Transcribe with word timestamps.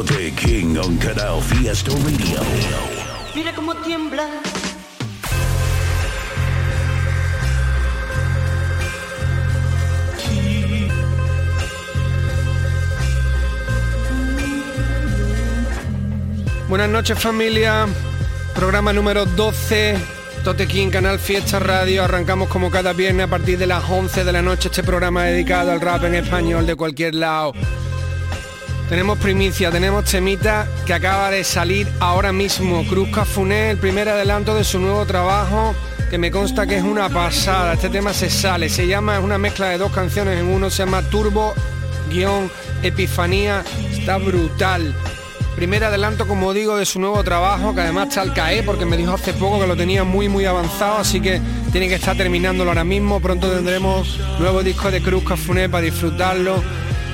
Tote 0.00 0.32
King 0.32 0.78
on 0.78 0.96
Canal 0.96 1.42
Fiesta 1.42 1.90
Radio. 1.90 2.40
Mira 3.34 3.54
cómo 3.54 3.74
tiembla. 3.84 4.26
Buenas 16.66 16.88
noches 16.88 17.18
familia, 17.18 17.86
programa 18.54 18.94
número 18.94 19.26
12, 19.26 19.98
Totequín, 20.42 20.90
Canal 20.90 21.18
Fiesta 21.18 21.58
Radio. 21.58 22.04
Arrancamos 22.04 22.48
como 22.48 22.70
cada 22.70 22.94
viernes 22.94 23.26
a 23.26 23.28
partir 23.28 23.58
de 23.58 23.66
las 23.66 23.84
11 23.86 24.24
de 24.24 24.32
la 24.32 24.40
noche 24.40 24.68
este 24.68 24.82
programa 24.82 25.24
dedicado 25.24 25.70
al 25.70 25.80
rap 25.82 26.04
en 26.04 26.14
español 26.14 26.64
de 26.64 26.74
cualquier 26.74 27.16
lado. 27.16 27.52
Tenemos 28.90 29.18
primicia, 29.18 29.70
tenemos 29.70 30.04
temita 30.04 30.66
que 30.84 30.92
acaba 30.92 31.30
de 31.30 31.44
salir 31.44 31.88
ahora 32.00 32.32
mismo. 32.32 32.84
Cruz 32.88 33.08
Cafuné, 33.10 33.70
el 33.70 33.78
primer 33.78 34.08
adelanto 34.08 34.52
de 34.56 34.64
su 34.64 34.80
nuevo 34.80 35.06
trabajo, 35.06 35.76
que 36.10 36.18
me 36.18 36.32
consta 36.32 36.66
que 36.66 36.78
es 36.78 36.82
una 36.82 37.08
pasada. 37.08 37.74
Este 37.74 37.88
tema 37.88 38.12
se 38.12 38.28
sale, 38.28 38.68
se 38.68 38.88
llama, 38.88 39.16
es 39.16 39.22
una 39.22 39.38
mezcla 39.38 39.68
de 39.68 39.78
dos 39.78 39.92
canciones 39.92 40.40
en 40.40 40.46
uno, 40.46 40.70
se 40.70 40.78
llama 40.84 41.02
Turbo 41.02 41.54
guion 42.10 42.50
Epifanía, 42.82 43.62
está 43.92 44.16
brutal. 44.18 44.92
Primer 45.54 45.84
adelanto, 45.84 46.26
como 46.26 46.52
digo, 46.52 46.76
de 46.76 46.84
su 46.84 46.98
nuevo 46.98 47.22
trabajo, 47.22 47.72
que 47.76 47.82
además 47.82 48.08
está 48.08 48.22
al 48.22 48.34
caer, 48.34 48.64
porque 48.64 48.86
me 48.86 48.96
dijo 48.96 49.12
hace 49.12 49.32
poco 49.34 49.60
que 49.60 49.68
lo 49.68 49.76
tenía 49.76 50.02
muy, 50.02 50.28
muy 50.28 50.46
avanzado, 50.46 50.98
así 50.98 51.20
que 51.20 51.40
tiene 51.70 51.86
que 51.86 51.94
estar 51.94 52.16
terminándolo 52.16 52.72
ahora 52.72 52.82
mismo. 52.82 53.20
Pronto 53.20 53.52
tendremos 53.52 54.18
nuevo 54.40 54.64
disco 54.64 54.90
de 54.90 55.00
Cruz 55.00 55.22
Cafuné 55.22 55.68
para 55.68 55.84
disfrutarlo. 55.84 56.60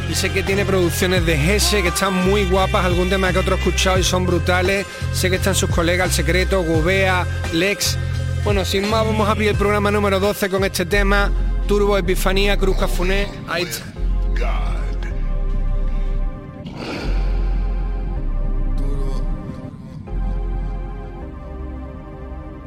Y 0.08 0.14
sé 0.14 0.30
que 0.30 0.42
tiene 0.42 0.64
producciones 0.64 1.26
de 1.26 1.36
Gese 1.36 1.82
que 1.82 1.88
están 1.88 2.14
muy 2.14 2.44
guapas, 2.44 2.84
algún 2.84 3.08
tema 3.10 3.32
que 3.32 3.38
otro 3.38 3.56
he 3.56 3.58
escuchado 3.58 3.98
y 3.98 4.04
son 4.04 4.24
brutales. 4.24 4.86
Sé 5.12 5.30
que 5.30 5.36
están 5.36 5.54
sus 5.54 5.68
colegas 5.70 6.08
El 6.08 6.14
Secreto, 6.14 6.62
Gobea, 6.62 7.26
Lex. 7.52 7.98
Bueno, 8.44 8.64
sin 8.64 8.88
más, 8.88 9.04
vamos 9.04 9.28
a 9.28 9.32
abrir 9.32 9.48
el 9.48 9.56
programa 9.56 9.90
número 9.90 10.20
12 10.20 10.48
con 10.48 10.64
este 10.64 10.86
tema. 10.86 11.30
Turbo 11.66 11.98
Epifanía, 11.98 12.56
Cruz 12.56 12.76
Cafuné. 12.76 13.26
Ahí. 13.48 13.66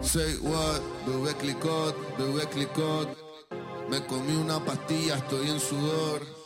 Say 0.02 0.38
what, 0.42 0.82
bebé 1.06 1.36
clicot, 1.36 1.96
bebé 2.18 2.48
clicot. 2.52 3.16
Me 3.90 4.04
comí 4.08 4.36
una 4.36 4.60
pastilla, 4.60 5.18
estoy 5.18 5.50
en 5.52 5.60
sudor. 5.60 6.39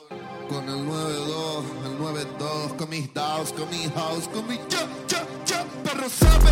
Con 0.54 0.70
el 0.70 0.86
9-2, 0.86 1.64
el 1.84 1.98
9-2, 1.98 2.78
con 2.78 2.88
mis 2.88 3.12
DAOs, 3.12 3.54
con 3.54 3.68
mi 3.72 3.90
house, 3.96 4.28
con 4.28 4.48
mi 4.48 4.60
ya, 4.70 4.88
ya, 5.08 5.26
ya, 5.48 5.66
perro 5.84 6.08
sabe. 6.08 6.52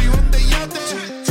Vivo 0.00 0.14
en 0.14 0.30
de 0.30 0.48
yate. 0.48 1.23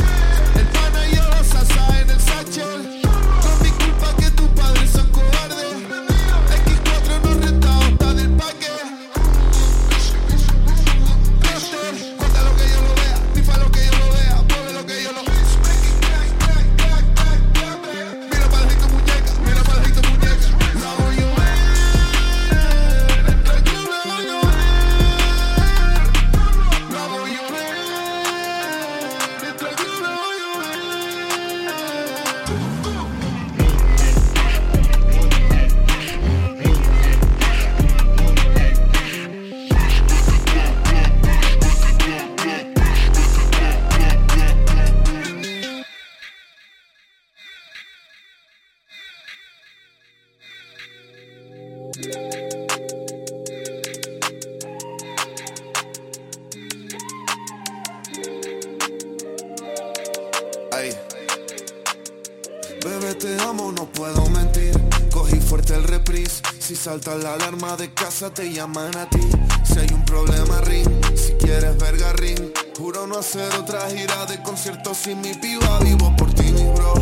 Si 67.04 67.10
salta 67.10 67.22
la 67.22 67.34
alarma 67.34 67.76
de 67.76 67.92
casa, 67.92 68.32
te 68.32 68.50
llaman 68.50 68.96
a 68.96 69.06
ti. 69.10 69.20
Si 69.62 69.78
hay 69.78 69.88
un 69.92 70.06
problema, 70.06 70.62
ring. 70.62 70.88
Si 71.14 71.34
quieres 71.34 71.76
verga, 71.76 72.14
ring. 72.14 72.50
Juro 72.78 73.06
no 73.06 73.18
hacer 73.18 73.54
otra 73.56 73.90
gira 73.90 74.24
de 74.24 74.40
conciertos 74.42 74.96
sin 74.96 75.20
mi 75.20 75.34
piba. 75.34 75.80
Vivo 75.80 76.16
por 76.16 76.32
ti, 76.32 76.44
mi 76.44 76.64
bro. 76.72 76.94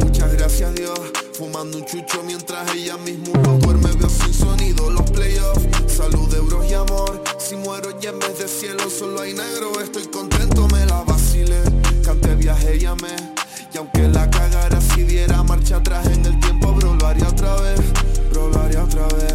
Muchas 0.00 0.32
gracias, 0.32 0.74
Dios. 0.74 0.98
Fumando 1.34 1.76
un 1.76 1.84
chucho 1.84 2.22
mientras 2.24 2.74
ella 2.74 2.96
mismo 2.96 3.34
lo 3.44 3.58
duerme. 3.58 3.92
Veo 3.92 4.08
sin 4.08 4.32
sonido 4.32 4.90
los 4.90 5.10
playoffs. 5.10 5.66
Salud, 5.86 6.32
euros 6.32 6.64
y 6.70 6.72
amor. 6.72 7.22
Si 7.36 7.54
muero 7.54 7.90
y 8.00 8.06
en 8.06 8.18
vez 8.20 8.38
de 8.38 8.48
cielo 8.48 8.88
solo 8.88 9.20
hay 9.20 9.34
negro, 9.34 9.78
estoy 9.82 10.06
contento, 10.06 10.66
me 10.68 10.86
la 10.86 11.02
vacilé. 11.02 11.60
Canté, 12.02 12.36
viaje, 12.36 12.78
llamé. 12.78 13.16
Y 13.74 13.76
aunque 13.76 14.08
la 14.08 14.30
cagara 14.30 14.80
si 14.80 15.02
diera 15.02 15.42
marcha 15.42 15.76
atrás 15.76 16.06
en 16.06 16.24
el 16.24 16.40
tiempo, 16.40 16.72
bro, 16.72 16.94
lo 16.94 17.06
haría 17.06 17.28
otra 17.28 17.54
vez, 17.56 17.80
bro, 18.30 18.48
lo 18.48 18.60
haría 18.60 18.84
otra 18.84 19.06
vez. 19.08 19.31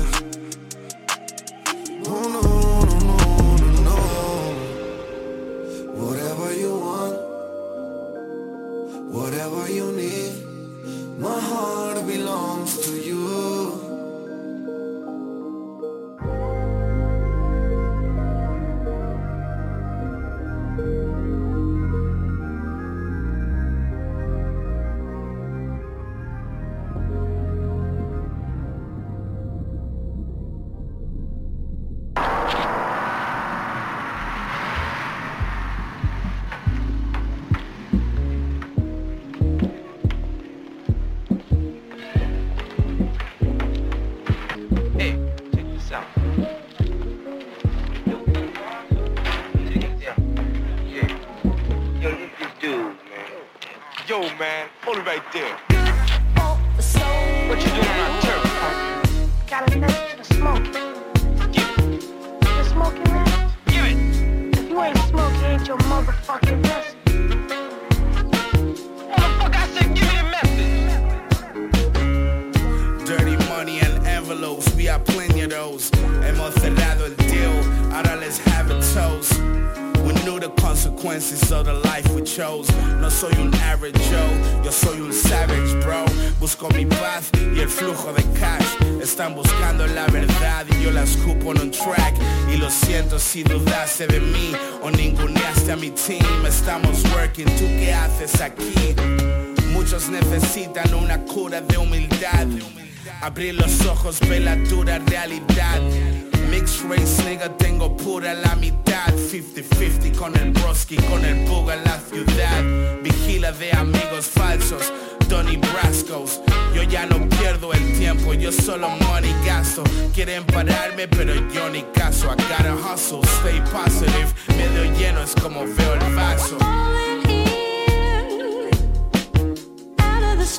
Nigga, 107.28 107.50
tengo 107.58 107.96
pura 107.96 108.34
la 108.34 108.56
mitad. 108.56 109.08
50-50 109.14 110.16
con 110.16 110.36
el 110.38 110.52
broski, 110.52 110.96
con 110.96 111.24
el 111.26 111.46
bug 111.48 111.72
en 111.72 111.84
la 111.84 112.00
ciudad. 112.00 113.02
Vigila 113.04 113.52
de 113.52 113.72
amigos 113.74 114.26
falsos, 114.26 114.94
Donny 115.28 115.58
Brascos. 115.58 116.42
Yo 116.74 116.84
ya 116.84 117.06
no 117.06 117.28
pierdo 117.30 117.74
el 117.74 117.98
tiempo, 117.98 118.34
yo 118.34 118.52
solo 118.52 118.90
money 118.90 119.34
gasto. 119.46 119.84
Quieren 120.14 120.46
pararme, 120.46 121.08
pero 121.08 121.34
yo 121.52 121.70
ni 121.70 121.84
caso. 121.94 122.28
I 122.28 122.36
gotta 122.36 122.76
hustle, 122.76 123.22
stay 123.40 123.62
positive. 123.72 124.34
Medio 124.50 124.86
lleno 124.98 125.22
es 125.22 125.36
como 125.36 125.62
veo 125.62 125.94
el 125.96 126.16
vaso. 126.16 126.58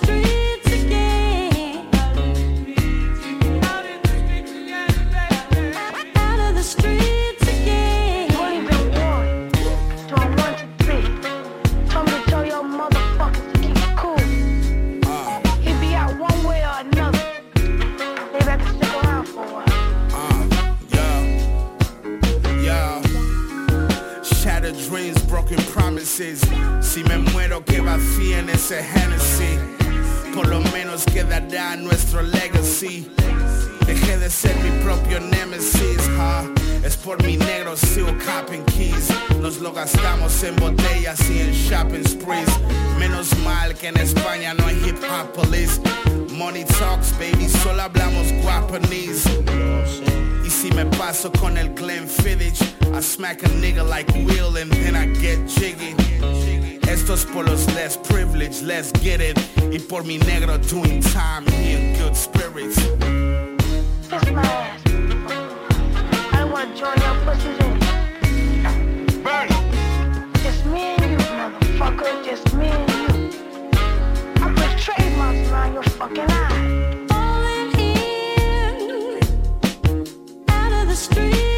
Only 0.00 0.47
vacíen 28.28 28.48
ese 28.50 28.80
Hennessy. 28.80 29.58
Por 30.34 30.48
lo 30.48 30.60
menos 30.72 31.04
quedará 31.04 31.76
nuestro 31.76 32.22
legacy. 32.22 33.10
Dejé 33.86 34.18
de 34.18 34.30
ser 34.30 34.54
mi 34.56 34.70
propio 34.82 35.20
nemesis? 35.20 35.98
Es 36.84 36.96
por 36.96 37.22
mi 37.22 37.36
negro 37.36 37.76
still 37.76 38.16
copping 38.24 38.64
keys. 38.66 39.08
Nos 39.40 39.58
lo 39.58 39.72
gastamos 39.72 40.42
en 40.42 40.56
botellas 40.56 41.18
y 41.30 41.40
en 41.40 41.52
shopping 41.52 42.04
sprees. 42.06 42.48
Menos 42.98 43.36
mal 43.38 43.74
que 43.74 43.88
en 43.88 43.96
España 43.96 44.54
no 44.54 44.66
hay 44.66 44.76
hip 44.86 44.98
hop 45.10 45.32
police. 45.32 45.80
Money 46.30 46.64
talks, 46.64 47.12
baby, 47.18 47.48
solo 47.48 47.82
hablamos 47.82 48.32
guapanese. 48.42 49.28
Y 50.44 50.50
si 50.50 50.70
me 50.72 50.84
paso 50.84 51.32
con 51.32 51.56
el 51.58 51.74
Glenfiddich, 51.74 52.60
I 52.94 53.00
smack 53.00 53.42
a 53.42 53.48
nigga 53.48 53.82
like 53.82 54.12
Will 54.24 54.56
and 54.56 54.70
then 54.72 54.94
I 54.94 55.06
get 55.20 55.46
jiggy. 55.48 55.94
Esto 56.88 57.12
es 57.12 57.26
por 57.26 57.44
los 57.44 57.66
less 57.74 57.98
privileged, 57.98 58.62
let's 58.62 58.90
get 59.02 59.20
it. 59.20 59.38
Y 59.70 59.78
por 59.78 60.04
mi 60.04 60.18
negro 60.18 60.56
doing 60.58 61.02
time, 61.02 61.46
he 61.46 61.72
in 61.72 61.98
good 61.98 62.16
spirits. 62.16 62.76
Kiss 64.08 64.30
my 64.32 64.42
ass. 64.42 64.80
I 66.32 66.44
wanna 66.44 66.74
join 66.74 66.96
your 66.96 67.14
pussies 67.26 67.58
in. 67.60 67.78
Burn! 69.22 69.48
Just 70.42 70.64
me 70.64 70.96
and 70.96 71.10
you, 71.10 71.18
motherfucker. 71.18 72.24
Just 72.24 72.54
me 72.54 72.68
and 72.68 72.90
you. 72.90 73.30
I 74.40 74.54
put 74.54 74.78
trademarks 74.78 75.50
around 75.50 75.74
your 75.74 75.82
fucking 75.82 76.30
eyes. 76.30 76.78
Can't 81.10 81.57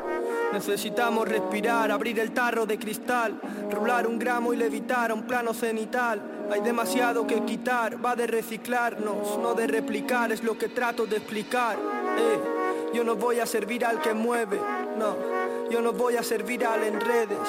Necesitamos 0.53 1.27
respirar, 1.27 1.91
abrir 1.91 2.19
el 2.19 2.31
tarro 2.31 2.65
de 2.65 2.77
cristal, 2.77 3.39
rular 3.71 4.05
un 4.05 4.19
gramo 4.19 4.53
y 4.53 4.57
levitar 4.57 5.11
a 5.11 5.13
un 5.13 5.23
plano 5.23 5.53
cenital. 5.53 6.21
Hay 6.51 6.61
demasiado 6.61 7.25
que 7.25 7.41
quitar, 7.43 8.03
va 8.03 8.15
de 8.15 8.27
reciclarnos, 8.27 9.37
no 9.39 9.53
de 9.53 9.67
replicar, 9.67 10.31
es 10.31 10.43
lo 10.43 10.57
que 10.57 10.67
trato 10.67 11.05
de 11.05 11.17
explicar. 11.17 11.77
Eh, 11.77 12.93
yo 12.93 13.03
no 13.05 13.15
voy 13.15 13.39
a 13.39 13.45
servir 13.45 13.85
al 13.85 14.01
que 14.01 14.13
mueve, 14.13 14.59
no, 14.97 15.15
yo 15.69 15.81
no 15.81 15.93
voy 15.93 16.17
a 16.17 16.23
servir 16.23 16.65
al 16.65 16.83
en 16.83 16.99
redes. 16.99 17.39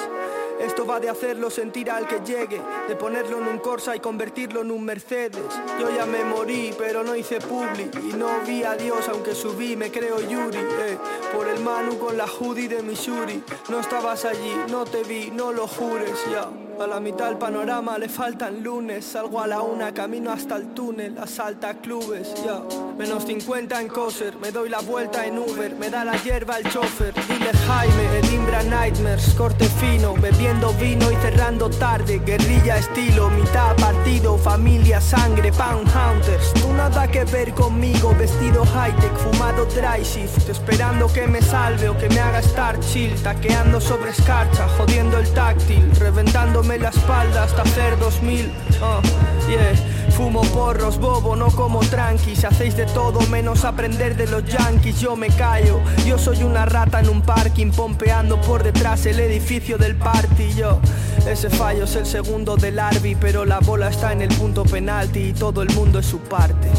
Esto 0.59 0.85
va 0.85 0.99
de 0.99 1.09
hacerlo 1.09 1.49
sentir 1.49 1.89
al 1.91 2.07
que 2.07 2.19
llegue, 2.19 2.61
de 2.87 2.95
ponerlo 2.95 3.39
en 3.39 3.47
un 3.47 3.59
Corsa 3.59 3.95
y 3.95 3.99
convertirlo 3.99 4.61
en 4.61 4.71
un 4.71 4.83
Mercedes. 4.83 5.43
Yo 5.79 5.89
ya 5.95 6.05
me 6.05 6.23
morí, 6.23 6.73
pero 6.77 7.03
no 7.03 7.15
hice 7.15 7.39
publi 7.39 7.89
y 8.09 8.13
no 8.13 8.29
vi 8.45 8.63
a 8.63 8.75
Dios 8.75 9.07
aunque 9.09 9.35
subí, 9.35 9.75
me 9.75 9.91
creo 9.91 10.19
Yuri. 10.19 10.57
eh. 10.57 10.97
Por 11.33 11.47
el 11.47 11.59
Manu 11.61 11.97
con 11.97 12.17
la 12.17 12.25
hoodie 12.27 12.67
de 12.67 12.81
Missouri. 12.81 13.43
No 13.69 13.79
estabas 13.79 14.25
allí, 14.25 14.55
no 14.69 14.85
te 14.85 15.03
vi, 15.03 15.31
no 15.31 15.51
lo 15.51 15.67
jures 15.67 16.17
ya. 16.31 16.47
A 16.79 16.87
la 16.87 16.99
mitad 16.99 17.27
del 17.27 17.37
panorama 17.37 17.97
le 17.97 18.09
faltan 18.09 18.63
lunes. 18.63 19.05
Salgo 19.05 19.39
a 19.39 19.47
la 19.47 19.61
una, 19.61 19.93
camino 19.93 20.31
hasta 20.31 20.55
el 20.55 20.73
túnel, 20.73 21.17
asalta 21.17 21.75
clubes, 21.75 22.33
ya. 22.43 22.61
Menos 22.97 23.25
50 23.25 23.79
en 23.79 23.87
coser, 23.87 24.35
me 24.37 24.51
doy 24.51 24.69
la 24.69 24.81
vuelta 24.81 25.25
en 25.25 25.37
Uber, 25.37 25.75
me 25.75 25.89
da 25.89 26.03
la 26.03 26.17
hierba 26.23 26.57
el 26.57 26.69
chofer. 26.69 27.13
Dile 27.27 27.51
Jaime, 27.67 28.19
el 28.19 28.33
Imbra 28.33 28.63
Nightmares, 28.63 29.33
corte 29.35 29.65
fino, 29.65 30.15
bebiendo 30.15 30.73
vino 30.73 31.11
y 31.11 31.15
cerrando 31.17 31.69
tarde. 31.69 32.19
Guerrilla 32.19 32.77
estilo, 32.77 33.29
mitad 33.29 33.75
partido, 33.77 34.37
familia, 34.37 34.99
sangre, 34.99 35.51
pound 35.51 35.87
hunters. 35.87 36.53
Tú 36.53 36.73
nada 36.73 37.07
que 37.07 37.23
ver 37.25 37.53
conmigo, 37.53 38.15
vestido 38.17 38.65
high-tech, 38.65 39.12
fumado 39.23 39.65
dry 39.65 40.03
shift, 40.03 40.49
esperando 40.49 41.07
que 41.11 41.27
me 41.27 41.41
salve 41.41 41.89
o 41.89 41.97
que 41.97 42.09
me 42.09 42.19
haga 42.19 42.39
estar 42.39 42.79
chill, 42.79 43.13
taqueando 43.21 43.79
sobre 43.79 44.11
escarcha, 44.11 44.67
jodiendo 44.77 45.17
el 45.17 45.27
táctil, 45.33 45.89
reventándome 45.97 46.77
la 46.77 46.89
espalda 46.89 47.43
hasta 47.43 47.61
hacer 47.61 47.97
2000. 47.99 48.51
ah, 48.81 49.01
yeah. 49.49 49.93
Fumo 50.13 50.41
porros, 50.41 50.99
bobo, 50.99 51.35
no 51.35 51.47
como 51.47 51.79
tranquis 51.79 52.45
Hacéis 52.45 52.77
de 52.77 52.85
todo 52.85 53.19
menos 53.31 53.65
aprender 53.65 54.15
de 54.15 54.27
los 54.27 54.45
yankees 54.45 54.99
Yo 54.99 55.15
me 55.15 55.27
callo, 55.29 55.79
yo 56.05 56.19
soy 56.19 56.43
una 56.43 56.67
rata 56.67 56.99
en 56.99 57.09
un 57.09 57.21
parking 57.23 57.71
Pompeando 57.71 58.39
por 58.41 58.61
detrás 58.61 59.07
el 59.07 59.19
edificio 59.19 59.79
del 59.79 59.95
party 59.95 60.53
Yo, 60.53 60.79
ese 61.27 61.49
fallo 61.49 61.85
es 61.85 61.95
el 61.95 62.05
segundo 62.05 62.57
del 62.57 62.77
Arby 62.77 63.15
Pero 63.15 63.43
la 63.43 63.59
bola 63.59 63.89
está 63.89 64.11
en 64.11 64.21
el 64.21 64.29
punto 64.29 64.63
penalti 64.63 65.29
Y 65.29 65.33
todo 65.33 65.63
el 65.63 65.73
mundo 65.73 65.97
es 65.97 66.05
su 66.05 66.19
parte 66.19 66.69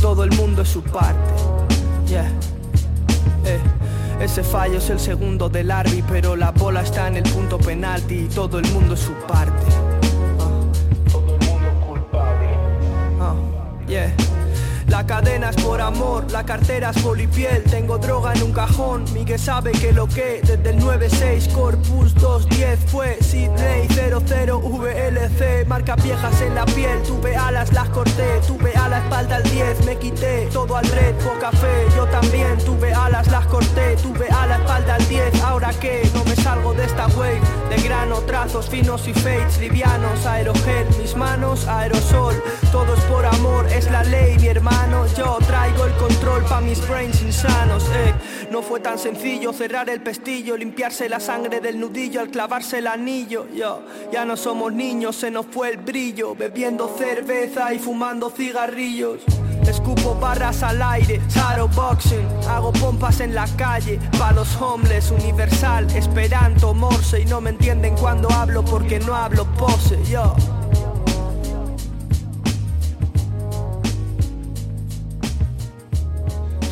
todo 0.00 0.24
el 0.24 0.32
mundo 0.32 0.62
es 0.62 0.68
su 0.68 0.82
parte 0.82 1.34
Yeah 2.06 2.30
eh, 3.44 3.58
ese 4.20 4.42
fallo 4.42 4.78
es 4.78 4.90
el 4.90 4.98
segundo 4.98 5.48
del 5.48 5.70
Arby, 5.70 6.02
pero 6.08 6.36
la 6.36 6.50
bola 6.50 6.82
está 6.82 7.06
en 7.08 7.16
el 7.16 7.22
punto 7.22 7.56
penalti 7.56 8.26
y 8.26 8.28
todo 8.28 8.58
el 8.58 8.68
mundo 8.72 8.94
es 8.94 9.00
su 9.00 9.12
parte. 9.26 9.87
La 15.08 15.22
cadena 15.22 15.48
es 15.48 15.56
por 15.56 15.80
amor, 15.80 16.30
la 16.30 16.44
cartera 16.44 16.90
es 16.90 17.02
polipiel 17.02 17.62
Tengo 17.64 17.96
droga 17.96 18.34
en 18.34 18.42
un 18.42 18.52
cajón, 18.52 19.04
Miguel 19.14 19.38
sabe 19.38 19.72
que 19.72 19.90
lo 19.90 20.06
que 20.06 20.42
Desde 20.42 20.68
el 20.68 20.78
96, 20.78 21.48
Corpus 21.48 22.14
210 22.16 22.78
fue 22.90 23.16
Sydney 23.22 23.88
00 23.88 24.60
VLC 24.60 25.66
Marcas 25.66 26.04
viejas 26.04 26.42
en 26.42 26.54
la 26.54 26.66
piel, 26.66 27.02
tuve 27.04 27.34
alas, 27.34 27.72
las 27.72 27.88
corté 27.88 28.38
Tuve 28.46 28.74
a 28.74 28.90
la 28.90 28.98
espalda 28.98 29.38
el 29.38 29.50
10, 29.50 29.86
me 29.86 29.96
quité 29.96 30.46
Todo 30.52 30.76
al 30.76 30.86
red, 30.86 31.14
poca 31.24 31.52
fe, 31.52 31.86
yo 31.96 32.04
también 32.08 32.58
Tuve 32.58 32.92
alas, 32.92 33.26
las 33.28 33.46
corté, 33.46 33.96
tuve 34.02 34.28
a 34.28 34.46
la 34.46 34.56
espalda 34.58 34.98
el 34.98 35.08
10 35.08 35.40
Ahora 35.40 35.70
que 35.70 36.06
no 36.12 36.22
me 36.24 36.36
salgo 36.36 36.74
de 36.74 36.84
esta 36.84 37.06
wave 37.16 37.40
De 37.68 37.76
grano, 37.82 38.20
trazos 38.22 38.68
finos 38.68 39.06
y 39.06 39.14
fades 39.14 39.58
Livianos, 39.60 40.24
aerogel, 40.26 40.86
mis 41.00 41.14
manos, 41.16 41.66
aerosol 41.66 42.34
Todo 42.72 42.94
es 42.94 43.00
por 43.04 43.26
amor, 43.26 43.66
es 43.66 43.90
la 43.90 44.02
ley, 44.04 44.38
mi 44.38 44.46
hermano 44.48 45.06
Yo 45.16 45.38
traigo 45.46 45.84
el 45.84 45.92
control 45.94 46.44
pa' 46.44 46.60
mis 46.60 46.86
brains 46.88 47.20
insanos, 47.22 47.84
eh. 47.94 48.14
No 48.50 48.62
fue 48.62 48.80
tan 48.80 48.98
sencillo 48.98 49.52
cerrar 49.52 49.90
el 49.90 50.00
pestillo, 50.00 50.56
limpiarse 50.56 51.08
la 51.08 51.20
sangre 51.20 51.60
del 51.60 51.78
nudillo 51.78 52.20
al 52.20 52.30
clavarse 52.30 52.78
el 52.78 52.86
anillo. 52.86 53.46
Yo, 53.54 53.82
ya 54.10 54.24
no 54.24 54.36
somos 54.36 54.72
niños, 54.72 55.16
se 55.16 55.30
nos 55.30 55.46
fue 55.46 55.70
el 55.70 55.76
brillo, 55.76 56.34
bebiendo 56.34 56.88
cerveza 56.96 57.74
y 57.74 57.78
fumando 57.78 58.30
cigarrillos. 58.30 59.20
Escupo 59.66 60.14
barras 60.14 60.62
al 60.62 60.82
aire, 60.82 61.20
boxing 61.74 62.26
Hago 62.48 62.72
pompas 62.72 63.20
en 63.20 63.34
la 63.34 63.46
calle, 63.56 63.98
pa' 64.18 64.32
los 64.32 64.56
homeless 64.56 65.10
Universal, 65.10 65.86
esperanto, 65.94 66.74
morse 66.74 67.20
Y 67.20 67.24
no 67.26 67.40
me 67.40 67.50
entienden 67.50 67.94
cuando 67.96 68.30
hablo 68.30 68.64
porque 68.64 68.98
no 68.98 69.14
hablo 69.14 69.44
pose 69.54 69.98
Yo 70.04 70.34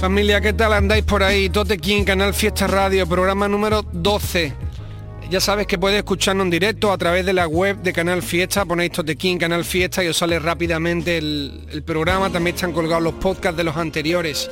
Familia, 0.01 0.43
¿qué 0.43 0.53
tal 0.53 0.75
andáis 0.75 1.05
por 1.05 1.23
ahí? 1.23 1.49
Tote 1.49 1.79
King, 1.79 2.05
Canal 2.05 2.35
Fiesta 2.35 2.67
Radio, 2.67 3.07
programa 3.07 3.49
número 3.49 3.83
12. 3.83 4.66
Ya 5.29 5.41
sabes 5.41 5.67
que 5.67 5.77
puedes 5.77 5.99
escucharnos 5.99 6.45
en 6.45 6.51
directo 6.51 6.93
a 6.93 6.99
través 6.99 7.27
de 7.27 7.33
la 7.33 7.49
web 7.49 7.79
de 7.79 7.93
Canal 7.93 8.23
Fiesta, 8.23 8.65
ponéis 8.65 8.93
Tote 8.93 9.17
King, 9.17 9.39
Canal 9.39 9.65
Fiesta 9.65 10.05
y 10.05 10.07
os 10.07 10.17
sale 10.17 10.39
rápidamente 10.39 11.19
el, 11.19 11.83
programa. 11.85 12.31
También 12.31 12.55
están 12.55 12.73
colgados 12.73 13.03
los 13.03 13.15
podcasts 13.15 13.57
de 13.57 13.65
los 13.65 13.77
anteriores. 13.77 14.49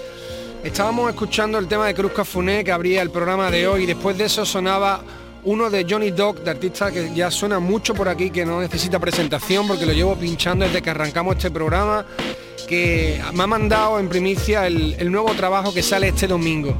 Estábamos 0.64 1.10
escuchando 1.10 1.58
el 1.58 1.68
tema 1.68 1.86
de 1.86 1.94
Cruz 1.94 2.10
Cafuné 2.12 2.64
que 2.64 2.72
abría 2.72 3.02
el 3.02 3.10
programa 3.10 3.52
de 3.52 3.68
hoy 3.68 3.84
y 3.84 3.86
después 3.86 4.18
de 4.18 4.24
eso 4.24 4.44
sonaba 4.44 5.00
uno 5.44 5.70
de 5.70 5.86
Johnny 5.88 6.10
Dog, 6.10 6.42
de 6.42 6.50
artista 6.50 6.90
que 6.90 7.14
ya 7.14 7.30
suena 7.30 7.60
mucho 7.60 7.94
por 7.94 8.08
aquí, 8.08 8.30
que 8.30 8.44
no 8.44 8.60
necesita 8.60 8.98
presentación 8.98 9.68
porque 9.68 9.86
lo 9.86 9.92
llevo 9.92 10.16
pinchando 10.16 10.64
desde 10.64 10.82
que 10.82 10.90
arrancamos 10.90 11.36
este 11.36 11.52
programa 11.52 12.04
que 12.66 13.20
me 13.32 13.44
ha 13.44 13.46
mandado 13.46 14.00
en 14.00 14.08
primicia 14.08 14.66
el, 14.66 15.12
nuevo 15.12 15.32
trabajo 15.34 15.72
que 15.72 15.82
sale 15.82 16.08
este 16.08 16.26
domingo. 16.26 16.76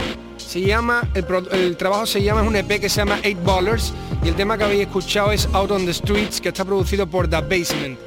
Se 0.47 0.61
llama, 0.61 1.09
el, 1.15 1.77
trabajo 1.77 2.07
se 2.07 2.23
llama, 2.23 2.43
es 2.43 2.47
un 2.47 2.55
EP 2.55 2.81
que 2.81 2.89
se 2.89 2.99
llama 2.99 3.19
Eight 3.23 3.43
Ballers 3.43 3.93
y 4.23 4.29
el 4.29 4.37
tema 4.37 4.57
que 4.57 4.65
habéis 4.65 4.83
escuchado 4.83 5.33
es 5.33 5.49
Out 5.53 5.71
on 5.73 5.85
the 5.85 5.93
Streets, 5.93 6.41
que 6.41 6.49
está 6.51 6.65
producido 6.65 7.07
por 7.07 7.29
The 7.29 7.41
Basement. 7.41 7.99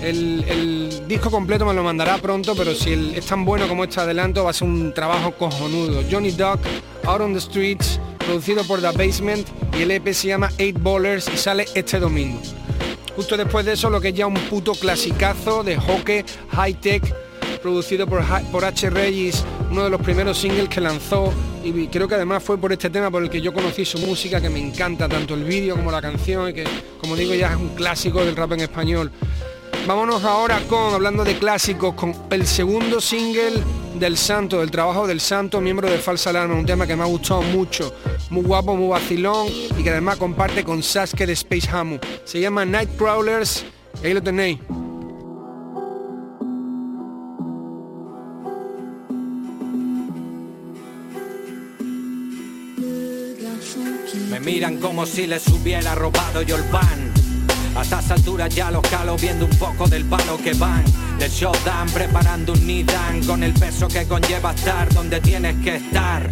El, 0.00 1.08
disco 1.08 1.30
completo 1.30 1.66
me 1.66 1.74
lo 1.74 1.82
mandará 1.82 2.18
pronto, 2.18 2.54
pero 2.54 2.74
si 2.74 3.12
es 3.14 3.26
tan 3.26 3.44
bueno 3.44 3.66
como 3.68 3.84
este 3.84 4.00
adelanto, 4.00 4.44
va 4.44 4.50
a 4.50 4.52
ser 4.52 4.68
un 4.68 4.94
trabajo 4.94 5.32
cojonudo. 5.32 6.02
Johnny 6.10 6.30
Duck, 6.30 6.60
Out 7.04 7.20
on 7.20 7.34
the 7.34 7.40
Streets, 7.40 7.98
producido 8.18 8.64
por 8.64 8.80
The 8.80 8.92
Basement 8.92 9.48
y 9.76 9.82
el 9.82 9.90
EP 9.90 10.12
se 10.12 10.28
llama 10.28 10.50
Eight 10.58 10.80
Ballers 10.80 11.28
y 11.32 11.36
sale 11.36 11.66
este 11.74 11.98
domingo. 11.98 12.40
Justo 13.16 13.36
después 13.36 13.66
de 13.66 13.72
eso, 13.72 13.90
lo 13.90 14.00
que 14.00 14.08
es 14.08 14.14
ya 14.14 14.26
un 14.26 14.34
puto 14.34 14.72
clasicazo 14.72 15.62
de 15.64 15.76
hockey 15.76 16.24
high 16.50 16.74
tech, 16.74 17.14
producido 17.60 18.06
por, 18.06 18.24
por 18.50 18.64
H. 18.64 18.88
Regis, 18.90 19.44
uno 19.70 19.84
de 19.84 19.90
los 19.90 20.00
primeros 20.00 20.38
singles 20.38 20.68
que 20.68 20.80
lanzó 20.80 21.32
y 21.64 21.88
creo 21.88 22.08
que 22.08 22.14
además 22.14 22.42
fue 22.42 22.58
por 22.58 22.72
este 22.72 22.90
tema 22.90 23.10
por 23.10 23.22
el 23.22 23.30
que 23.30 23.40
yo 23.40 23.52
conocí 23.52 23.84
su 23.84 23.98
música, 23.98 24.40
que 24.40 24.50
me 24.50 24.60
encanta 24.60 25.08
tanto 25.08 25.34
el 25.34 25.44
vídeo 25.44 25.76
como 25.76 25.90
la 25.90 26.00
canción 26.00 26.50
y 26.50 26.54
que, 26.54 26.64
como 27.00 27.16
digo, 27.16 27.34
ya 27.34 27.52
es 27.52 27.56
un 27.56 27.70
clásico 27.70 28.24
del 28.24 28.36
rap 28.36 28.52
en 28.52 28.60
español. 28.60 29.10
Vámonos 29.86 30.22
ahora 30.24 30.60
con, 30.68 30.94
hablando 30.94 31.24
de 31.24 31.36
clásicos, 31.38 31.94
con 31.94 32.14
el 32.30 32.46
segundo 32.46 33.00
single 33.00 33.62
del 33.94 34.16
Santo, 34.16 34.60
del 34.60 34.70
trabajo 34.70 35.06
del 35.06 35.20
Santo, 35.20 35.60
miembro 35.60 35.90
de 35.90 35.98
Falsa 35.98 36.30
Alarma, 36.30 36.54
un 36.54 36.66
tema 36.66 36.86
que 36.86 36.96
me 36.96 37.02
ha 37.02 37.06
gustado 37.06 37.42
mucho, 37.42 37.94
muy 38.30 38.42
guapo, 38.42 38.76
muy 38.76 38.88
vacilón 38.88 39.48
y 39.48 39.82
que 39.82 39.90
además 39.90 40.16
comparte 40.16 40.64
con 40.64 40.82
Sasuke 40.82 41.26
de 41.26 41.32
Space 41.32 41.68
Hamu. 41.70 41.98
Se 42.24 42.40
llama 42.40 42.64
Nightcrawlers, 42.64 43.64
y 44.02 44.06
ahí 44.06 44.14
lo 44.14 44.22
tenéis. 44.22 44.58
Miran 54.42 54.78
como 54.78 55.06
si 55.06 55.26
les 55.26 55.46
hubiera 55.48 55.94
robado 55.94 56.42
yo 56.42 56.56
el 56.56 56.64
pan 56.64 57.12
a 57.74 57.80
estas 57.80 58.10
alturas 58.10 58.54
ya 58.54 58.70
los 58.70 58.82
calo 58.82 59.16
viendo 59.16 59.46
un 59.46 59.56
poco 59.56 59.88
del 59.88 60.04
palo 60.04 60.36
que 60.36 60.52
van. 60.52 60.84
Del 61.18 61.30
showdown 61.30 61.88
preparando 61.92 62.52
un 62.52 62.66
nidan 62.66 63.24
Con 63.24 63.42
el 63.42 63.54
peso 63.54 63.88
que 63.88 64.06
conlleva 64.06 64.52
estar 64.52 64.92
donde 64.92 65.20
tienes 65.20 65.56
que 65.64 65.76
estar. 65.76 66.30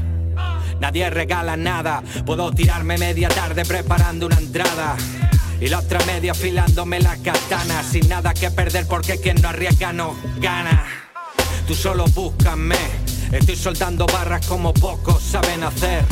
Nadie 0.81 1.09
regala 1.09 1.57
nada 1.57 2.02
Puedo 2.26 2.52
tirarme 2.52 2.99
media 2.99 3.29
tarde 3.31 3.64
preparando 3.64 4.26
una 4.26 4.37
entrada. 4.37 4.97
Y 5.61 5.69
la 5.69 5.79
otra 5.79 6.05
media 6.05 6.33
afilándome 6.33 7.00
la 7.00 7.17
katana 7.17 7.83
Sin 7.83 8.07
nada 8.09 8.35
que 8.35 8.50
perder 8.50 8.87
porque 8.87 9.19
quien 9.19 9.40
no 9.40 9.49
arriesga 9.49 9.95
no 9.95 10.14
gana. 10.40 10.85
Tú 11.67 11.75
solo 11.75 12.05
búscame 12.09 12.76
Estoy 13.33 13.57
soltando 13.57 14.05
barras 14.05 14.47
como 14.47 14.75
pocos 14.75 15.23
saben 15.23 15.62
hacer 15.64 16.05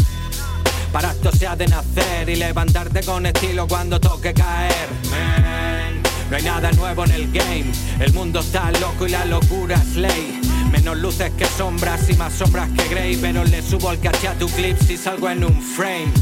para 0.92 1.10
esto 1.10 1.30
se 1.32 1.46
ha 1.46 1.56
de 1.56 1.66
nacer 1.66 2.28
y 2.28 2.36
levantarte 2.36 3.02
con 3.02 3.26
estilo 3.26 3.66
cuando 3.66 4.00
toque 4.00 4.32
caer. 4.32 4.88
no 6.30 6.36
hay 6.36 6.42
nada 6.42 6.70
nuevo 6.72 7.04
en 7.04 7.10
el 7.12 7.32
game. 7.32 7.66
El 8.00 8.12
mundo 8.12 8.40
está 8.40 8.70
loco 8.72 9.06
y 9.06 9.10
la 9.10 9.24
locura 9.24 9.76
es 9.76 9.96
ley. 9.96 10.40
Menos 10.70 10.98
luces 10.98 11.32
que 11.36 11.46
sombras 11.46 12.08
y 12.10 12.14
más 12.14 12.32
sombras 12.32 12.68
que 12.76 12.88
grey. 12.88 13.16
Pero 13.16 13.44
le 13.44 13.62
subo 13.62 13.90
el 13.92 14.00
caché 14.00 14.28
a 14.28 14.34
tu 14.34 14.48
clip 14.48 14.76
si 14.86 14.96
salgo 14.96 15.28
en 15.30 15.44
un 15.44 15.62
frame. 15.62 16.12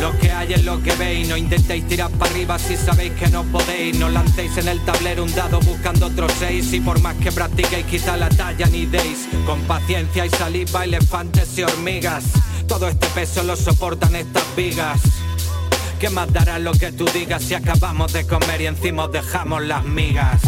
Lo 0.00 0.18
que 0.18 0.32
hay 0.32 0.54
es 0.54 0.64
lo 0.64 0.82
que 0.82 0.92
veis, 0.96 1.28
no 1.28 1.36
intentéis 1.36 1.86
tirar 1.86 2.10
para 2.12 2.30
arriba 2.30 2.58
si 2.58 2.76
sabéis 2.76 3.12
que 3.12 3.28
no 3.28 3.44
podéis. 3.44 3.98
No 3.98 4.08
lancéis 4.08 4.56
en 4.56 4.68
el 4.68 4.80
tablero 4.84 5.24
un 5.24 5.34
dado 5.34 5.60
buscando 5.60 6.06
otros 6.06 6.32
seis. 6.38 6.72
Y 6.72 6.80
por 6.80 7.00
más 7.00 7.16
que 7.16 7.30
practiquéis, 7.30 7.86
quizá 7.86 8.16
la 8.16 8.28
talla 8.28 8.66
ni 8.66 8.86
deis. 8.86 9.28
Con 9.46 9.60
paciencia 9.62 10.26
y 10.26 10.30
saliva, 10.30 10.84
elefantes 10.84 11.58
y 11.58 11.62
hormigas. 11.62 12.24
Todo 12.70 12.86
este 12.86 13.08
peso 13.08 13.42
lo 13.42 13.56
soportan 13.56 14.14
estas 14.14 14.44
vigas. 14.54 15.00
¿Qué 15.98 16.08
más 16.08 16.32
dará 16.32 16.60
lo 16.60 16.70
que 16.70 16.92
tú 16.92 17.04
digas 17.06 17.42
si 17.42 17.54
acabamos 17.54 18.12
de 18.12 18.24
comer 18.24 18.60
y 18.60 18.66
encima 18.66 19.08
dejamos 19.08 19.64
las 19.64 19.84
migas? 19.84 20.40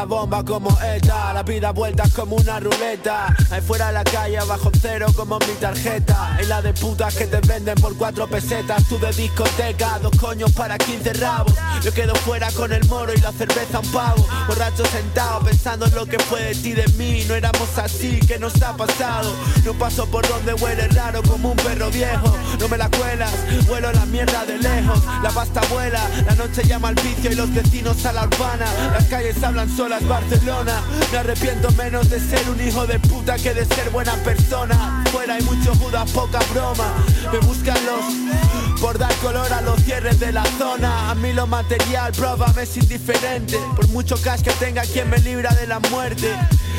La 0.00 0.06
bomba 0.06 0.42
como 0.42 0.70
esta. 0.80 1.34
La 1.34 1.42
vida 1.42 1.72
vuelta 1.72 2.04
como 2.16 2.36
una 2.36 2.58
ruleta. 2.58 3.36
Ahí 3.50 3.60
fuera 3.60 3.88
de 3.88 3.92
la 3.92 4.04
calle 4.04 4.38
bajo 4.48 4.70
cero 4.80 5.08
como 5.14 5.38
mi 5.40 5.54
tarjeta. 5.60 6.38
Y 6.42 6.46
la 6.46 6.62
de 6.62 6.72
putas 6.72 7.14
que 7.14 7.26
te 7.26 7.38
venden 7.46 7.74
por 7.74 7.94
cuatro 7.98 8.26
pesetas. 8.26 8.82
Tú 8.88 8.98
de 8.98 9.12
discoteca, 9.12 9.98
dos 9.98 10.16
coños 10.18 10.52
para 10.52 10.78
15 10.78 11.12
rabos. 11.14 11.52
Yo 11.82 11.92
quedo 11.92 12.14
fuera 12.14 12.50
con 12.52 12.72
el 12.72 12.82
moro 12.86 13.12
y 13.12 13.18
la 13.18 13.30
cerveza 13.32 13.80
un 13.80 13.92
pavo. 13.92 14.26
Borracho 14.46 14.86
sentado 14.86 15.40
pensando 15.40 15.84
en 15.84 15.94
lo 15.94 16.06
que 16.06 16.18
fue 16.18 16.44
de 16.44 16.54
ti 16.54 16.72
de 16.72 16.86
mí. 16.96 17.24
No 17.28 17.34
éramos 17.34 17.76
así, 17.76 18.20
¿qué 18.26 18.38
nos 18.38 18.60
ha 18.62 18.74
pasado? 18.74 19.34
No 19.66 19.74
paso 19.74 20.06
por 20.06 20.26
donde 20.26 20.54
huele 20.54 20.88
raro 20.88 21.22
como 21.22 21.50
un 21.50 21.56
perro 21.56 21.90
viejo. 21.90 22.34
No 22.58 22.68
me 22.68 22.78
la 22.78 22.88
cuelas, 22.90 23.32
vuelo 23.66 23.92
la 23.92 24.06
mierda 24.06 24.46
de 24.46 24.58
lejos. 24.58 24.98
La 25.22 25.30
pasta 25.30 25.60
vuela, 25.70 26.00
la 26.26 26.34
noche 26.36 26.62
llama 26.64 26.88
al 26.88 26.94
vicio 26.94 27.30
y 27.32 27.34
los 27.34 27.52
vecinos 27.52 28.04
a 28.06 28.12
la 28.12 28.26
urbana. 28.26 28.66
Las 28.94 29.04
calles 29.04 29.42
hablan 29.42 29.68
solas, 29.68 29.89
Barcelona. 29.98 30.82
Me 31.10 31.18
arrepiento 31.18 31.70
menos 31.72 32.08
de 32.08 32.20
ser 32.20 32.48
un 32.48 32.60
hijo 32.60 32.86
de 32.86 33.00
puta 33.00 33.36
que 33.36 33.52
de 33.52 33.64
ser 33.64 33.90
buena 33.90 34.14
persona. 34.22 35.02
Fuera 35.10 35.34
hay 35.34 35.42
mucho 35.42 35.74
judas, 35.74 36.08
poca 36.12 36.38
broma. 36.52 36.94
Me 37.32 37.38
buscan 37.40 37.78
los 37.84 38.80
por 38.80 38.98
dar 38.98 39.12
color 39.16 39.52
a 39.52 39.60
los 39.62 39.82
cierres 39.82 40.20
de 40.20 40.32
la 40.32 40.44
zona. 40.58 41.10
A 41.10 41.14
mí 41.16 41.32
lo 41.32 41.46
material, 41.46 42.12
me 42.54 42.62
es 42.62 42.76
indiferente. 42.76 43.58
Por 43.74 43.88
mucho 43.88 44.16
cash 44.22 44.42
que 44.42 44.52
tenga, 44.52 44.82
quien 44.82 45.10
me 45.10 45.18
libra 45.18 45.52
de 45.54 45.66
la 45.66 45.80
muerte. 45.80 46.36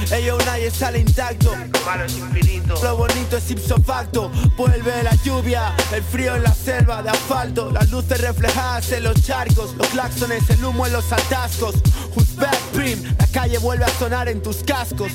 Ello 0.10 0.38
nadie 0.46 0.72
sale 0.72 1.00
intacto. 1.00 1.56
Lo 1.56 1.86
malo 1.86 2.06
es 2.06 2.18
infinito. 2.18 2.76
Lo 2.82 2.98
bonito 2.98 3.38
es 3.38 3.52
ipso 3.52 3.78
facto. 3.82 4.32
Vuelve 4.58 5.04
la 5.04 5.16
lluvia, 5.24 5.76
el 5.94 6.04
frío 6.04 6.36
en 6.36 6.44
la 6.44 6.54
selva 6.54 7.04
de 7.04 7.10
asfalto. 7.10 7.72
Las 7.72 7.90
luces 7.92 8.20
reflejadas 8.20 8.92
en 8.92 9.04
los 9.04 9.22
charcos. 9.24 9.76
Los 9.76 9.88
claxones, 9.88 10.50
el 10.50 10.64
humo 10.64 10.86
en 10.86 10.94
los 10.94 11.12
atascos. 11.12 11.76
Who's 12.16 12.36
back, 12.36 12.58
Prim? 12.74 13.02
La 13.20 13.28
calle 13.28 13.58
vuelve 13.60 13.86
a 13.86 13.90
sonar 13.90 14.28
en 14.28 14.42
tus 14.42 14.58
cascos. 14.64 15.12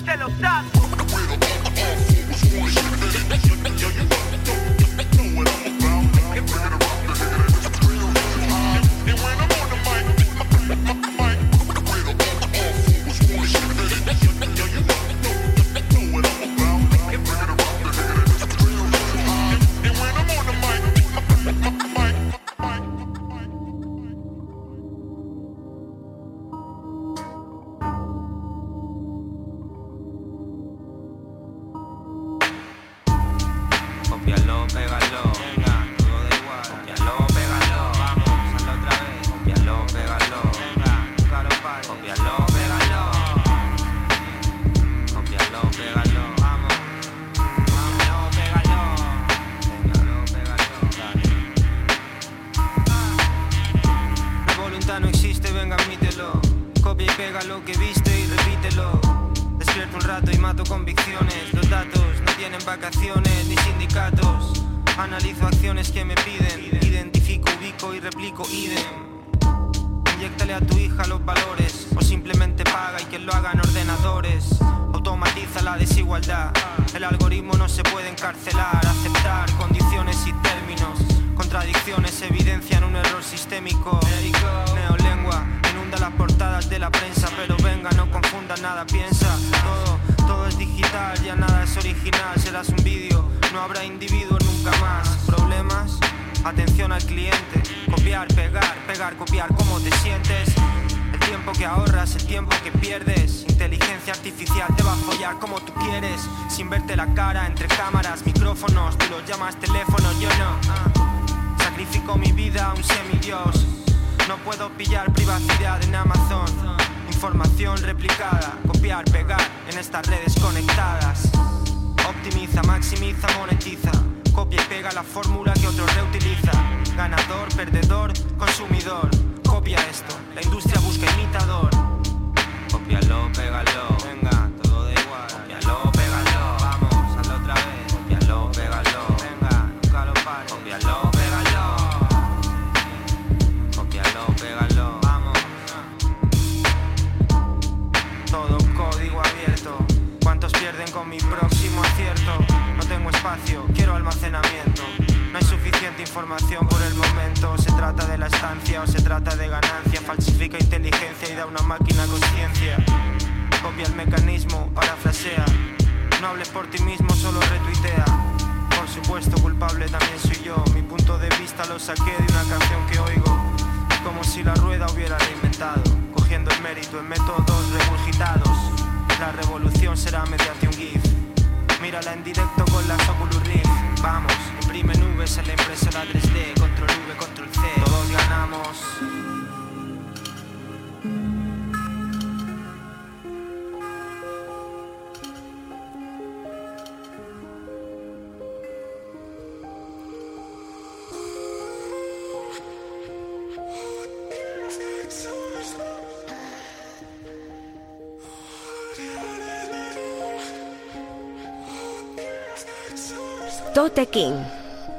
King 214.04 214.34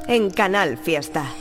en 0.07 0.31
Canal 0.31 0.79
Fiesta. 0.79 1.31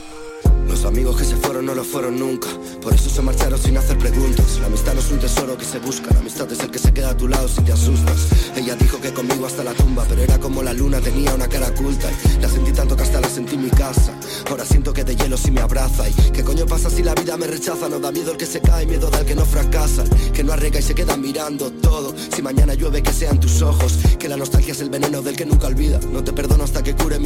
Los 0.67 0.85
amigos 0.85 1.17
que 1.17 1.23
se 1.23 1.35
fueron 1.37 1.65
no 1.65 1.73
lo 1.73 1.83
fueron 1.83 2.19
nunca, 2.19 2.49
por 2.81 2.93
eso 2.93 3.09
se 3.09 3.21
marcharon 3.21 3.57
sin 3.57 3.77
hacer 3.77 3.97
preguntas. 3.97 4.59
La 4.59 4.67
amistad 4.67 4.93
no 4.93 4.99
es 4.99 5.11
un 5.11 5.19
tesoro 5.19 5.57
que 5.57 5.65
se 5.65 5.79
busca, 5.79 6.13
la 6.13 6.19
amistad 6.19 6.51
es 6.51 6.59
el 6.59 6.69
que 6.69 6.77
se 6.77 6.93
queda 6.93 7.11
a 7.11 7.17
tu 7.17 7.27
lado 7.27 7.47
si 7.47 7.61
te 7.61 7.71
asustas. 7.71 8.27
Ella 8.55 8.75
dijo 8.75 8.99
que 8.99 9.13
conmigo 9.13 9.45
hasta 9.45 9.63
la 9.63 9.73
tumba, 9.73 10.05
pero 10.07 10.21
era 10.21 10.37
como 10.39 10.61
la 10.61 10.73
luna, 10.73 10.99
tenía 10.99 11.33
una 11.33 11.47
cara 11.47 11.69
oculta. 11.69 12.09
Y 12.37 12.41
la 12.41 12.49
sentí 12.49 12.73
tanto 12.73 12.95
que 12.95 13.03
hasta 13.03 13.21
la 13.21 13.29
sentí 13.29 13.55
en 13.55 13.63
mi 13.63 13.69
casa. 13.69 14.13
Ahora 14.49 14.65
siento 14.65 14.93
que 14.93 15.03
de 15.03 15.15
hielo 15.15 15.37
si 15.37 15.51
me 15.51 15.61
abraza. 15.61 16.07
¿Y 16.09 16.13
qué 16.31 16.43
coño 16.43 16.65
pasa 16.65 16.89
si 16.89 17.01
la 17.01 17.15
vida 17.15 17.37
me 17.37 17.47
rechaza? 17.47 17.87
No 17.87 17.99
da 17.99 18.11
miedo 18.11 18.31
el 18.31 18.37
que 18.37 18.45
se 18.45 18.59
cae, 18.59 18.85
miedo 18.85 19.09
da 19.09 19.25
que 19.25 19.35
no 19.35 19.45
fracasa. 19.45 20.03
Que 20.33 20.43
no 20.43 20.53
arriesga 20.53 20.79
y 20.79 20.83
se 20.83 20.95
queda 20.95 21.15
mirando 21.17 21.71
todo. 21.71 22.13
Si 22.35 22.41
mañana 22.41 22.73
llueve, 22.73 23.01
que 23.01 23.13
sean 23.13 23.39
tus 23.39 23.61
ojos. 23.61 23.99
Que 24.19 24.27
la 24.27 24.37
nostalgia 24.37 24.73
es 24.73 24.81
el 24.81 24.89
veneno 24.89 25.21
del 25.21 25.35
que 25.35 25.45
nunca 25.45 25.67
olvida. 25.67 25.99
No 26.11 26.23
te 26.23 26.33
perdono 26.33 26.65
hasta 26.65 26.83
que 26.83 26.95
cure 26.95 27.16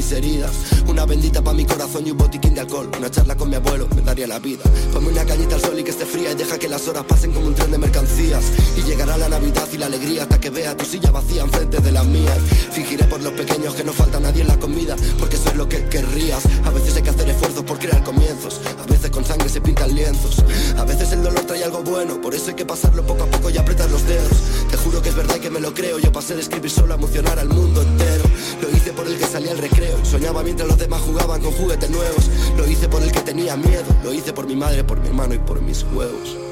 Una 0.87 1.05
bendita 1.05 1.43
pa' 1.43 1.53
mi 1.53 1.63
corazón 1.63 2.07
y 2.07 2.11
un 2.11 2.17
botiquín 2.17 2.55
de 2.55 2.61
alcohol. 2.61 2.89
Una 2.97 3.11
charla 3.11 3.35
con 3.37 3.49
mi 3.49 3.55
abuelo 3.55 3.87
me 3.95 4.01
daría 4.01 4.25
la 4.25 4.39
vida. 4.39 4.63
Ponme 4.91 5.09
una 5.09 5.23
cañita 5.23 5.55
al 5.55 5.61
sol 5.61 5.79
y 5.79 5.83
que 5.83 5.91
esté 5.91 6.07
fría 6.07 6.31
y 6.31 6.35
deja 6.35 6.57
que 6.57 6.67
las 6.67 6.87
horas 6.87 7.05
pasen 7.07 7.31
como 7.31 7.45
un 7.45 7.53
tren 7.53 7.69
de 7.69 7.77
mercancías. 7.77 8.43
Y 8.77 8.81
llegará 8.81 9.15
la 9.15 9.29
Navidad 9.29 9.67
y 9.71 9.77
la 9.77 9.85
alegría 9.85 10.23
hasta 10.23 10.39
que 10.39 10.49
vea 10.49 10.75
tu 10.75 10.85
silla 10.85 11.11
vacía 11.11 11.43
enfrente 11.43 11.79
de 11.79 11.91
las 11.91 12.05
mías. 12.07 12.37
Fingiré 12.71 13.05
por 13.05 13.21
los 13.21 13.31
pequeños 13.33 13.75
que 13.75 13.83
no 13.83 13.93
falta 13.93 14.19
nadie 14.19 14.41
en 14.41 14.47
la 14.47 14.59
comida, 14.59 14.95
porque 15.19 15.35
eso 15.35 15.49
es 15.49 15.55
lo 15.55 15.69
que 15.69 15.85
querrías. 15.85 16.43
A 16.65 16.71
veces 16.71 16.95
hay 16.95 17.03
que 17.03 17.09
hacer 17.11 17.29
esfuerzos 17.29 17.63
por 17.63 17.77
crear 17.77 18.03
comienzos. 18.03 18.59
A 18.81 18.91
veces 18.91 19.11
con 19.11 19.23
sangre 19.23 19.49
se 19.49 19.61
pintan 19.61 19.93
lienzos. 19.93 20.43
A 20.77 20.83
veces 20.83 21.11
el 21.11 21.21
dolor 21.21 21.45
trae 21.45 21.63
algo 21.63 21.83
bueno, 21.83 22.19
por 22.19 22.33
eso 22.33 22.49
hay 22.49 22.55
que 22.55 22.65
pasarlo 22.65 23.05
poco 23.05 23.23
a 23.23 23.27
poco 23.27 23.51
y 23.51 23.57
apretar 23.57 23.89
los 23.91 24.05
dedos. 24.07 24.33
Te 24.71 24.77
juro 24.77 25.01
que 25.01 25.09
es 25.09 25.15
verdad 25.15 25.35
y 25.37 25.39
que 25.41 25.51
me 25.51 25.59
lo 25.59 25.73
creo. 25.73 25.99
Yo 25.99 26.11
pasé 26.11 26.33
de 26.33 26.41
escribir 26.41 26.71
solo 26.71 26.93
a 26.93 26.97
emocionar 26.97 27.37
al 27.37 27.49
mundo 27.49 27.81
entero. 27.81 28.23
Lo 28.61 28.69
hice 28.75 28.91
por 28.93 29.05
el 29.05 29.17
que 29.17 29.25
salía 29.25 29.51
al 29.51 29.59
recreo. 29.59 29.90
Soñaba 30.03 30.43
mientras 30.43 30.67
los 30.67 30.77
demás 30.77 31.01
jugaban 31.01 31.41
con 31.41 31.51
juguetes 31.53 31.89
nuevos. 31.89 32.29
Lo 32.57 32.67
hice 32.67 32.87
por 32.87 33.01
el 33.01 33.11
que 33.11 33.21
tenía 33.21 33.55
miedo. 33.55 33.85
Lo 34.03 34.13
hice 34.13 34.33
por 34.33 34.45
mi 34.45 34.55
madre, 34.55 34.83
por 34.83 34.99
mi 34.99 35.07
hermano 35.07 35.33
y 35.33 35.39
por 35.39 35.61
mis 35.61 35.83
huevos. 35.93 36.50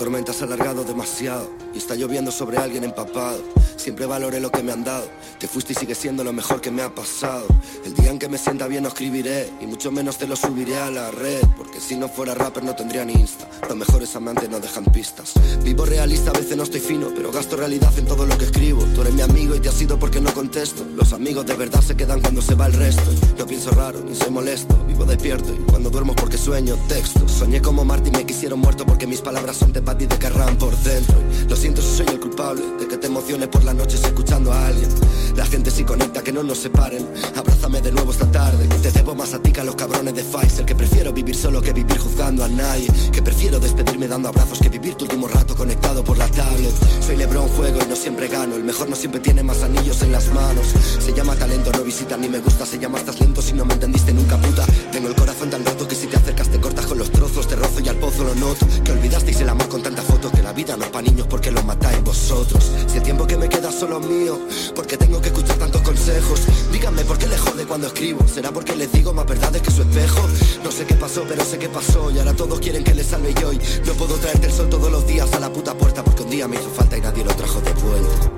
Tormenta 0.00 0.32
se 0.32 0.44
ha 0.44 0.46
alargado 0.46 0.82
demasiado 0.82 1.50
y 1.74 1.76
está 1.76 1.94
lloviendo 1.94 2.32
sobre 2.32 2.56
alguien 2.56 2.84
empapado. 2.84 3.42
Siempre 3.76 4.06
valoré 4.06 4.40
lo 4.40 4.50
que 4.50 4.62
me 4.62 4.72
han 4.72 4.82
dado. 4.82 5.06
Te 5.38 5.46
fuiste 5.46 5.74
y 5.74 5.76
sigue 5.76 5.94
siendo 5.94 6.24
lo 6.24 6.32
mejor 6.32 6.62
que 6.62 6.70
me 6.70 6.80
ha 6.80 6.94
pasado. 6.94 7.46
El 7.84 7.94
día 7.94 8.10
en 8.10 8.18
que 8.18 8.28
me 8.28 8.38
sienta 8.38 8.66
bien 8.66 8.82
no 8.82 8.88
escribiré 8.88 9.50
y 9.60 9.66
mucho 9.66 9.92
menos 9.92 10.16
te 10.16 10.26
lo 10.26 10.36
subiré 10.36 10.78
a 10.78 10.90
la 10.90 11.10
red. 11.10 11.42
Porque 11.56 11.80
si 11.80 11.96
no 11.96 12.08
fuera 12.08 12.34
rapper 12.34 12.62
no 12.62 12.74
tendría 12.74 13.04
ni 13.04 13.12
Insta. 13.12 13.46
Los 13.68 13.76
mejores 13.76 14.16
amantes 14.16 14.48
no 14.48 14.58
dejan 14.58 14.84
pistas. 14.84 15.34
Vivo 15.64 15.84
realista, 15.84 16.30
a 16.30 16.34
veces 16.34 16.56
no 16.56 16.62
estoy 16.62 16.80
fino, 16.80 17.08
pero 17.14 17.30
gasto 17.30 17.56
realidad 17.56 17.92
en 17.98 18.06
todo 18.06 18.24
lo 18.24 18.38
que 18.38 18.46
escribo. 18.46 18.82
Tú 18.94 19.02
eres 19.02 19.12
mi 19.12 19.20
amigo 19.22 19.54
y 19.54 19.60
te 19.60 19.68
has 19.68 19.80
ido 19.82 19.98
porque 19.98 20.20
no 20.20 20.32
contesto. 20.32 20.82
Los 20.94 21.12
amigos 21.12 21.44
de 21.44 21.56
verdad 21.56 21.82
se 21.82 21.94
quedan 21.94 22.20
cuando 22.20 22.40
se 22.40 22.54
va 22.54 22.66
el 22.66 22.72
resto. 22.72 23.10
No 23.38 23.46
pienso 23.46 23.70
raro 23.70 24.00
ni 24.00 24.14
soy 24.14 24.30
molesto. 24.30 24.76
Vivo 24.86 25.04
despierto 25.04 25.54
y 25.54 25.70
cuando 25.70 25.90
duermo 25.90 26.14
porque 26.14 26.38
sueño 26.38 26.76
texto. 26.88 27.26
Soñé 27.28 27.62
como 27.62 27.84
Marty 27.84 28.10
me 28.10 28.26
quisieron 28.26 28.60
muerto 28.60 28.84
porque 28.84 29.06
mis 29.06 29.20
palabras 29.22 29.56
son 29.56 29.72
de 29.72 29.80
Patty 29.90 30.06
de 30.06 30.18
Carran 30.18 30.56
por 30.56 30.76
dentro. 30.84 31.16
Lo 31.48 31.56
siento 31.56 31.82
si 31.82 31.96
soy 31.96 32.06
el 32.10 32.20
culpable 32.20 32.62
De 32.78 32.86
que 32.86 32.96
te 32.96 33.08
emociones 33.08 33.48
por 33.48 33.64
las 33.64 33.74
noches 33.74 34.04
escuchando 34.04 34.52
a 34.52 34.68
alguien. 34.68 34.88
La 35.34 35.44
gente 35.46 35.70
sí 35.70 35.82
conecta, 35.82 36.22
que 36.22 36.32
no 36.32 36.44
nos 36.44 36.58
separen. 36.58 37.08
Abrázame 37.36 37.80
de 37.80 37.90
nuevo 37.90 38.12
esta 38.12 38.30
tarde. 38.30 38.68
Te 38.82 38.92
debo 38.92 39.16
más 39.16 39.34
a 39.34 39.42
ti 39.42 39.50
que 39.50 39.60
a 39.60 39.64
los 39.64 39.74
cabrones 39.74 40.14
de 40.14 40.22
Pfizer 40.22 40.64
Que 40.64 40.74
prefiero 40.74 41.12
vivir 41.12 41.34
solo 41.34 41.60
que 41.60 41.72
vivir 41.72 41.98
juzgando 41.98 42.44
a 42.44 42.48
nadie. 42.48 42.86
Que 43.10 43.20
prefiero 43.20 43.58
despedirme 43.58 44.06
dando 44.06 44.28
abrazos 44.28 44.60
Que 44.60 44.68
vivir 44.68 44.94
tu 44.94 45.06
último 45.06 45.26
rato 45.26 45.56
conectado 45.56 46.04
por 46.04 46.16
la 46.18 46.28
tablet. 46.28 46.72
Soy 47.04 47.16
Lebron, 47.16 47.48
juego 47.48 47.80
y 47.84 47.88
no 47.88 47.96
siempre 47.96 48.28
gano. 48.28 48.54
El 48.54 48.64
mejor 48.64 48.88
no 48.88 48.94
siempre 48.94 49.20
tiene 49.20 49.42
más 49.42 49.62
anillos 49.62 50.02
en 50.02 50.12
las 50.12 50.32
manos. 50.32 50.66
Se 51.00 51.12
llama 51.12 51.34
talento, 51.34 51.72
no 51.72 51.82
visita 51.82 52.16
ni 52.16 52.28
me 52.28 52.38
gusta. 52.38 52.64
Se 52.64 52.78
llama 52.78 52.98
estás 52.98 53.18
lento 53.20 53.42
si 53.42 53.54
no 53.54 53.64
me 53.64 53.74
entendiste 53.74 54.12
nunca 54.12 54.36
puta 54.36 54.64
Tengo 54.92 55.08
el 55.08 55.16
corazón 55.16 55.50
tan 55.50 55.64
roto 55.64 55.88
que 55.88 55.96
si 55.96 56.06
te 56.06 56.16
acercas 56.16 56.48
te 56.48 56.60
cortas 56.60 56.86
con 56.86 56.98
los 56.98 57.10
trozos. 57.10 57.48
Te 57.48 57.56
rozo 57.56 57.80
y 57.80 57.88
al 57.88 57.96
pozo 57.96 58.24
lo 58.24 58.34
noto. 58.36 58.66
Que 58.84 58.92
olvidasteis 58.92 59.40
el 59.40 59.49
con 59.70 59.82
tanta 59.82 60.02
foto 60.02 60.30
Que 60.30 60.42
la 60.42 60.52
vida 60.52 60.76
no 60.76 60.84
es 60.84 60.90
pa' 60.90 61.00
niños 61.00 61.26
porque 61.28 61.50
lo 61.50 61.62
matáis 61.62 62.02
vosotros. 62.02 62.70
Si 62.86 62.98
el 62.98 63.02
tiempo 63.02 63.26
que 63.26 63.36
me 63.36 63.48
queda 63.48 63.72
solo 63.72 64.00
es 64.00 64.06
mío 64.06 64.38
Porque 64.74 64.96
tengo 64.98 65.20
que 65.20 65.28
escuchar 65.28 65.56
tantos 65.56 65.80
consejos. 65.80 66.42
Díganme 66.72 67.04
por 67.04 67.16
qué 67.16 67.28
le 67.28 67.38
jode 67.38 67.64
cuando 67.64 67.86
escribo. 67.86 68.26
¿Será 68.28 68.50
porque 68.50 68.76
les 68.76 68.92
digo 68.92 69.14
más 69.14 69.26
verdades 69.26 69.62
que 69.62 69.70
su 69.70 69.82
espejo? 69.82 70.28
No 70.62 70.70
sé 70.70 70.84
qué 70.84 70.94
pasó 70.94 71.24
pero 71.26 71.44
sé 71.44 71.58
qué 71.58 71.68
pasó 71.68 72.10
Y 72.10 72.18
ahora 72.18 72.34
todos 72.34 72.60
quieren 72.60 72.84
que 72.84 72.94
les 72.94 73.06
salve 73.06 73.32
yo 73.40 73.52
y 73.52 73.58
No 73.86 73.92
puedo 73.94 74.16
traerte 74.16 74.48
el 74.48 74.52
sol 74.52 74.68
todos 74.68 74.90
los 74.90 75.06
días 75.06 75.32
a 75.32 75.40
la 75.40 75.50
puta 75.50 75.72
puerta 75.74 76.04
Porque 76.04 76.24
un 76.24 76.30
día 76.30 76.48
me 76.48 76.56
hizo 76.56 76.68
falta 76.70 76.98
y 76.98 77.00
nadie 77.00 77.24
lo 77.24 77.34
trajo 77.34 77.60
de 77.60 77.72
vuelta. 77.72 78.32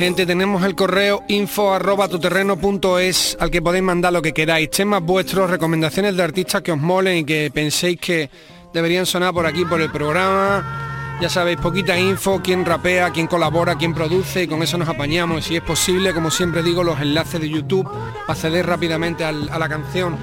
Gente, 0.00 0.24
tenemos 0.24 0.64
el 0.64 0.74
correo 0.74 1.24
info 1.28 1.74
arroba 1.74 2.08
tuterreno.es 2.08 3.36
al 3.38 3.50
que 3.50 3.60
podéis 3.60 3.84
mandar 3.84 4.14
lo 4.14 4.22
que 4.22 4.32
queráis, 4.32 4.70
temas 4.70 5.02
vuestros, 5.02 5.50
recomendaciones 5.50 6.16
de 6.16 6.22
artistas 6.22 6.62
que 6.62 6.72
os 6.72 6.78
molen 6.78 7.18
y 7.18 7.24
que 7.24 7.50
penséis 7.52 8.00
que 8.00 8.30
deberían 8.72 9.06
sonar 9.06 9.32
por 9.32 9.46
aquí, 9.46 9.64
por 9.64 9.80
el 9.80 9.90
programa. 9.90 11.18
Ya 11.20 11.28
sabéis, 11.28 11.58
poquita 11.58 11.98
info, 11.98 12.40
quién 12.42 12.64
rapea, 12.64 13.10
quién 13.10 13.26
colabora, 13.26 13.76
quién 13.76 13.92
produce 13.92 14.44
y 14.44 14.48
con 14.48 14.62
eso 14.62 14.78
nos 14.78 14.88
apañamos. 14.88 15.44
Si 15.44 15.56
es 15.56 15.62
posible, 15.62 16.14
como 16.14 16.30
siempre 16.30 16.62
digo, 16.62 16.82
los 16.82 16.98
enlaces 17.00 17.40
de 17.40 17.48
YouTube 17.50 17.88
acceder 18.26 18.66
rápidamente 18.66 19.24
a 19.24 19.32
la 19.32 19.68
canción. 19.68 20.16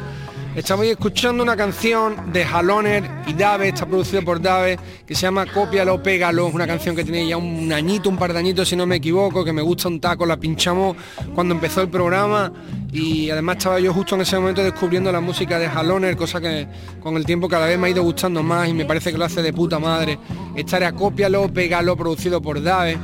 Estamos 0.57 0.87
escuchando 0.87 1.43
una 1.43 1.55
canción 1.55 2.33
de 2.33 2.43
Haloner 2.43 3.03
y 3.27 3.33
Dave, 3.33 3.67
está 3.67 3.85
producido 3.85 4.23
por 4.23 4.41
Dave, 4.41 4.79
que 5.05 5.13
se 5.13 5.21
llama 5.21 5.45
Cópialo, 5.45 6.01
Pégalo, 6.01 6.47
una 6.47 6.65
canción 6.65 6.95
que 6.95 7.03
tiene 7.03 7.27
ya 7.27 7.37
un 7.37 7.71
añito, 7.71 8.09
un 8.09 8.17
par 8.17 8.33
de 8.33 8.39
añitos 8.39 8.67
si 8.67 8.75
no 8.75 8.87
me 8.87 8.95
equivoco, 8.95 9.45
que 9.45 9.53
me 9.53 9.61
gusta 9.61 9.87
un 9.87 9.99
taco, 9.99 10.25
la 10.25 10.35
pinchamos 10.35 10.97
cuando 11.35 11.53
empezó 11.53 11.81
el 11.81 11.89
programa 11.89 12.51
y 12.91 13.29
además 13.29 13.57
estaba 13.57 13.79
yo 13.79 13.93
justo 13.93 14.15
en 14.15 14.21
ese 14.21 14.39
momento 14.39 14.63
descubriendo 14.63 15.11
la 15.11 15.21
música 15.21 15.59
de 15.59 15.67
Haloner, 15.67 16.17
cosa 16.17 16.41
que 16.41 16.67
con 17.01 17.17
el 17.17 17.25
tiempo 17.27 17.47
cada 17.47 17.67
vez 17.67 17.77
me 17.77 17.85
ha 17.85 17.89
ido 17.91 18.01
gustando 18.01 18.41
más 18.41 18.67
y 18.67 18.73
me 18.73 18.85
parece 18.85 19.11
que 19.11 19.19
lo 19.19 19.25
hace 19.25 19.43
de 19.43 19.53
puta 19.53 19.77
madre. 19.77 20.17
Esta 20.55 20.77
era 20.77 20.91
Cópialo, 20.91 21.53
Pégalo, 21.53 21.95
producido 21.95 22.41
por 22.41 22.63
Dave. 22.63 22.97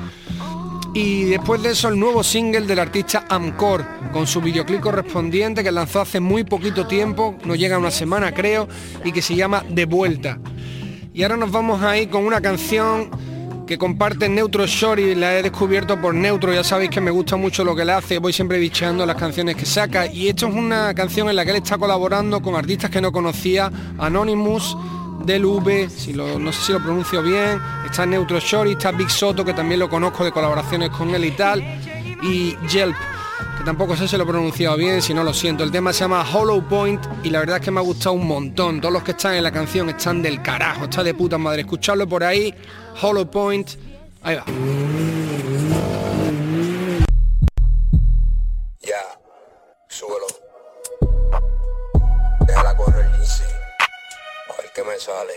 Y 0.96 1.24
después 1.24 1.64
de 1.64 1.72
eso 1.72 1.90
el 1.90 2.00
nuevo 2.00 2.24
single 2.24 2.68
del 2.68 2.78
artista 2.78 3.26
Amcor, 3.28 3.84
con 4.12 4.28
su 4.28 4.42
videoclip 4.42 4.80
correspondiente 4.80 5.64
que 5.64 5.72
lanzó 5.72 6.02
hace 6.02 6.20
muy 6.20 6.44
poquito 6.44 6.86
tiempo, 6.86 7.36
no 7.46 7.56
llega 7.56 7.78
a 7.78 7.80
una 7.80 7.90
semana 7.90 8.32
creo, 8.32 8.68
y 9.04 9.12
que 9.12 9.24
se 9.24 9.36
llama 9.36 9.64
De 9.68 9.86
Vuelta. 9.86 10.38
Y 11.12 11.24
ahora 11.24 11.36
nos 11.36 11.52
vamos 11.52 11.82
ahí 11.82 12.06
con 12.06 12.26
una 12.26 12.42
canción 12.42 13.10
que 13.66 13.80
comparte 13.80 14.30
Neutro 14.30 14.68
Shorty, 14.68 15.16
la 15.16 15.40
he 15.40 15.42
descubierto 15.42 16.00
por 16.00 16.14
Neutro, 16.14 16.54
ya 16.54 16.64
sabéis 16.64 16.92
que 16.92 17.02
me 17.02 17.10
gusta 17.10 17.38
mucho 17.38 17.64
lo 17.64 17.76
que 17.76 17.86
le 17.86 17.94
hace, 17.94 18.20
voy 18.20 18.34
siempre 18.34 18.60
bicheando 18.60 19.04
las 19.04 19.16
canciones 19.16 19.56
que 19.56 19.66
saca, 19.66 20.06
y 20.06 20.28
esto 20.28 20.48
es 20.48 20.54
una 20.54 20.94
canción 20.94 21.28
en 21.28 21.38
la 21.38 21.44
que 21.44 21.52
él 21.52 21.58
está 21.58 21.80
colaborando 21.80 22.40
con 22.40 22.56
artistas 22.56 22.92
que 22.92 23.02
no 23.02 23.12
conocía, 23.12 23.72
Anonymous, 23.98 24.78
del 25.24 25.46
V, 25.46 25.90
si 25.90 26.14
lo, 26.14 26.38
no 26.38 26.52
sé 26.52 26.62
si 26.62 26.74
lo 26.74 26.80
pronuncio 26.82 27.22
bien, 27.22 27.62
está 27.86 28.06
Neutro 28.06 28.40
Shorty, 28.40 28.74
está 28.74 28.92
Big 28.92 29.10
Soto, 29.10 29.44
que 29.46 29.54
también 29.54 29.80
lo 29.80 29.90
conozco 29.90 30.24
de 30.24 30.32
colaboraciones 30.32 30.90
con 30.90 31.14
él 31.16 31.26
y 31.26 31.32
tal, 31.32 31.62
y 32.22 32.56
Yelp, 32.68 32.96
que 33.58 33.64
tampoco 33.64 33.96
sé 33.96 34.08
si 34.08 34.18
lo 34.18 34.24
he 34.24 34.28
pronunciado 34.28 34.76
bien, 34.78 35.02
si 35.02 35.14
no 35.14 35.24
lo 35.24 35.34
siento. 35.34 35.64
El 35.64 35.72
tema 35.72 35.94
se 35.94 36.02
llama 36.02 36.26
Hollow 36.32 36.68
Point 36.68 37.06
y 37.24 37.30
la 37.30 37.40
verdad 37.40 37.58
es 37.58 37.64
que 37.64 37.72
me 37.72 37.80
ha 37.80 37.84
gustado 37.84 38.14
un 38.14 38.28
montón. 38.28 38.82
Todos 38.82 38.94
los 38.94 39.04
que 39.04 39.12
están 39.12 39.36
en 39.36 39.44
la 39.44 39.52
canción 39.52 39.90
están 39.90 40.22
del 40.22 40.42
carajo, 40.42 40.86
está 40.86 41.04
de 41.04 41.14
puta 41.14 41.38
madre. 41.38 41.62
Escucharlo 41.62 42.08
por 42.08 42.24
ahí, 42.24 42.54
Hollow 43.02 43.30
Point, 43.30 43.70
ahí 44.24 44.36
va. 44.36 44.46
Me 54.94 55.00
sale. 55.00 55.34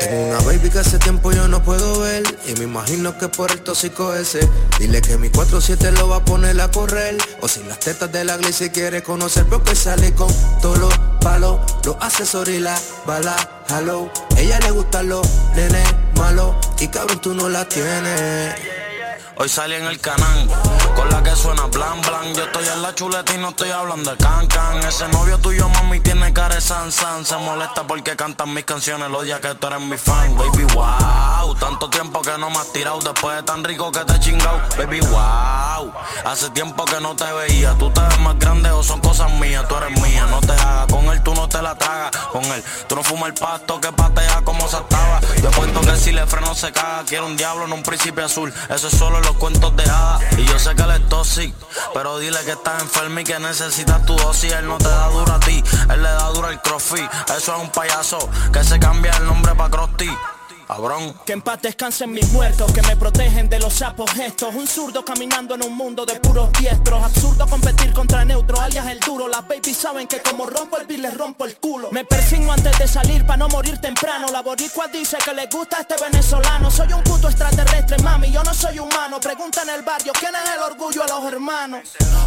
Tengo 0.00 0.28
una 0.28 0.38
baby 0.40 0.70
que 0.70 0.78
hace 0.78 0.98
tiempo 0.98 1.32
yo 1.32 1.48
no 1.48 1.62
puedo 1.62 2.00
ver 2.00 2.22
Y 2.46 2.52
me 2.58 2.64
imagino 2.64 3.16
que 3.16 3.28
por 3.28 3.50
el 3.50 3.62
tóxico 3.62 4.14
ese. 4.14 4.40
Dile 4.78 5.00
que 5.00 5.16
mi 5.16 5.28
4-7 5.28 5.90
lo 5.92 6.08
va 6.08 6.16
a 6.16 6.24
poner 6.24 6.60
a 6.60 6.70
correr 6.70 7.16
O 7.40 7.48
si 7.48 7.62
las 7.64 7.80
tetas 7.80 8.12
de 8.12 8.24
la 8.24 8.38
si 8.52 8.68
quiere 8.70 9.02
conocer 9.02 9.46
Porque 9.46 9.74
sale 9.74 10.14
con 10.14 10.28
todos 10.60 10.78
los 10.78 10.98
palos 11.20 11.60
Los 11.84 11.96
accesorios 12.00 12.58
y 12.58 12.60
la 12.60 12.78
bala 13.06 13.64
Hello, 13.68 14.10
ella 14.36 14.58
le 14.60 14.70
gustan 14.70 15.08
los 15.08 15.26
nenes 15.54 15.94
malos 16.14 16.54
Y 16.78 16.88
cabrón 16.88 17.20
tú 17.20 17.34
no 17.34 17.48
la 17.48 17.66
tienes. 17.66 18.54
Hoy 19.36 19.48
salí 19.48 19.74
en 19.74 19.84
el 19.84 20.00
canal, 20.00 20.48
la 21.10 21.22
que 21.22 21.34
suena 21.36 21.66
blan 21.66 22.00
blan. 22.00 22.34
Yo 22.34 22.44
estoy 22.44 22.66
en 22.68 22.82
la 22.82 22.94
chuleta 22.94 23.34
y 23.34 23.38
no 23.38 23.50
estoy 23.50 23.70
hablando 23.70 24.10
de 24.10 24.16
can 24.16 24.46
can. 24.46 24.78
Ese 24.84 25.08
novio 25.08 25.38
tuyo, 25.38 25.68
mami, 25.68 26.00
tiene 26.00 26.32
cara 26.32 26.54
de 26.54 26.60
san 26.60 26.90
san. 26.92 27.24
Se 27.24 27.36
molesta 27.36 27.86
porque 27.86 28.16
cantan 28.16 28.52
mis 28.54 28.64
canciones 28.64 29.10
los 29.10 29.24
días 29.24 29.40
que 29.40 29.54
tú 29.54 29.66
eres 29.66 29.80
mi 29.80 29.96
fan. 29.96 30.36
Baby, 30.36 30.64
wow, 30.74 31.54
tanto 31.56 31.88
tiempo 31.90 32.20
que 32.22 32.36
no 32.38 32.50
me 32.50 32.58
has 32.58 32.72
tirado. 32.72 33.00
Después 33.00 33.36
de 33.36 33.42
tan 33.42 33.64
rico 33.64 33.90
que 33.90 34.00
te 34.00 34.14
he 34.14 34.20
chingado. 34.20 34.60
Baby, 34.76 35.00
wow, 35.00 35.92
hace 36.24 36.50
tiempo 36.50 36.84
que 36.84 37.00
no 37.00 37.14
te 37.16 37.30
veía. 37.32 37.74
Tú 37.78 37.90
te 37.90 38.00
ves 38.00 38.20
más 38.20 38.38
grande 38.38 38.70
o 38.70 38.82
son 38.82 39.00
cosas 39.00 39.30
mías. 39.32 39.66
Tú 39.68 39.76
eres 39.76 40.00
mía, 40.00 40.26
no 40.30 40.40
te 40.40 40.52
hagas. 40.52 40.86
Con 40.86 41.06
él 41.06 41.22
tú 41.22 41.34
no 41.34 41.48
te 41.48 41.62
la 41.62 41.74
tragas. 41.76 42.10
Con 42.32 42.44
él 42.44 42.62
tú 42.86 42.96
no 42.96 43.02
fumas 43.02 43.28
el 43.28 43.34
pasto 43.34 43.80
que 43.80 43.92
patea 43.92 44.42
como 44.44 44.68
se 44.68 44.76
estaba. 44.76 45.20
Yo 45.42 45.50
cuento 45.52 45.80
que 45.80 45.96
si 45.96 46.12
le 46.12 46.26
freno 46.26 46.54
se 46.54 46.72
caga. 46.72 47.04
Quiero 47.06 47.26
un 47.26 47.36
diablo 47.36 47.64
en 47.64 47.72
un 47.72 47.82
príncipe 47.82 48.22
azul. 48.22 48.52
Eso 48.68 48.88
es 48.88 48.94
solo 48.96 49.20
los 49.20 49.36
cuentos 49.36 49.74
de 49.76 49.84
hadas. 49.84 50.22
Y 50.36 50.44
yo 50.44 50.58
sé 50.58 50.74
que 50.74 50.82
él 50.82 50.97
toxic. 51.00 51.54
Pero 51.94 52.18
dile 52.18 52.38
que 52.44 52.52
estás 52.52 52.82
enfermo 52.82 53.20
y 53.20 53.24
que 53.24 53.38
necesitas 53.38 54.04
tu 54.06 54.14
dosis. 54.16 54.52
Él 54.52 54.66
no 54.66 54.78
te 54.78 54.88
da 54.88 55.08
duro 55.08 55.32
a 55.32 55.40
ti. 55.40 55.62
Él 55.90 56.02
le 56.02 56.08
da 56.08 56.28
duro 56.28 56.48
al 56.48 56.60
crossfit. 56.62 57.10
Eso 57.36 57.54
es 57.54 57.62
un 57.62 57.70
payaso 57.70 58.18
que 58.52 58.64
se 58.64 58.78
cambia 58.78 59.12
el 59.16 59.26
nombre 59.26 59.54
pa' 59.54 59.70
Crusty. 59.70 60.10
Que 61.24 61.32
en 61.32 61.40
paz 61.40 61.62
descansen 61.62 62.12
mis 62.12 62.30
muertos, 62.30 62.70
que 62.72 62.82
me 62.82 62.94
protegen 62.94 63.48
de 63.48 63.58
los 63.58 63.72
sapos 63.72 64.10
gestos. 64.12 64.54
Un 64.54 64.66
zurdo 64.66 65.02
caminando 65.02 65.54
en 65.54 65.64
un 65.64 65.74
mundo 65.74 66.04
de 66.04 66.20
puros 66.20 66.52
diestros. 66.52 67.02
Absurdo 67.02 67.46
competir 67.46 67.94
contra 67.94 68.22
neutro, 68.26 68.60
alias 68.60 68.86
el 68.86 69.00
duro. 69.00 69.28
Las 69.28 69.48
babies 69.48 69.78
saben 69.78 70.06
que 70.06 70.20
como 70.20 70.44
rompo 70.44 70.76
el 70.76 70.86
beat 70.86 71.00
les 71.00 71.16
rompo 71.16 71.46
el 71.46 71.56
culo. 71.56 71.88
Me 71.90 72.04
persigno 72.04 72.52
antes 72.52 72.78
de 72.78 72.86
salir 72.86 73.24
para 73.24 73.38
no 73.38 73.48
morir 73.48 73.78
temprano. 73.80 74.26
La 74.30 74.42
boricua 74.42 74.88
dice 74.88 75.16
que 75.24 75.32
le 75.32 75.46
gusta 75.46 75.78
este 75.80 75.94
venezolano. 76.02 76.70
Soy 76.70 76.92
un 76.92 77.02
puto 77.02 77.30
extraterrestre, 77.30 77.96
mami, 78.02 78.30
yo 78.30 78.44
no 78.44 78.52
soy 78.52 78.78
humano. 78.78 79.18
Pregunta 79.20 79.62
en 79.62 79.70
el 79.70 79.82
barrio, 79.82 80.12
¿quién 80.20 80.34
es 80.34 80.50
el 80.54 80.62
orgullo 80.70 81.02
a 81.02 81.06
los 81.06 81.32
hermanos? 81.32 81.80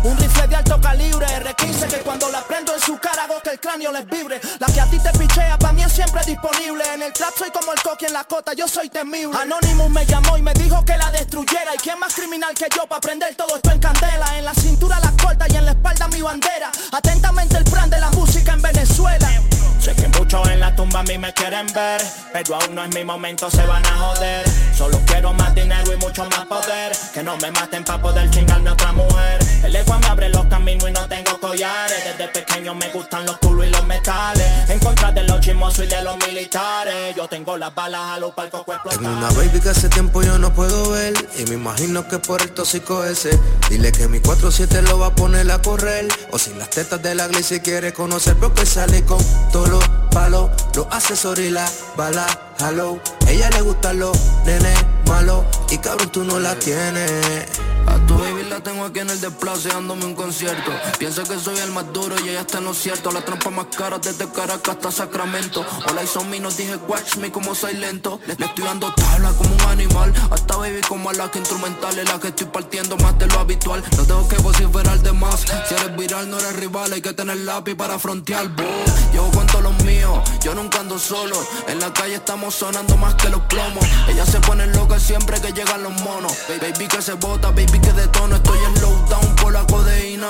Un 0.04 0.18
rifle 0.18 0.48
de 0.48 0.56
alto 0.56 0.82
calibre, 0.82 1.28
R15, 1.28 1.88
que 1.88 1.98
cuando 1.98 2.28
la 2.30 2.42
prendo 2.42 2.74
en 2.74 2.82
su 2.82 2.98
cara 2.98 3.26
hago 3.26 3.40
que 3.44 3.52
el 3.52 3.60
cráneo 3.60 3.92
les 3.92 4.06
vibre. 4.08 4.42
La 4.58 4.66
que 4.66 4.82
a 4.82 4.86
ti 4.88 4.98
te 4.98 5.12
pichea, 5.12 5.60
para 5.60 5.74
mí 5.74 5.84
es 5.84 5.92
siempre 5.92 6.22
disponible. 6.26 6.84
En 6.92 7.04
el 7.04 7.14
trap 7.14 7.38
soy 7.38 7.52
como 7.52 7.72
el 7.72 7.82
coqui 7.84 8.06
en 8.06 8.14
la 8.14 8.24
cota, 8.32 8.54
yo 8.54 8.66
soy 8.66 8.88
temible. 8.88 9.38
Anonymous 9.38 9.90
me 9.90 10.06
llamó 10.06 10.38
y 10.38 10.42
me 10.42 10.54
dijo 10.54 10.86
que 10.86 10.96
la 10.96 11.12
destruyera. 11.12 11.76
¿Y 11.76 11.78
quién 11.80 12.00
más 12.00 12.14
criminal 12.14 12.54
que 12.54 12.68
yo 12.74 12.88
para 12.88 13.02
prender 13.02 13.36
todo 13.36 13.58
esto 13.58 13.72
en 13.72 13.80
candela? 13.80 14.38
En 14.38 14.46
la 14.46 14.54
cintura 14.54 15.02
la 15.02 15.12
corta 15.22 15.46
y 15.50 15.58
en 15.58 15.66
la 15.66 15.72
espalda 15.72 16.08
mi 16.08 16.22
bandera. 16.22 16.72
Atentamente 16.94 17.58
el 17.58 17.66
plan 17.66 17.90
de 17.90 18.00
la 18.00 18.10
música 18.12 18.54
en 18.54 18.62
Venezuela. 18.62 19.30
Sé 19.82 19.94
que 19.96 20.08
muchos 20.18 20.48
en 20.48 20.62
la 20.62 20.74
tumba 20.74 21.02
a 21.02 21.04
mí 21.04 21.18
me 21.18 21.34
quieren 21.34 21.68
ver, 21.74 22.02
pero 22.32 22.56
aún 22.56 22.76
no 22.76 22.86
es 22.86 22.96
mi 22.96 23.04
momento, 23.04 23.52
se 23.52 23.66
van 23.66 23.86
a 23.86 23.98
joder. 23.98 24.46
Solo 24.82 25.00
quiero 25.06 25.32
más 25.34 25.54
dinero 25.54 25.94
y 25.94 25.98
mucho 25.98 26.26
más 26.26 26.44
poder, 26.48 26.92
que 27.14 27.22
no 27.22 27.38
me 27.38 27.52
maten 27.52 27.84
para 27.84 28.02
poder 28.02 28.28
chingarme 28.32 28.72
a 28.72 28.74
otra 28.74 28.92
mujer. 28.92 29.38
El 29.64 29.76
ego 29.76 30.00
me 30.00 30.08
abre 30.08 30.30
los 30.30 30.44
caminos 30.48 30.90
y 30.90 30.92
no 30.92 31.08
tengo 31.08 31.40
collares. 31.40 32.04
Desde 32.04 32.28
pequeño 32.30 32.74
me 32.74 32.90
gustan 32.90 33.28
los 33.28 33.38
culos 33.38 33.68
y 33.68 33.70
los 33.70 33.86
metales. 33.86 34.68
En 34.72 34.80
contra 34.80 35.12
de 35.12 35.22
los 35.22 35.40
chismosos 35.40 35.86
y 35.86 35.88
de 35.88 36.02
los 36.02 36.18
militares. 36.26 37.16
Yo 37.16 37.28
tengo 37.28 37.58
las 37.58 37.76
balas 37.76 38.02
a 38.02 38.20
los 38.20 38.34
palcos 38.34 38.66
que 38.66 38.90
Tengo 38.90 39.08
una 39.08 39.30
baby 39.30 39.60
que 39.62 39.70
hace 39.70 39.88
tiempo 39.88 40.24
yo 40.24 40.40
no 40.40 40.52
puedo 40.52 40.90
ver 40.90 41.14
Y 41.38 41.44
me 41.44 41.56
imagino 41.56 42.08
que 42.08 42.18
por 42.18 42.42
el 42.42 42.50
tóxico 42.52 43.04
ese 43.04 43.38
Dile 43.70 43.92
que 43.92 44.08
mi 44.08 44.20
4-7 44.20 44.82
lo 44.82 44.98
va 44.98 45.08
a 45.08 45.16
poner 45.16 45.52
a 45.52 45.62
correr 45.62 46.08
O 46.32 46.40
si 46.40 46.54
las 46.56 46.72
tetas 46.72 47.02
de 47.04 47.14
la 47.14 47.30
si 47.44 47.60
quiere 47.60 47.94
conocer 47.94 48.36
Porque 48.38 48.66
sale 48.66 49.04
con 49.06 49.24
todos 49.52 49.70
los 49.70 49.88
palos 50.12 50.50
Los 50.74 50.88
accesorios 50.90 51.48
y 51.48 51.52
la 51.52 51.70
bala 51.96 52.51
Hello, 52.64 53.00
ella 53.28 53.50
le 53.50 53.62
gustan 53.62 53.98
los 53.98 54.16
nenes 54.46 54.86
malos 55.08 55.44
Y 55.72 55.80
cabrón 55.80 56.12
tú 56.12 56.24
no 56.24 56.40
la 56.40 56.54
tienes. 56.60 57.48
A 57.88 57.98
tu 58.06 58.14
la 58.52 58.62
tengo 58.62 58.84
aquí 58.84 59.00
en 59.00 59.10
el 59.10 59.22
desplace 59.22 59.70
dándome 59.70 60.04
un 60.04 60.14
concierto. 60.14 60.72
Piensa 61.00 61.24
que 61.24 61.40
soy 61.40 61.58
el 61.60 61.72
más 61.72 61.92
duro 61.94 62.16
y 62.20 62.30
ella 62.30 62.42
está 62.42 62.58
en 62.58 62.66
lo 62.66 62.74
cierto. 62.74 63.10
La 63.12 63.22
trampa 63.22 63.50
más 63.50 63.68
cara 63.68 63.98
desde 63.98 64.30
Caracas 64.30 64.76
hasta 64.76 64.92
Sacramento. 64.92 65.66
Hola 65.88 66.04
y 66.04 66.08
son 66.08 66.30
me, 66.30 66.40
dije 66.40 66.76
watch 66.88 67.16
me 67.16 67.32
como 67.32 67.56
soy 67.56 67.76
lento. 67.76 68.20
Le, 68.28 68.34
estoy 68.34 68.66
dando 68.66 68.94
tabla 68.94 69.32
como 69.38 69.56
un 69.56 69.62
animal. 69.62 70.14
Hasta 70.32 70.58
baby 70.58 70.82
como 70.82 71.10
a 71.10 71.14
la 71.14 71.32
que 71.32 71.40
instrumentales, 71.40 72.06
la 72.06 72.20
que 72.20 72.28
estoy 72.28 72.48
partiendo 72.48 72.98
más 72.98 73.18
de 73.18 73.28
lo 73.28 73.40
habitual. 73.40 73.84
No 73.96 74.04
tengo 74.04 74.28
que 74.28 74.38
vociferar 74.38 75.00
de 75.00 75.14
más. 75.14 75.46
Si 75.70 75.74
eres 75.74 75.96
viral 75.96 76.30
no 76.30 76.38
eres 76.38 76.58
rival, 76.58 76.92
hay 76.92 77.02
que 77.02 77.14
tener 77.14 77.38
lápiz 77.38 77.76
para 77.76 77.98
frontear. 78.00 78.52
Con 79.34 79.48
todos 79.48 79.64
los 79.64 79.84
míos, 79.86 80.20
yo 80.44 80.54
nunca 80.54 80.82
ando 80.82 81.00
solo. 81.00 81.38
En 81.68 81.80
la 81.80 81.94
calle 81.94 82.16
estamos 82.16 82.54
sonando 82.54 82.98
más 82.98 83.16
que 83.16 83.30
los 83.30 83.40
plomos. 83.44 83.86
Ella 84.10 84.26
se 84.26 84.40
pone 84.42 84.68
loca 84.68 85.00
siempre 85.00 85.40
que 85.40 85.54
llegan 85.54 85.84
los 85.84 85.94
monos. 86.02 86.34
Baby 86.60 86.88
que 86.88 87.02
se 87.02 87.14
bota, 87.14 87.50
baby 87.52 87.80
que 87.80 87.94
de 87.94 88.08
tono. 88.08 88.41
Estoy 88.44 88.58
en 88.66 88.82
low 88.82 88.96
down 89.08 89.41
la 89.52 89.66
codeína. 89.66 90.30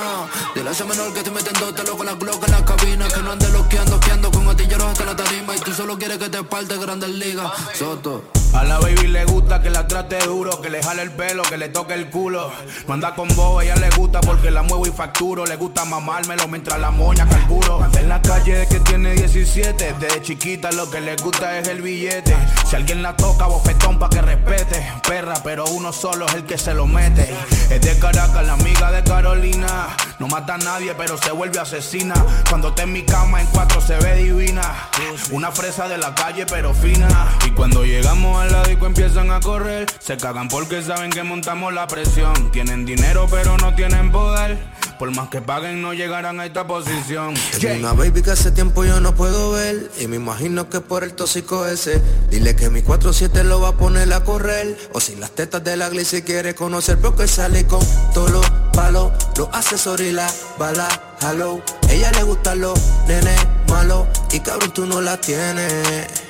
De 0.56 0.64
la 0.64 0.72
menor 0.72 1.14
que 1.14 1.20
estoy 1.20 1.34
metiéndote 1.34 1.84
con 1.84 2.06
la 2.06 2.14
glock 2.14 2.44
en 2.46 2.52
la 2.52 2.66
cabina. 2.66 3.08
Que 3.08 3.22
no 3.22 3.32
ande 3.32 3.50
loqueando, 3.50 4.00
queando 4.00 4.32
con 4.32 4.48
atilleros 4.50 4.88
hasta 4.88 5.06
la 5.06 5.16
tarima. 5.16 5.56
Y 5.56 5.60
tú 5.60 5.74
solo 5.74 5.98
quieres 5.98 6.18
que 6.18 6.30
te 6.30 6.44
parte 6.44 6.78
grandes 6.78 7.10
ligas. 7.10 7.52
Soto. 7.74 8.24
A 8.54 8.66
la 8.66 8.80
baby 8.80 9.08
le 9.08 9.24
gusta 9.24 9.62
que 9.62 9.70
la 9.70 9.88
trate 9.88 10.20
duro, 10.26 10.62
que 10.62 10.70
le 10.70 10.84
jale 10.84 11.04
el 11.04 11.12
pelo, 11.12 11.42
que 11.44 11.58
le 11.58 11.70
toque 11.70 11.94
el 11.94 12.10
culo. 12.10 12.52
No 12.86 12.94
anda 12.94 13.16
con 13.16 13.30
vos, 13.36 13.64
ella 13.64 13.76
le 13.76 13.90
gusta 13.92 14.20
porque 14.20 14.52
la 14.52 14.62
muevo 14.62 14.86
y 14.86 14.92
facturo. 14.92 15.46
Le 15.46 15.56
gusta 15.56 15.86
mamármelo 15.86 16.50
mientras 16.50 16.78
la 16.80 16.92
moña 16.92 17.28
carburo. 17.30 17.88
En 17.98 18.10
la 18.10 18.22
calle 18.22 18.68
que 18.70 18.82
tiene 18.82 19.14
17, 19.14 19.96
desde 20.00 20.22
chiquita 20.22 20.70
lo 20.74 20.92
que 20.92 21.00
le 21.00 21.16
gusta 21.16 21.60
es 21.60 21.68
el 21.70 21.82
billete. 21.82 22.36
Si 22.70 22.76
alguien 22.76 23.02
la 23.02 23.16
toca, 23.16 23.46
bofetón 23.46 23.98
pa' 23.98 24.10
que 24.10 24.22
respete. 24.22 24.86
Perra, 25.08 25.36
pero 25.44 25.64
uno 25.66 25.94
solo 25.94 26.26
es 26.26 26.34
el 26.34 26.44
que 26.44 26.58
se 26.58 26.74
lo 26.74 26.88
mete. 26.88 27.34
Es 27.70 27.80
de 27.80 27.98
Caracas, 28.00 28.46
la 28.46 28.54
amiga 28.54 28.92
de 28.92 29.02
Carolina. 29.12 29.90
No 30.20 30.28
mata 30.28 30.56
a 30.56 30.58
nadie, 30.58 30.96
pero 30.96 31.18
se 31.18 31.32
vuelve 31.32 31.60
asesina. 31.60 32.14
Cuando 32.50 32.70
está 32.70 32.84
en 32.84 32.94
mi 32.94 33.04
cama 33.04 33.42
en 33.42 33.48
cuatro 33.48 33.82
se 33.82 33.98
ve 33.98 34.16
divina. 34.16 34.62
Una 35.32 35.52
fresa 35.52 35.90
de 35.90 35.98
la 35.98 36.16
calle, 36.16 36.46
pero 36.46 36.74
fina. 36.74 37.10
Y 37.46 37.52
cuando 37.52 37.84
llegamos 37.84 38.42
al 38.42 38.52
la 38.54 38.64
empiezan 38.64 39.30
a 39.32 39.42
correr. 39.42 39.86
Se 40.00 40.16
cagan 40.16 40.48
porque 40.48 40.82
saben 40.82 41.12
que 41.12 41.24
montamos 41.24 41.74
la 41.74 41.88
presión. 41.88 42.52
Tienen 42.52 42.86
dinero 42.86 43.28
pero 43.30 43.58
no 43.58 43.76
tienen 43.76 44.12
poder. 44.14 44.58
Por 45.02 45.10
más 45.16 45.30
que 45.30 45.42
paguen 45.42 45.82
no 45.82 45.96
llegarán 45.96 46.40
a 46.40 46.46
esta 46.46 46.68
posición. 46.68 47.34
Es 47.54 47.64
una 47.64 47.94
baby 47.94 48.22
que 48.22 48.30
hace 48.30 48.52
tiempo 48.52 48.86
yo 48.86 49.02
no 49.02 49.16
puedo 49.16 49.50
ver. 49.50 49.90
Y 50.00 50.06
me 50.06 50.18
imagino 50.18 50.70
que 50.70 50.80
por 50.80 51.04
el 51.04 51.14
tóxico 51.14 51.66
ese. 51.66 52.00
Dile 52.30 52.56
que 52.56 52.70
mi 52.70 52.84
4-7 52.84 53.42
lo 53.42 53.60
va 53.60 53.70
a 53.70 53.72
poner 53.72 54.14
a 54.14 54.24
correr. 54.24 54.78
O 54.94 55.00
si 55.00 55.16
las 55.16 55.32
tetas 55.32 55.64
de 55.64 55.76
la 55.76 55.90
glis 55.90 56.10
si 56.10 56.22
quiere 56.22 56.54
conocer. 56.54 57.00
Porque 57.00 57.28
sale 57.28 57.66
con 57.66 57.84
todos 58.14 58.30
los 58.30 58.48
palos. 58.74 59.12
Los 59.38 59.50
accesorios 59.52 60.08
y 60.08 60.12
la 60.12 60.32
bala. 60.60 60.88
Hello. 61.20 61.64
Ella 61.90 62.12
le 62.12 62.22
gustan 62.22 62.62
los 62.62 62.80
nenes 63.08 63.40
malos. 63.70 64.06
Y 64.32 64.40
cabrón 64.42 64.72
tú 64.72 64.86
no 64.86 65.02
la 65.02 65.20
tienes. 65.20 66.21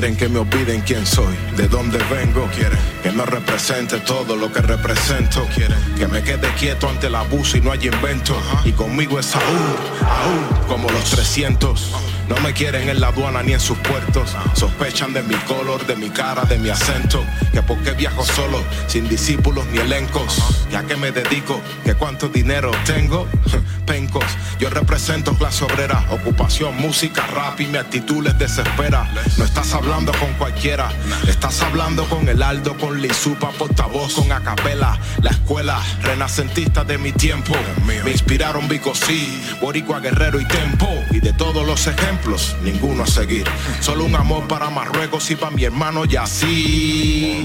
Quieren 0.00 0.16
que 0.16 0.30
me 0.30 0.38
olviden 0.38 0.80
quién 0.80 1.04
soy, 1.04 1.36
de 1.58 1.68
dónde 1.68 1.98
vengo. 2.10 2.48
Quieren 2.56 2.78
que 3.02 3.12
me 3.12 3.22
represente 3.26 3.98
todo 4.00 4.34
lo 4.34 4.50
que 4.50 4.62
represento. 4.62 5.46
Quieren 5.54 5.76
que 5.94 6.08
me 6.08 6.22
quede 6.22 6.48
quieto 6.54 6.88
ante 6.88 7.08
el 7.08 7.14
abuso 7.14 7.58
y 7.58 7.60
no 7.60 7.70
hay 7.70 7.86
invento. 7.86 8.34
Y 8.64 8.72
conmigo 8.72 9.20
es 9.20 9.36
aún, 9.36 9.76
aún, 10.08 10.66
como 10.68 10.88
los 10.88 11.04
300. 11.10 12.19
No 12.30 12.36
me 12.36 12.52
quieren 12.52 12.88
en 12.88 13.00
la 13.00 13.08
aduana 13.08 13.42
ni 13.42 13.54
en 13.54 13.60
sus 13.60 13.76
puertos. 13.78 14.36
Sospechan 14.54 15.12
de 15.12 15.20
mi 15.24 15.34
color, 15.34 15.84
de 15.84 15.96
mi 15.96 16.10
cara, 16.10 16.44
de 16.44 16.58
mi 16.58 16.70
acento. 16.70 17.24
Que 17.52 17.60
por 17.60 17.76
qué 17.78 17.90
viajo 17.90 18.24
solo, 18.24 18.62
sin 18.86 19.08
discípulos 19.08 19.66
ni 19.72 19.78
elencos. 19.78 20.64
¿Ya 20.70 20.84
que 20.84 20.94
me 20.94 21.10
dedico? 21.10 21.60
¿Que 21.84 21.94
cuánto 21.94 22.28
dinero 22.28 22.70
tengo? 22.86 23.26
Pencos. 23.84 24.24
Yo 24.60 24.70
represento 24.70 25.34
clase 25.34 25.64
obrera, 25.64 26.06
ocupación, 26.10 26.76
música, 26.76 27.26
rap 27.26 27.60
y 27.60 27.66
mi 27.66 27.78
actitud 27.78 28.22
les 28.22 28.38
desespera. 28.38 29.10
No 29.36 29.44
estás 29.44 29.74
hablando 29.74 30.12
con 30.12 30.32
cualquiera, 30.34 30.88
estás 31.26 31.60
hablando 31.62 32.04
con 32.04 32.28
el 32.28 32.44
Aldo, 32.44 32.76
con 32.76 33.02
Lizupa, 33.02 33.50
portavoz, 33.50 34.14
con 34.14 34.30
Acapela. 34.30 34.96
La 35.20 35.30
escuela 35.30 35.82
renacentista 36.02 36.84
de 36.84 36.96
mi 36.96 37.10
tiempo. 37.10 37.54
Me 37.84 38.08
inspiraron 38.12 38.68
Vico 38.68 38.94
sí, 38.94 39.42
Boricua 39.60 39.98
Guerrero 39.98 40.40
y 40.40 40.44
Tempo. 40.44 40.88
Y 41.10 41.18
de 41.18 41.32
todos 41.32 41.66
los 41.66 41.88
ejemplos 41.88 42.19
ninguno 42.62 43.02
a 43.02 43.06
seguir. 43.06 43.46
Solo 43.80 44.04
un 44.04 44.14
amor 44.14 44.46
para 44.46 44.70
Marruecos 44.70 45.30
y 45.30 45.36
para 45.36 45.50
mi 45.50 45.64
hermano 45.64 46.04
Yassi. 46.04 47.36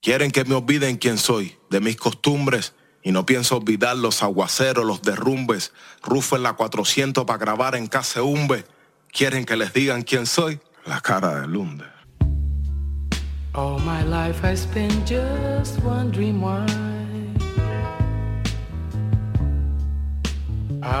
Quieren 0.00 0.30
que 0.30 0.44
me 0.44 0.54
olviden 0.54 0.96
quién 0.96 1.16
soy, 1.16 1.56
de 1.70 1.80
mis 1.80 1.96
costumbres, 1.96 2.74
y 3.02 3.10
no 3.12 3.24
pienso 3.24 3.56
olvidar 3.56 3.96
los 3.96 4.22
aguaceros, 4.22 4.84
los 4.84 5.02
derrumbes. 5.02 5.72
Rufo 6.02 6.36
en 6.36 6.42
la 6.42 6.52
400 6.52 7.24
para 7.24 7.38
grabar 7.38 7.74
en 7.74 7.86
Caseumbe. 7.86 8.64
Quieren 9.10 9.44
que 9.44 9.56
les 9.56 9.72
digan 9.72 10.02
quién 10.02 10.26
soy, 10.26 10.60
la 10.84 11.00
cara 11.00 11.40
de 11.40 11.46
Lunde. 11.46 11.84
Just 15.06 15.80
wondering 15.82 16.40
why. 16.40 16.83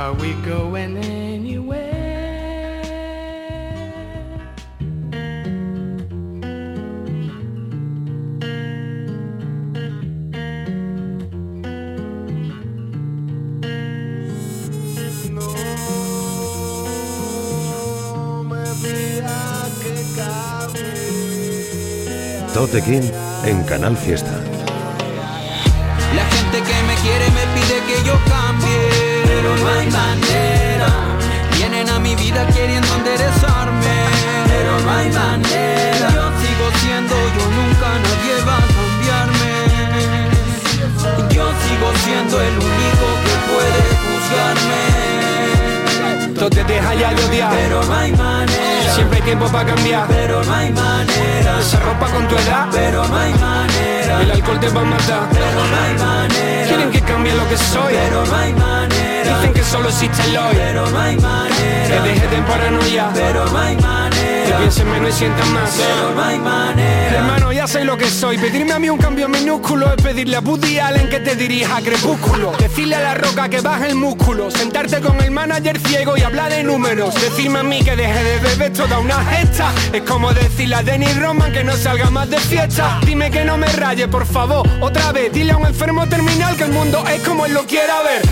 Are 0.04 0.12
we 0.12 0.34
going 0.44 0.98
anywhere? 0.98 1.94
En 23.44 23.64
Canal 23.64 23.96
Fiesta. 23.96 24.53
No 29.56 29.68
hay 29.68 29.90
manera. 29.90 30.88
Vienen 31.56 31.88
a 31.88 31.98
mi 31.98 32.14
vida 32.14 32.46
queriendo 32.48 32.94
enderezarme, 32.94 33.94
pero 34.48 34.80
no 34.80 34.90
hay 34.90 35.10
manera. 35.10 36.08
Yo 36.16 36.24
sigo 36.42 36.66
siendo 36.82 37.14
yo, 37.36 37.44
nunca 37.58 37.88
nadie 38.06 38.34
va 38.48 38.56
a 38.56 38.66
cambiarme. 38.76 39.54
Yo 41.34 41.46
sigo 41.64 41.88
siendo 42.04 42.40
el 42.40 42.54
único 42.70 43.06
que 43.24 43.34
puede 43.50 43.82
juzgarme. 44.02 45.03
Te 46.50 46.62
deja 46.64 46.94
ya 46.94 47.12
de 47.14 47.24
odiar, 47.24 47.50
Pero 47.52 47.82
no 47.84 47.94
hay 47.94 48.12
manera. 48.12 48.94
siempre 48.94 49.16
hay 49.18 49.22
tiempo 49.24 49.46
para 49.46 49.66
cambiar. 49.74 50.06
Pero 50.08 50.44
no 50.44 50.54
hay 50.54 50.70
manera. 50.72 51.58
Esa 51.60 51.80
ropa 51.80 52.06
con 52.08 52.28
tu 52.28 52.36
edad, 52.36 52.66
Pero 52.70 53.06
no 53.08 53.16
hay 53.16 53.32
manera. 53.34 54.20
el 54.20 54.30
alcohol 54.30 54.60
te 54.60 54.68
va 54.68 54.80
a 54.80 54.84
matar. 54.84 55.28
Pero 55.32 55.64
no 55.70 55.76
hay 55.82 55.94
manera. 55.98 56.68
Quieren 56.68 56.90
que 56.90 57.00
cambie 57.00 57.34
lo 57.34 57.48
que 57.48 57.56
soy, 57.56 57.94
Pero 57.94 58.26
no 58.26 58.36
hay 58.36 58.52
manera. 58.52 59.36
dicen 59.38 59.52
que 59.54 59.64
solo 59.64 59.88
existe 59.88 60.22
el 60.24 60.36
hoy. 60.36 60.54
Pero 60.54 60.90
no 60.90 61.00
hay 61.00 61.16
manera. 61.16 61.88
Que 61.88 62.08
deje 62.08 62.28
de 62.28 62.42
paranoia, 62.42 63.10
Pero 63.14 63.46
no 63.46 63.58
hay 63.58 63.76
que 63.76 64.33
manera. 64.44 64.58
piensen 64.58 64.90
menos 64.90 65.10
y 65.10 65.12
sientan 65.12 65.52
más. 65.52 65.70
Pero 65.76 66.14
no 66.14 66.22
hay 66.22 66.38
manera. 66.38 67.16
Hermano, 67.18 67.52
ya 67.52 67.66
sé 67.66 67.84
lo 67.84 67.96
que 67.96 68.06
soy. 68.06 68.38
Pedirme 68.38 68.72
a 68.72 68.78
mí 68.78 68.90
un 68.90 68.98
cambio 68.98 69.28
minúsculo 69.28 69.92
es 69.92 70.02
pedirle 70.02 70.36
a 70.36 70.40
Woody 70.40 70.78
Allen 70.78 71.08
que 71.08 71.20
te 71.20 71.34
dirija 71.34 71.76
a 71.76 71.80
Crepúsculo. 71.80 72.52
Decirle 72.58 72.96
a 72.96 73.00
la 73.00 73.14
roca 73.14 73.48
que 73.48 73.60
baje 73.60 73.88
el 73.88 73.94
músculo. 73.94 74.50
Sentarte 74.50 75.00
con 75.00 75.20
el 75.22 75.30
manager 75.30 75.78
ciego 75.80 76.16
y 76.16 76.22
hablar 76.22 76.50
de 76.50 76.62
números. 76.62 77.14
Decirme 77.14 77.60
a 77.60 77.62
mí 77.62 77.82
que 77.82 77.96
deje 77.96 78.24
de 78.24 78.38
beber 78.40 78.72
toda 78.72 78.98
una 78.98 79.24
gesta. 79.24 79.72
Es 79.92 80.02
como 80.02 80.32
decirle 80.32 80.76
a 80.76 80.82
Denis 80.82 81.16
Roman 81.20 81.52
que 81.52 81.64
no 81.64 81.76
salga 81.76 82.10
más 82.10 82.28
de 82.30 82.38
fiesta. 82.38 83.00
Dime 83.04 83.30
que 83.30 83.44
no 83.44 83.56
me 83.56 83.66
raye, 83.66 84.08
por 84.08 84.26
favor. 84.26 84.68
Otra 84.80 85.12
vez, 85.12 85.32
dile 85.32 85.52
a 85.52 85.56
un 85.56 85.66
enfermo 85.66 86.06
terminal 86.08 86.56
que 86.56 86.64
el 86.64 86.72
mundo 86.72 87.04
es 87.08 87.22
como 87.22 87.46
él 87.46 87.54
lo 87.54 87.64
quiera 87.66 88.02
ver. 88.02 88.22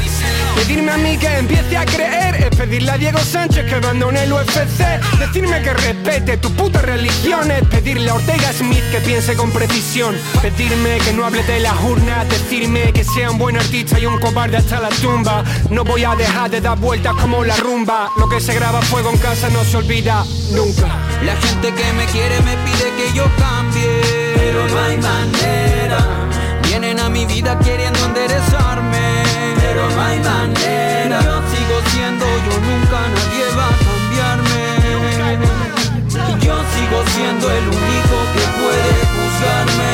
Pedirme 0.56 0.92
a 0.92 0.96
mí 0.98 1.16
que 1.16 1.38
empiece 1.38 1.76
a 1.76 1.84
creer 1.84 2.51
pedirle 2.62 2.92
a 2.92 2.96
Diego 2.96 3.18
Sánchez 3.18 3.66
que 3.66 3.74
abandone 3.74 4.22
el 4.22 4.32
UFC. 4.32 4.78
Decirme 5.18 5.62
que 5.62 5.74
respete 5.74 6.20
vete, 6.20 6.36
tu 6.36 6.52
puta 6.52 6.80
religión 6.80 7.50
es 7.50 7.66
pedirle 7.66 8.08
a 8.08 8.14
Ortega 8.14 8.52
Smith 8.52 8.84
que 8.92 9.00
piense 9.00 9.34
con 9.34 9.50
precisión. 9.50 10.14
Pedirme 10.40 10.98
que 10.98 11.12
no 11.12 11.24
hable 11.24 11.42
de 11.42 11.58
las 11.58 11.74
urnas, 11.82 12.28
decirme 12.28 12.92
que 12.92 13.02
sea 13.02 13.32
un 13.32 13.38
buen 13.38 13.56
artista 13.56 13.98
y 13.98 14.06
un 14.06 14.16
cobarde 14.20 14.58
hasta 14.58 14.78
la 14.78 14.90
tumba. 14.90 15.42
No 15.70 15.82
voy 15.82 16.04
a 16.04 16.14
dejar 16.14 16.50
de 16.50 16.60
dar 16.60 16.78
vueltas 16.78 17.14
como 17.20 17.44
la 17.44 17.56
rumba. 17.56 18.08
Lo 18.16 18.28
que 18.28 18.40
se 18.40 18.54
graba 18.54 18.80
fuego 18.82 19.10
en 19.10 19.18
casa 19.18 19.48
no 19.50 19.64
se 19.64 19.78
olvida 19.78 20.24
nunca. 20.52 20.86
La 21.24 21.34
gente 21.36 21.74
que 21.74 21.92
me 21.94 22.04
quiere 22.06 22.40
me 22.42 22.56
pide 22.58 22.92
que 22.96 23.12
yo 23.12 23.24
cambie, 23.38 23.90
pero 24.36 24.68
no 24.68 24.78
hay 24.84 24.96
manera. 24.98 25.98
Vienen 26.62 27.00
a 27.00 27.08
mi 27.08 27.26
vida 27.26 27.58
queriendo 27.58 27.98
enderezarme, 28.04 29.24
pero 29.60 29.90
no 29.90 30.00
hay 30.00 30.20
manera. 30.20 31.51
Sigo 31.62 31.78
siendo 31.92 32.26
yo, 32.26 32.54
nunca 32.58 32.98
nadie 33.14 33.46
va 33.56 33.68
a 33.68 33.76
cambiarme. 33.86 34.62
Yo 36.44 36.56
sigo 36.74 36.98
siendo 37.14 37.46
el 37.52 37.68
único 37.68 38.16
que 38.34 38.44
puede 38.58 38.92
juzgarme. 39.14 39.92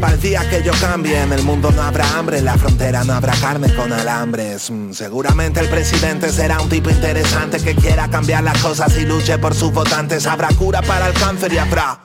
Para 0.00 0.14
el 0.14 0.20
día 0.20 0.48
que 0.48 0.62
yo 0.62 0.70
cambie, 0.80 1.20
en 1.20 1.32
el 1.32 1.42
mundo 1.42 1.72
no 1.72 1.82
habrá 1.82 2.08
hambre, 2.16 2.38
en 2.38 2.44
la 2.44 2.56
frontera 2.56 3.02
no 3.02 3.14
habrá 3.14 3.32
carne 3.34 3.74
con 3.74 3.92
alambres. 3.92 4.70
Mm, 4.70 4.92
seguramente 4.92 5.58
el 5.58 5.68
presidente 5.68 6.30
será 6.30 6.60
un 6.60 6.68
tipo 6.68 6.88
interesante 6.88 7.58
que 7.58 7.74
quiera 7.74 8.08
cambiar 8.08 8.44
las 8.44 8.62
cosas 8.62 8.96
y 8.98 9.06
luche 9.06 9.38
por 9.38 9.56
sus 9.56 9.72
votantes. 9.72 10.24
Habrá 10.28 10.50
cura 10.50 10.82
para 10.82 11.08
el 11.08 11.14
cáncer 11.14 11.52
y 11.52 11.58
habrá 11.58 11.98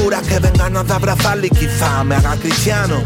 curas 0.00 0.22
que 0.22 0.38
vengan 0.38 0.76
a 0.76 0.80
abrazarle 0.82 1.48
y 1.48 1.50
quizá 1.50 2.04
me 2.04 2.14
haga 2.14 2.36
cristiano. 2.36 3.02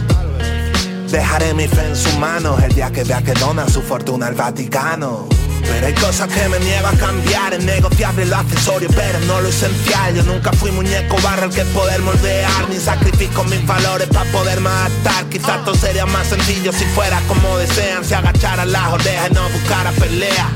Dejaré 1.15 1.55
mi 1.55 1.69
fe 1.69 1.87
en 1.87 1.95
sus 1.95 2.19
manos 2.19 2.61
el 2.61 2.75
día 2.75 2.91
que 2.91 3.05
vea 3.05 3.23
que 3.23 3.35
dona 3.35 3.69
su 3.69 3.81
fortuna 3.83 4.27
al 4.27 4.35
Vaticano. 4.35 5.29
Pero 5.63 5.87
hay 5.87 5.95
cosas 5.95 6.27
que 6.27 6.49
me 6.49 6.59
niego 6.59 6.89
a 6.89 6.93
cambiar, 6.95 7.55
es 7.55 7.63
negociable 7.63 8.27
lo 8.27 8.35
accesorio, 8.35 8.89
pero 8.97 9.21
no 9.21 9.41
lo 9.41 9.49
esencial. 9.49 10.13
Yo 10.17 10.25
nunca 10.25 10.53
fui 10.53 10.73
muñeco 10.73 11.17
barra 11.23 11.45
el 11.45 11.55
que 11.55 11.65
poder 11.67 12.01
moldear, 12.03 12.69
ni 12.69 12.79
sacrifico 12.81 13.45
mis 13.45 13.65
valores 13.65 14.09
para 14.09 14.29
poderme 14.33 14.69
adaptar. 14.69 15.27
Quizás 15.27 15.65
todo 15.65 15.77
sería 15.77 16.05
más 16.05 16.27
sencillo 16.27 16.73
si 16.73 16.85
fuera 16.85 17.21
como 17.29 17.59
desean, 17.59 18.05
si 18.05 18.13
agacharan 18.15 18.73
las 18.73 18.93
orejas 18.93 19.31
y 19.31 19.35
no 19.35 19.49
buscara 19.51 19.93
pelea. 19.93 20.51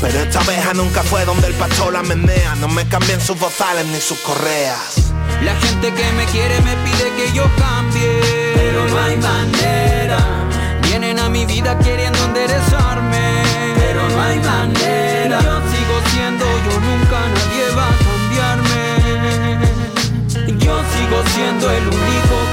Pero 0.00 0.18
esta 0.18 0.40
abeja 0.40 0.74
nunca 0.74 1.04
fue 1.04 1.24
donde 1.24 1.46
el 1.46 1.54
pastor 1.54 1.92
la 1.92 2.02
menea, 2.02 2.56
no 2.56 2.66
me 2.66 2.84
cambien 2.88 3.20
sus 3.20 3.38
bozales 3.38 3.86
ni 3.86 4.00
sus 4.00 4.18
correas. 4.18 5.13
La 5.42 5.54
gente 5.56 5.92
que 5.92 6.12
me 6.12 6.24
quiere 6.26 6.60
me 6.60 6.74
pide 6.84 7.12
que 7.16 7.32
yo 7.32 7.44
cambie, 7.58 8.20
pero 8.54 8.88
no 8.88 8.98
hay 8.98 9.16
manera. 9.16 10.18
Vienen 10.82 11.18
a 11.18 11.28
mi 11.28 11.44
vida 11.44 11.78
queriendo 11.78 12.18
enderezarme, 12.24 13.42
pero 13.76 14.08
no 14.08 14.22
hay 14.22 14.38
manera. 14.40 15.40
Yo 15.40 15.60
sigo 15.72 15.96
siendo 16.12 16.44
yo, 16.44 16.80
nunca 16.80 17.18
nadie 17.36 17.64
va 17.76 17.88
a 17.88 17.96
cambiarme. 18.06 18.84
Yo 20.64 20.74
sigo 20.94 21.18
siendo 21.34 21.70
el 21.70 21.86
único 21.88 22.43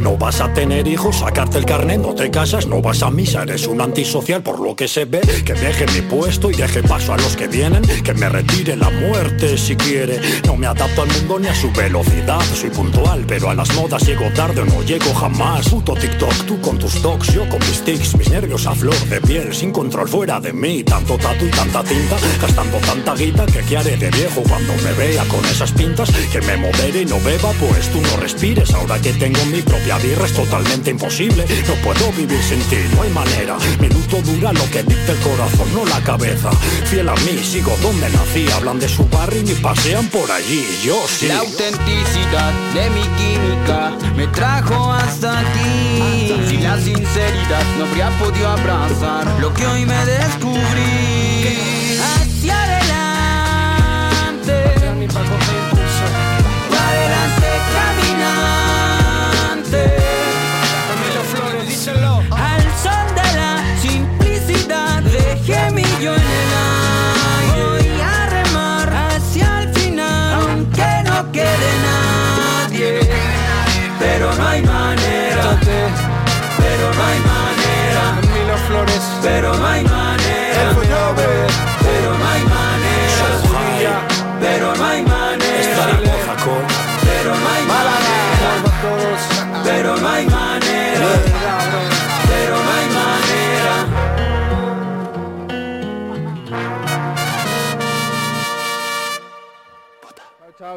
no 0.00 0.16
vas 0.16 0.40
a 0.40 0.52
tener 0.52 0.86
hijos, 0.88 1.18
sacarte 1.18 1.58
el 1.58 1.64
carnet, 1.64 2.00
no 2.00 2.14
te 2.14 2.30
casas, 2.30 2.66
no 2.66 2.80
vas 2.80 3.02
a 3.02 3.10
misa, 3.10 3.42
eres 3.42 3.66
un 3.66 3.80
antisocial 3.80 4.42
por 4.42 4.60
lo 4.60 4.74
que 4.74 4.88
se 4.88 5.04
ve, 5.04 5.20
que 5.44 5.54
deje 5.54 5.86
mi 5.94 6.02
puesto 6.02 6.50
y 6.50 6.54
deje 6.54 6.82
paso 6.82 7.12
a 7.12 7.16
los 7.16 7.36
que 7.36 7.48
vienen, 7.48 7.82
que 8.02 8.14
me 8.14 8.28
retire 8.28 8.76
la 8.76 8.90
muerte 8.90 9.56
si 9.58 9.76
quiere. 9.76 10.20
No 10.46 10.56
me 10.56 10.66
adapto 10.66 11.02
al 11.02 11.08
mundo 11.08 11.38
ni 11.38 11.48
a 11.48 11.54
su 11.54 11.70
velocidad, 11.72 12.40
soy 12.54 12.70
puntual, 12.70 13.24
pero 13.26 13.50
a 13.50 13.54
las 13.54 13.72
modas 13.74 14.06
llego 14.06 14.24
tarde 14.34 14.62
o 14.62 14.64
no 14.64 14.82
llego 14.82 15.12
jamás. 15.14 15.68
Puto 15.68 15.94
TikTok, 15.94 16.34
tú 16.46 16.60
con 16.60 16.78
tus 16.78 17.00
docs, 17.02 17.32
yo 17.32 17.48
con 17.48 17.60
mis 17.60 17.82
tics, 17.82 18.16
mis 18.16 18.30
nervios 18.30 18.66
a 18.66 18.74
flor 18.74 18.98
de 19.08 19.20
piel, 19.20 19.54
sin 19.54 19.72
control 19.72 20.08
fuera 20.08 20.40
de 20.40 20.52
mí, 20.52 20.82
tanto 20.82 21.16
tatu 21.18 21.46
y 21.46 21.50
tanta 21.50 21.82
tinta, 21.82 22.16
gastando 22.40 22.78
tanta 22.78 23.14
guita 23.14 23.46
que 23.46 23.60
qué 23.60 23.76
haré 23.76 23.96
de 23.96 24.10
viejo 24.10 24.42
cuando 24.48 24.74
me 24.82 24.92
vea 24.92 25.24
con 25.24 25.44
esas 25.46 25.72
pintas, 25.72 26.10
que 26.32 26.40
me 26.40 26.56
modere 26.56 27.02
y 27.02 27.06
no 27.06 27.20
beba, 27.20 27.52
pues 27.52 27.88
tú 27.90 28.00
no 28.00 28.16
respires, 28.16 28.72
ahora 28.74 28.98
que 29.00 29.12
tengo 29.12 29.40
mi 29.52 29.60
propia 29.60 29.98
birra 29.98 30.24
es 30.24 30.32
totalmente 30.32 30.90
imposible. 30.90 31.44
No 31.68 31.74
puedo 31.84 32.10
vivir 32.12 32.42
sin 32.42 32.60
ti, 32.70 32.78
no 32.94 33.02
hay 33.02 33.10
manera. 33.10 33.56
Mi 33.78 33.88
luto 33.88 34.22
dura 34.22 34.52
lo 34.52 34.64
que 34.70 34.82
dicta 34.82 35.12
el 35.12 35.18
corazón, 35.18 35.72
no 35.74 35.84
la 35.84 36.00
cabeza. 36.02 36.50
Fiel 36.86 37.08
a 37.08 37.14
mí, 37.16 37.38
sigo 37.42 37.76
donde 37.82 38.08
nací. 38.08 38.50
Hablan 38.50 38.80
de 38.80 38.88
su 38.88 39.06
barrio 39.08 39.42
y 39.42 39.54
pasean 39.54 40.06
por 40.08 40.30
allí. 40.30 40.64
Yo 40.82 41.04
sí. 41.06 41.28
La 41.28 41.40
autenticidad 41.40 42.52
de 42.72 42.90
mi 42.90 43.02
química 43.18 43.92
me 44.16 44.26
trajo 44.28 44.92
hasta 44.92 45.40
aquí. 45.40 46.32
Sin 46.48 46.62
la 46.62 46.80
sinceridad 46.80 47.64
no 47.78 47.84
habría 47.84 48.10
podido 48.18 48.48
abrazar 48.48 49.26
lo 49.38 49.52
que 49.52 49.66
hoy 49.66 49.84
me 49.84 50.06
descubrí. 50.06 51.21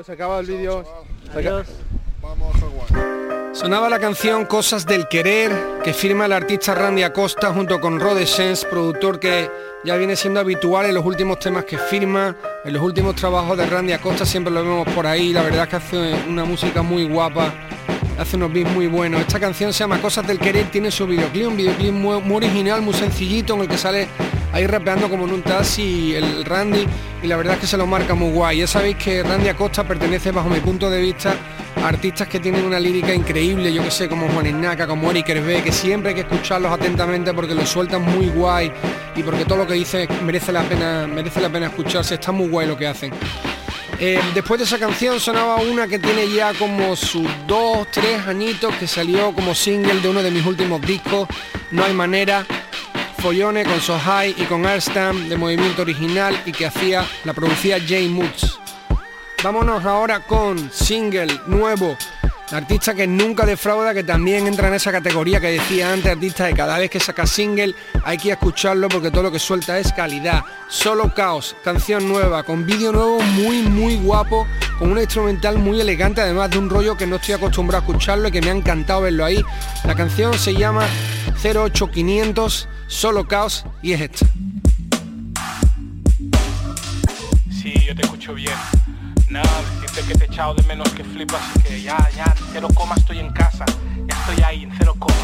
Se 0.06 0.12
acaba 0.12 0.40
el 0.40 0.46
vídeo. 0.46 0.84
Adiós. 1.34 1.68
Vamos 2.22 2.56
a 2.56 2.60
jugar. 2.60 3.56
Sonaba 3.56 3.90
la 3.90 4.00
canción 4.00 4.46
Cosas 4.46 4.86
del 4.86 5.08
Querer, 5.08 5.52
que 5.84 5.94
firma 5.94 6.26
el 6.26 6.34
artista 6.34 6.76
Randy 6.76 7.02
Acosta 7.02 7.52
junto 7.52 7.80
con 7.80 8.00
Rode 8.00 8.28
Sense, 8.28 8.68
productor 8.68 9.20
que 9.20 9.50
ya 9.84 9.96
viene 9.96 10.16
siendo 10.16 10.42
habitual 10.42 10.86
en 10.86 10.94
los 10.94 11.06
últimos 11.06 11.40
temas 11.40 11.66
que 11.66 11.78
firma, 11.78 12.36
en 12.64 12.74
los 12.74 12.84
últimos 12.84 13.16
trabajos 13.16 13.58
de 13.58 13.66
Randy 13.66 13.94
Acosta 13.94 14.26
siempre 14.26 14.54
lo 14.54 14.62
vemos 14.62 14.88
por 14.94 15.08
ahí, 15.08 15.34
la 15.34 15.42
verdad 15.42 15.64
es 15.64 15.70
que 15.70 15.76
hace 15.78 16.14
una 16.28 16.46
música 16.46 16.84
muy 16.84 17.08
guapa, 17.08 17.52
hace 18.20 18.36
unos 18.36 18.54
beats 18.54 18.72
muy 18.72 18.88
buenos. 18.88 19.22
Esta 19.22 19.40
canción 19.40 19.74
se 19.74 19.80
llama 19.80 20.00
Cosas 20.02 20.28
del 20.28 20.38
Querer, 20.38 20.70
tiene 20.70 20.92
su 20.92 21.08
videoclip, 21.08 21.48
un 21.48 21.58
videoclip 21.58 21.94
muy, 21.94 22.22
muy 22.22 22.38
original, 22.38 22.82
muy 22.82 22.94
sencillito, 22.94 23.56
en 23.56 23.62
el 23.62 23.68
que 23.68 23.78
sale 23.78 24.08
ahí 24.56 24.66
rapeando 24.68 25.10
como 25.10 25.26
en 25.26 25.34
un 25.34 25.42
taxi 25.42 26.16
el 26.16 26.46
Randy 26.46 26.88
y 27.22 27.28
la 27.28 27.36
verdad 27.36 27.56
es 27.56 27.60
que 27.60 27.68
se 27.68 27.76
lo 27.76 27.86
marca 27.86 28.16
muy 28.16 28.32
guay. 28.32 28.60
Ya 28.60 28.68
sabéis 28.68 28.96
que 28.96 29.22
Randy 29.22 29.50
Acosta 29.50 29.84
pertenece 29.84 30.32
bajo 30.32 30.48
mi 30.48 30.62
punto 30.62 30.90
de 30.90 31.02
vista 31.02 31.36
a 31.76 31.90
artistas 31.90 32.30
que 32.30 32.40
tienen 32.40 32.64
una 32.64 32.80
lírica 32.80 33.14
increíble, 33.14 33.74
yo 33.74 33.84
que 33.84 33.92
sé, 33.92 34.08
como 34.08 34.30
Juan 34.30 34.46
Ignaca, 34.46 34.88
como 34.88 35.12
Eric 35.12 35.28
Hervé, 35.28 35.62
que 35.62 35.74
siempre 35.74 36.10
hay 36.10 36.16
que 36.16 36.22
escucharlos 36.22 36.72
atentamente 36.72 37.34
porque 37.34 37.54
lo 37.54 37.66
sueltan 37.66 38.04
muy 38.04 38.30
guay 38.30 38.72
y 39.14 39.24
porque 39.24 39.44
todo 39.44 39.58
lo 39.58 39.68
que 39.68 39.74
dice 39.74 40.08
merece 40.24 40.54
la 40.54 40.64
pena, 40.64 41.06
merece 41.06 41.42
la 41.42 41.50
pena 41.50 41.66
escucharse, 41.66 42.16
está 42.16 42.32
muy 42.32 42.48
guay 42.48 42.66
lo 42.66 42.78
que 42.78 42.88
hacen. 42.88 43.12
Eh, 44.00 44.20
después 44.34 44.58
de 44.60 44.66
esa 44.66 44.80
canción 44.80 45.20
sonaba 45.20 45.58
una 45.58 45.86
que 45.86 46.00
tiene 46.00 46.30
ya 46.30 46.54
como 46.54 46.96
sus 46.96 47.28
dos, 47.46 47.88
tres 47.92 48.26
añitos, 48.26 48.74
que 48.76 48.88
salió 48.88 49.34
como 49.34 49.54
single 49.54 50.00
de 50.00 50.08
uno 50.10 50.24
de 50.24 50.32
mis 50.32 50.46
últimos 50.46 50.82
discos, 50.82 51.28
No 51.72 51.84
hay 51.84 51.94
manera, 51.94 52.46
Follone 53.26 53.64
con 53.64 53.82
Sohai 53.82 54.36
y 54.38 54.44
con 54.44 54.68
Arstam 54.68 55.28
de 55.28 55.36
movimiento 55.36 55.82
original 55.82 56.40
y 56.46 56.52
que 56.52 56.68
hacía, 56.68 57.04
la 57.24 57.34
producía 57.34 57.80
Jay 57.84 58.08
Moods. 58.08 58.60
Vámonos 59.44 59.84
ahora 59.84 60.20
con 60.20 60.72
single 60.72 61.40
nuevo, 61.48 61.98
artista 62.52 62.94
que 62.94 63.08
nunca 63.08 63.46
defrauda, 63.46 63.94
que 63.94 64.04
también 64.04 64.48
entra 64.48 64.68
en 64.68 64.76
esa 64.76 64.92
categoría 64.92 65.40
que 65.40 65.52
decía 65.52 65.92
antes, 65.92 66.12
artista 66.12 66.46
de 66.46 66.54
cada 66.54 66.78
vez 66.78 66.90
que 66.90 67.00
saca 67.00 67.26
single 67.26 67.74
hay 68.04 68.18
que 68.18 68.32
escucharlo 68.32 68.88
porque 68.88 69.12
todo 69.12 69.24
lo 69.24 69.32
que 69.32 69.40
suelta 69.40 69.80
es 69.80 69.92
calidad. 69.94 70.44
Solo 70.70 71.14
Caos, 71.14 71.56
canción 71.64 72.08
nueva, 72.08 72.44
con 72.44 72.66
vídeo 72.66 72.92
nuevo 72.92 73.20
muy 73.20 73.64
muy 73.64 73.96
guapo, 73.98 74.48
con 74.78 74.92
una 74.92 75.02
instrumental 75.02 75.58
muy 75.58 75.82
elegante, 75.82 76.22
además 76.22 76.52
de 76.52 76.60
un 76.60 76.70
rollo 76.70 76.96
que 76.96 77.08
no 77.08 77.16
estoy 77.16 77.36
acostumbrado 77.36 77.84
a 77.84 77.88
escucharlo 77.88 78.28
y 78.28 78.32
que 78.32 78.42
me 78.42 78.50
ha 78.50 78.56
encantado 78.56 79.02
verlo 79.02 79.26
ahí. 79.26 79.44
La 79.84 79.96
canción 79.96 80.38
se 80.38 80.54
llama 80.54 80.88
08500, 81.42 82.68
Solo 82.88 83.28
Caos 83.28 83.66
y 83.82 83.94
es 83.94 84.02
esta. 84.02 84.26
Sí, 87.50 87.74
yo 87.88 87.96
te 87.96 88.04
escucho 88.04 88.34
bien. 88.36 88.54
Nada, 89.30 89.50
que 90.04 90.14
te 90.14 90.26
he 90.26 90.28
echado 90.28 90.54
de 90.54 90.64
menos 90.64 90.90
que 90.90 91.04
flipas 91.04 91.42
que 91.64 91.82
ya, 91.82 91.98
ya, 92.16 92.26
en 92.26 92.46
cero 92.52 92.68
coma 92.74 92.96
estoy 92.96 93.20
en 93.20 93.32
casa. 93.32 93.66
Ya 94.08 94.16
estoy 94.16 94.44
ahí, 94.44 94.64
en 94.64 94.72
cero 94.78 94.94
coma. 95.00 95.16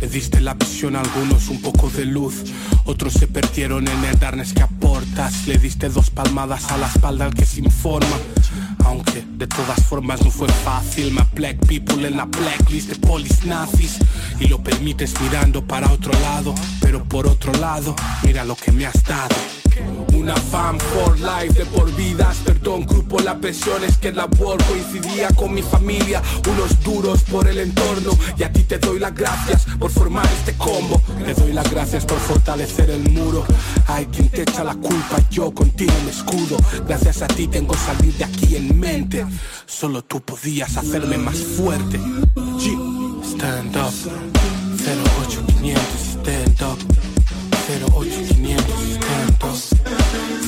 Le 0.00 0.06
diste 0.08 0.40
la 0.40 0.52
visión 0.52 0.96
a 0.96 1.00
algunos 1.00 1.48
un 1.48 1.62
poco 1.62 1.88
de 1.88 2.04
luz, 2.04 2.44
otros 2.84 3.14
se 3.14 3.26
perdieron 3.26 3.88
en 3.88 4.04
el 4.04 4.18
darnes 4.18 4.52
que 4.52 4.62
aportas, 4.62 5.46
le 5.46 5.56
diste 5.56 5.88
dos 5.88 6.10
palmadas 6.10 6.70
a 6.70 6.76
la 6.76 6.88
espalda 6.88 7.24
al 7.24 7.34
que 7.34 7.46
se 7.46 7.60
informa, 7.60 8.06
aunque 8.94 9.24
de 9.36 9.46
todas 9.46 9.82
formas 9.84 10.22
no 10.22 10.30
fue 10.30 10.48
fácil, 10.48 11.12
my 11.12 11.22
black 11.34 11.56
people 11.66 12.06
en 12.06 12.16
la 12.16 12.26
blacklist 12.26 12.88
de 12.88 12.94
polis 12.96 13.44
nazis, 13.44 13.98
y 14.38 14.46
lo 14.46 14.62
permites 14.62 15.20
mirando 15.20 15.66
para 15.66 15.90
otro 15.90 16.12
lado, 16.20 16.54
pero 16.80 17.02
por 17.04 17.26
otro 17.26 17.52
lado, 17.54 17.94
mira 18.22 18.44
lo 18.44 18.54
que 18.54 18.70
me 18.70 18.86
has 18.86 19.02
dado. 19.04 19.34
Una 20.14 20.36
fan 20.36 20.78
for 20.78 21.18
life 21.18 21.58
de 21.58 21.66
por 21.66 21.92
vidas 21.96 22.36
Perdón 22.44 22.86
grupo 22.86 23.18
la 23.20 23.36
presión 23.38 23.82
es 23.84 23.98
que 23.98 24.12
la 24.12 24.28
labor 24.28 24.62
coincidía 24.64 25.28
con 25.30 25.52
mi 25.52 25.62
familia. 25.62 26.22
Unos 26.48 26.82
duros 26.82 27.22
por 27.24 27.48
el 27.48 27.58
entorno. 27.58 28.12
Y 28.38 28.42
a 28.42 28.52
ti 28.52 28.62
te 28.62 28.78
doy 28.78 28.98
las 28.98 29.14
gracias 29.14 29.66
por 29.78 29.90
formar 29.90 30.26
este 30.38 30.54
combo. 30.54 31.00
Te 31.24 31.34
doy 31.34 31.52
las 31.52 31.70
gracias 31.70 32.04
por 32.04 32.18
fortalecer 32.18 32.90
el 32.90 33.10
muro. 33.10 33.44
Hay 33.88 34.06
quien 34.06 34.28
te 34.28 34.42
echa 34.42 34.64
la 34.64 34.74
culpa, 34.74 35.18
yo 35.30 35.52
contigo 35.52 35.92
me 36.04 36.10
escudo. 36.10 36.56
Gracias 36.86 37.22
a 37.22 37.26
ti 37.26 37.48
tengo 37.48 37.74
salir 37.74 38.14
de 38.14 38.24
aquí 38.24 38.56
en 38.56 38.78
mente. 38.84 39.26
Solo 39.66 40.02
tú 40.02 40.20
podías 40.20 40.76
hacerme 40.76 41.16
más 41.16 41.36
fuerte. 41.36 41.98
G, 42.58 42.76
stand 43.24 43.76
up. 43.76 43.92
08500 44.84 45.78
stand 45.98 46.62
up. 46.62 46.78
08500 47.66 48.60
stand 48.94 49.42
up. 49.42 49.58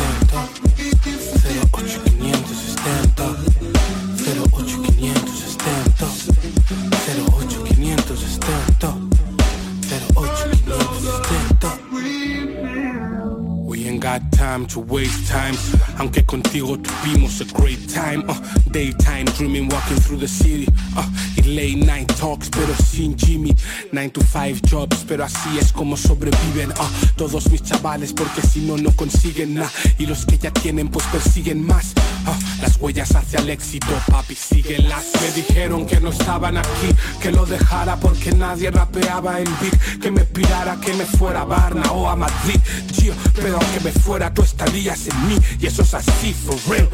time 14.56 14.66
to 14.68 14.80
waste 14.80 15.28
time. 15.28 15.56
Aunque 15.97 16.24
contigo 16.24 16.78
tuvimos 16.78 17.41
a 17.41 17.45
great 17.60 17.89
time 17.89 18.24
uh, 18.30 18.39
Daytime 18.72 19.26
dreaming 19.38 19.68
walking 19.68 19.97
through 19.97 20.20
the 20.20 20.28
city 20.28 20.68
uh, 20.95 21.06
late 21.45 21.78
night 21.86 22.08
talks 22.18 22.49
pero 22.49 22.74
sin 22.76 23.18
Jimmy. 23.18 23.53
9 23.91 24.12
to 24.12 24.22
5 24.22 24.62
jobs 24.62 25.03
pero 25.06 25.26
así 25.26 25.58
es 25.58 25.74
como 25.74 25.97
sobreviven 25.97 26.72
uh, 26.72 26.89
Todos 27.18 27.49
mis 27.51 27.64
chavales 27.64 28.14
porque 28.14 28.41
si 28.41 28.62
no 28.62 28.78
no 28.78 28.91
consiguen 28.91 29.56
nada. 29.56 29.72
Y 29.99 30.06
los 30.06 30.26
que 30.26 30.38
ya 30.38 30.51
tienen 30.51 30.88
pues 30.88 31.06
persiguen 31.08 31.66
más 31.66 31.93
uh, 32.26 32.32
Las 32.62 32.78
huellas 32.80 33.16
hacia 33.16 33.39
el 33.39 33.49
éxito 33.49 33.88
papi 34.10 34.36
síguelas. 34.36 35.06
Me 35.22 35.32
dijeron 35.32 35.86
que 35.86 35.99
no 35.99 36.10
estaban 36.10 36.58
aquí 36.58 36.95
Que 37.22 37.32
lo 37.32 37.45
dejara 37.45 37.97
porque 37.99 38.32
nadie 38.32 38.72
rapeaba 38.72 39.39
en 39.39 39.49
Big 39.62 39.99
Que 39.99 40.12
me 40.12 40.22
pirara 40.22 40.80
que 40.80 40.93
me 40.93 41.06
fuera 41.06 41.41
a 41.41 41.45
Varna 41.45 41.91
o 41.91 42.10
a 42.10 42.16
Madrid. 42.16 42.60
Gio, 42.93 43.14
pero 43.36 43.60
aunque 43.60 43.80
me 43.82 43.91
fuera 43.91 44.34
tú 44.34 44.41
estarías 44.41 45.08
en 45.08 45.28
mí. 45.28 45.38
Y 45.60 45.68
eso 45.68 45.82
es 45.82 45.93
así 45.93 46.34
for 46.34 46.58
real. 46.70 46.89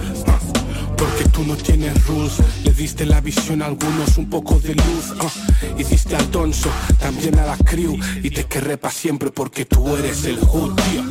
Porque 0.97 1.25
tú 1.31 1.43
no 1.43 1.55
tienes 1.55 2.05
rules. 2.07 2.33
Le 2.63 2.73
diste 2.73 3.05
la 3.05 3.21
visión 3.21 3.61
a 3.61 3.65
algunos 3.65 4.17
un 4.17 4.29
poco 4.29 4.59
de 4.59 4.75
luz 4.75 5.11
uh, 5.19 5.79
Y 5.79 5.83
diste 5.83 6.15
al 6.15 6.27
tonso 6.27 6.69
también 6.99 7.39
a 7.39 7.45
la 7.45 7.57
crew. 7.57 7.97
Y 8.23 8.29
te 8.29 8.45
querré 8.45 8.77
pa' 8.77 8.91
siempre 8.91 9.31
porque 9.31 9.65
tú 9.65 9.95
eres 9.95 10.25
el 10.25 10.39
hood 10.39 10.75
tío. 10.75 11.03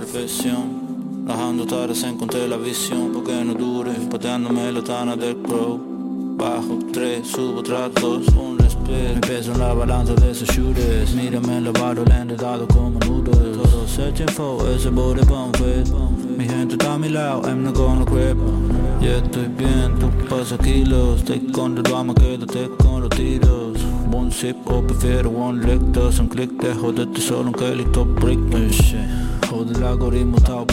Reflexión 0.00 1.26
Dejando 1.26 1.66
tareas 1.66 2.02
encontré 2.02 2.48
la 2.48 2.56
visión 2.56 3.10
Porque 3.12 3.44
no 3.44 3.54
dure, 3.54 3.92
pateándome 4.10 4.72
la 4.72 4.82
tana 4.82 5.16
del 5.16 5.36
crow 5.36 5.78
Bajo 6.36 6.78
tres, 6.92 7.28
subo 7.28 7.62
tras 7.62 7.92
dos, 7.94 8.26
un 8.28 8.58
respiro. 8.58 9.14
Me 9.14 9.20
peso 9.20 9.52
en 9.52 9.58
la 9.58 9.74
balanza 9.74 10.14
de 10.14 10.30
esos 10.30 10.48
shooters 10.48 11.14
Mírame 11.14 11.58
en 11.58 11.64
la 11.64 11.72
barra, 11.72 12.02
le 12.04 12.14
han 12.14 12.36
dado 12.36 12.66
como 12.66 12.98
noodles 13.00 13.58
Todos 13.58 13.90
searching 13.90 14.28
for 14.28 14.66
ese 14.70 14.90
body 14.90 15.22
bumpet 15.26 15.86
Mi 16.36 16.46
gente 16.46 16.74
está 16.74 16.94
a 16.94 16.98
mi 16.98 17.10
lado, 17.10 17.42
I'm 17.46 17.62
not 17.62 17.74
gonna 17.74 18.04
crip 18.06 18.38
Ya 19.00 19.18
estoy 19.18 19.48
bien, 19.48 19.98
tú 19.98 20.10
pasa 20.28 20.56
kilos 20.58 21.22
Take 21.24 21.52
con 21.52 21.76
el 21.76 21.82
drama, 21.82 22.14
quédate 22.14 22.70
con 22.78 23.02
los 23.02 23.10
tiros. 23.10 23.78
One 24.12 24.32
sip 24.32 24.56
o 24.66 24.82
prefiero 24.82 25.30
one 25.30 25.64
lick 25.64 25.82
un 26.18 26.28
click 26.28 26.50
de 26.60 26.74
joderte 26.74 27.20
solo 27.20 27.50
un 27.50 27.52
kelito 27.52 28.04
brick 28.04 28.40
Eh, 28.54 28.68
shit. 28.70 29.19
Joder 29.70 29.82
el 29.82 29.88
algoritmo 29.88 30.36
está 30.36 30.56
OP 30.56 30.72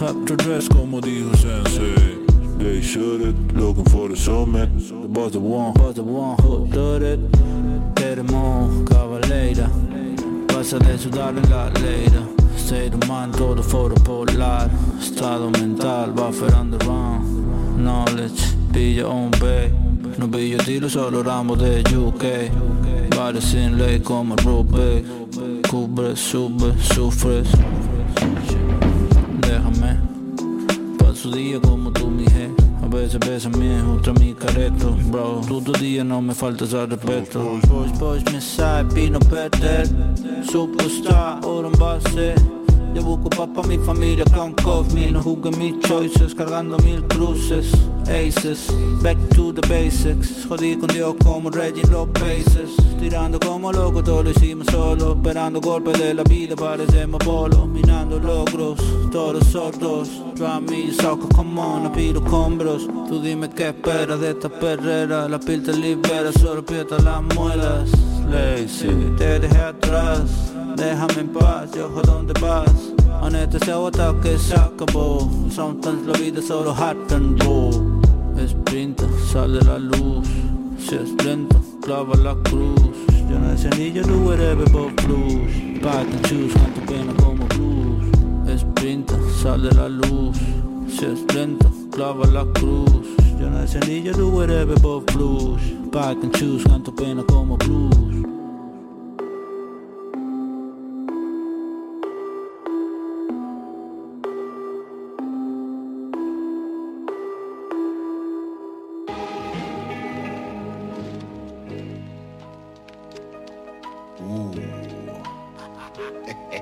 Have 0.00 0.24
to 0.26 0.36
dress 0.36 0.68
como 0.68 1.00
dijo 1.00 1.34
Sensei. 1.36 2.24
They 2.58 2.80
should 2.80 3.22
it, 3.22 3.56
looking 3.56 3.84
for 3.86 4.08
the 4.08 4.16
summit. 4.16 4.68
Boss 5.12 5.32
the 5.32 5.40
one, 5.40 5.72
boss 5.74 5.94
the 5.96 6.02
one 6.02 6.36
who 6.40 6.66
did 6.68 7.02
it 7.02 7.20
Queremos 7.94 8.88
cavaleira 8.88 9.68
Pasa 10.46 10.78
de 10.78 10.96
sudar 10.96 11.36
en 11.36 11.50
la 11.50 11.70
leira 11.70 12.22
of 12.94 13.08
mind, 13.08 13.36
todo 13.36 13.62
fotopolar 13.62 14.70
Estado 15.00 15.50
mental, 15.50 16.12
buffer 16.12 16.54
on 16.54 16.70
the 16.70 16.78
run 16.86 17.82
Knowledge, 17.82 18.54
pilla 18.72 19.08
un 19.08 19.30
B 19.32 19.70
No 20.18 20.28
pillo 20.28 20.58
tiro, 20.58 20.88
solo 20.88 21.22
ramo 21.22 21.56
de 21.56 21.82
UK 21.96 23.14
Vale 23.16 23.40
sin 23.40 23.76
ley 23.76 24.00
como 24.00 24.36
Rubik 24.36 25.04
Cubre, 25.68 26.16
sube, 26.16 26.74
sufres 26.78 27.48
Déjame 29.40 29.98
Paso 30.98 31.30
día 31.30 31.60
como 31.60 31.90
tú, 31.92 32.08
mi 32.08 32.24
je 32.24 32.50
A 32.82 32.86
veces 32.86 33.18
bésame, 33.20 33.82
otra 33.82 34.12
mi 34.14 34.34
careto 34.34 34.96
Bro, 35.10 35.40
todo 35.48 35.72
día 35.72 36.04
no 36.04 36.20
me 36.20 36.34
faltas 36.34 36.74
al 36.74 36.90
respeto 36.90 37.58
Push, 37.68 37.92
push, 37.98 38.32
me 38.32 38.40
sai, 38.40 38.84
pino 38.86 39.18
perder 39.18 39.88
Superstar, 40.50 41.44
oro 41.44 41.70
en 41.72 41.78
base 41.78 42.34
Yo 42.94 43.02
busco 43.02 43.28
pa' 43.28 43.46
pa' 43.48 43.66
mi 43.66 43.76
familia 43.78 44.24
con 44.32 44.52
coffee. 44.52 45.10
No 45.10 45.20
jugué 45.20 45.50
mis 45.58 45.80
choices, 45.80 46.32
cargando 46.32 46.78
mil 46.78 47.02
cruces 47.08 47.72
Aces, 48.06 48.68
back 49.02 49.16
to 49.34 49.52
the 49.52 49.60
basics. 49.66 50.46
Jodí 50.46 50.76
con 50.76 50.88
Dios 50.88 51.16
como 51.24 51.50
Reggie 51.50 51.82
en 51.82 51.90
los 51.90 52.06
bases 52.12 52.70
Tirando 53.00 53.40
como 53.40 53.72
loco, 53.72 54.02
todo 54.02 54.22
lo 54.22 54.30
hicimos 54.30 54.68
solo. 54.70 55.14
Esperando 55.14 55.60
golpes 55.60 55.98
de 55.98 56.14
la 56.14 56.22
vida, 56.22 56.54
parecemos 56.54 57.18
bolos. 57.24 57.66
Minando 57.66 58.20
logros, 58.20 58.78
todos 59.10 59.44
sordos 59.46 60.08
Drum 60.36 60.64
me, 60.70 60.92
soca, 60.92 61.26
come 61.34 61.60
on, 61.60 61.84
no 61.84 61.92
pido 61.92 62.22
combros 62.22 62.86
Tú 63.08 63.20
dime 63.20 63.50
qué 63.50 63.70
esperas 63.70 64.20
de 64.20 64.30
esta 64.30 64.48
perrera. 64.48 65.28
La 65.28 65.40
piel 65.40 65.64
te 65.64 65.72
libera, 65.72 66.30
solo 66.32 66.60
aprieta 66.60 66.98
las 66.98 67.22
muelas 67.22 67.90
Lazy, 68.30 68.88
te 69.16 69.40
dejé 69.40 69.58
atrás 69.58 70.52
Déjame 70.76 71.20
en 71.20 71.28
paz, 71.28 71.70
yo 71.72 71.88
dónde 71.88 72.32
vas. 72.40 72.92
Anestesia 73.22 73.78
o 73.78 73.86
ataque 73.86 74.36
se 74.38 74.54
acabó 74.54 75.30
Sometimes 75.50 76.06
la 76.06 76.18
vida 76.18 76.42
solo 76.42 76.72
happen, 76.72 77.36
bro 77.36 77.70
Sprinta, 78.46 79.04
sale 79.32 79.60
la 79.62 79.78
luz. 79.78 80.28
Si 80.78 80.96
es 80.96 81.24
lento, 81.24 81.56
clava 81.80 82.16
la 82.16 82.34
cruz. 82.42 82.80
Yo 83.30 83.38
no 83.38 83.56
sé 83.56 83.70
ni 83.78 83.92
yo 83.92 84.02
do 84.02 84.18
whatever 84.18 84.68
but 84.70 84.94
blues. 85.04 85.80
Back 85.80 86.06
and 86.06 86.26
choose, 86.26 86.52
canto 86.52 86.80
pena 86.86 87.14
como 87.14 87.46
blues. 87.46 88.60
Sprinta, 88.60 89.14
sale 89.40 89.70
la 89.72 89.88
luz. 89.88 90.36
Si 90.88 91.04
es 91.04 91.24
lento, 91.34 91.70
clava 91.90 92.26
la 92.26 92.44
cruz. 92.54 93.06
Yo 93.40 93.48
no 93.48 93.66
sé 93.66 93.80
ni 93.86 94.02
yo 94.02 94.12
do 94.12 94.28
whatever 94.28 94.78
but 94.80 95.06
blues. 95.14 95.62
Back 95.90 96.22
and 96.22 96.36
choose, 96.36 96.64
canto 96.64 96.92
pena 96.92 97.22
como 97.22 97.56
blues 97.56 98.13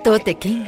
Tote 0.02 0.34
King 0.34 0.64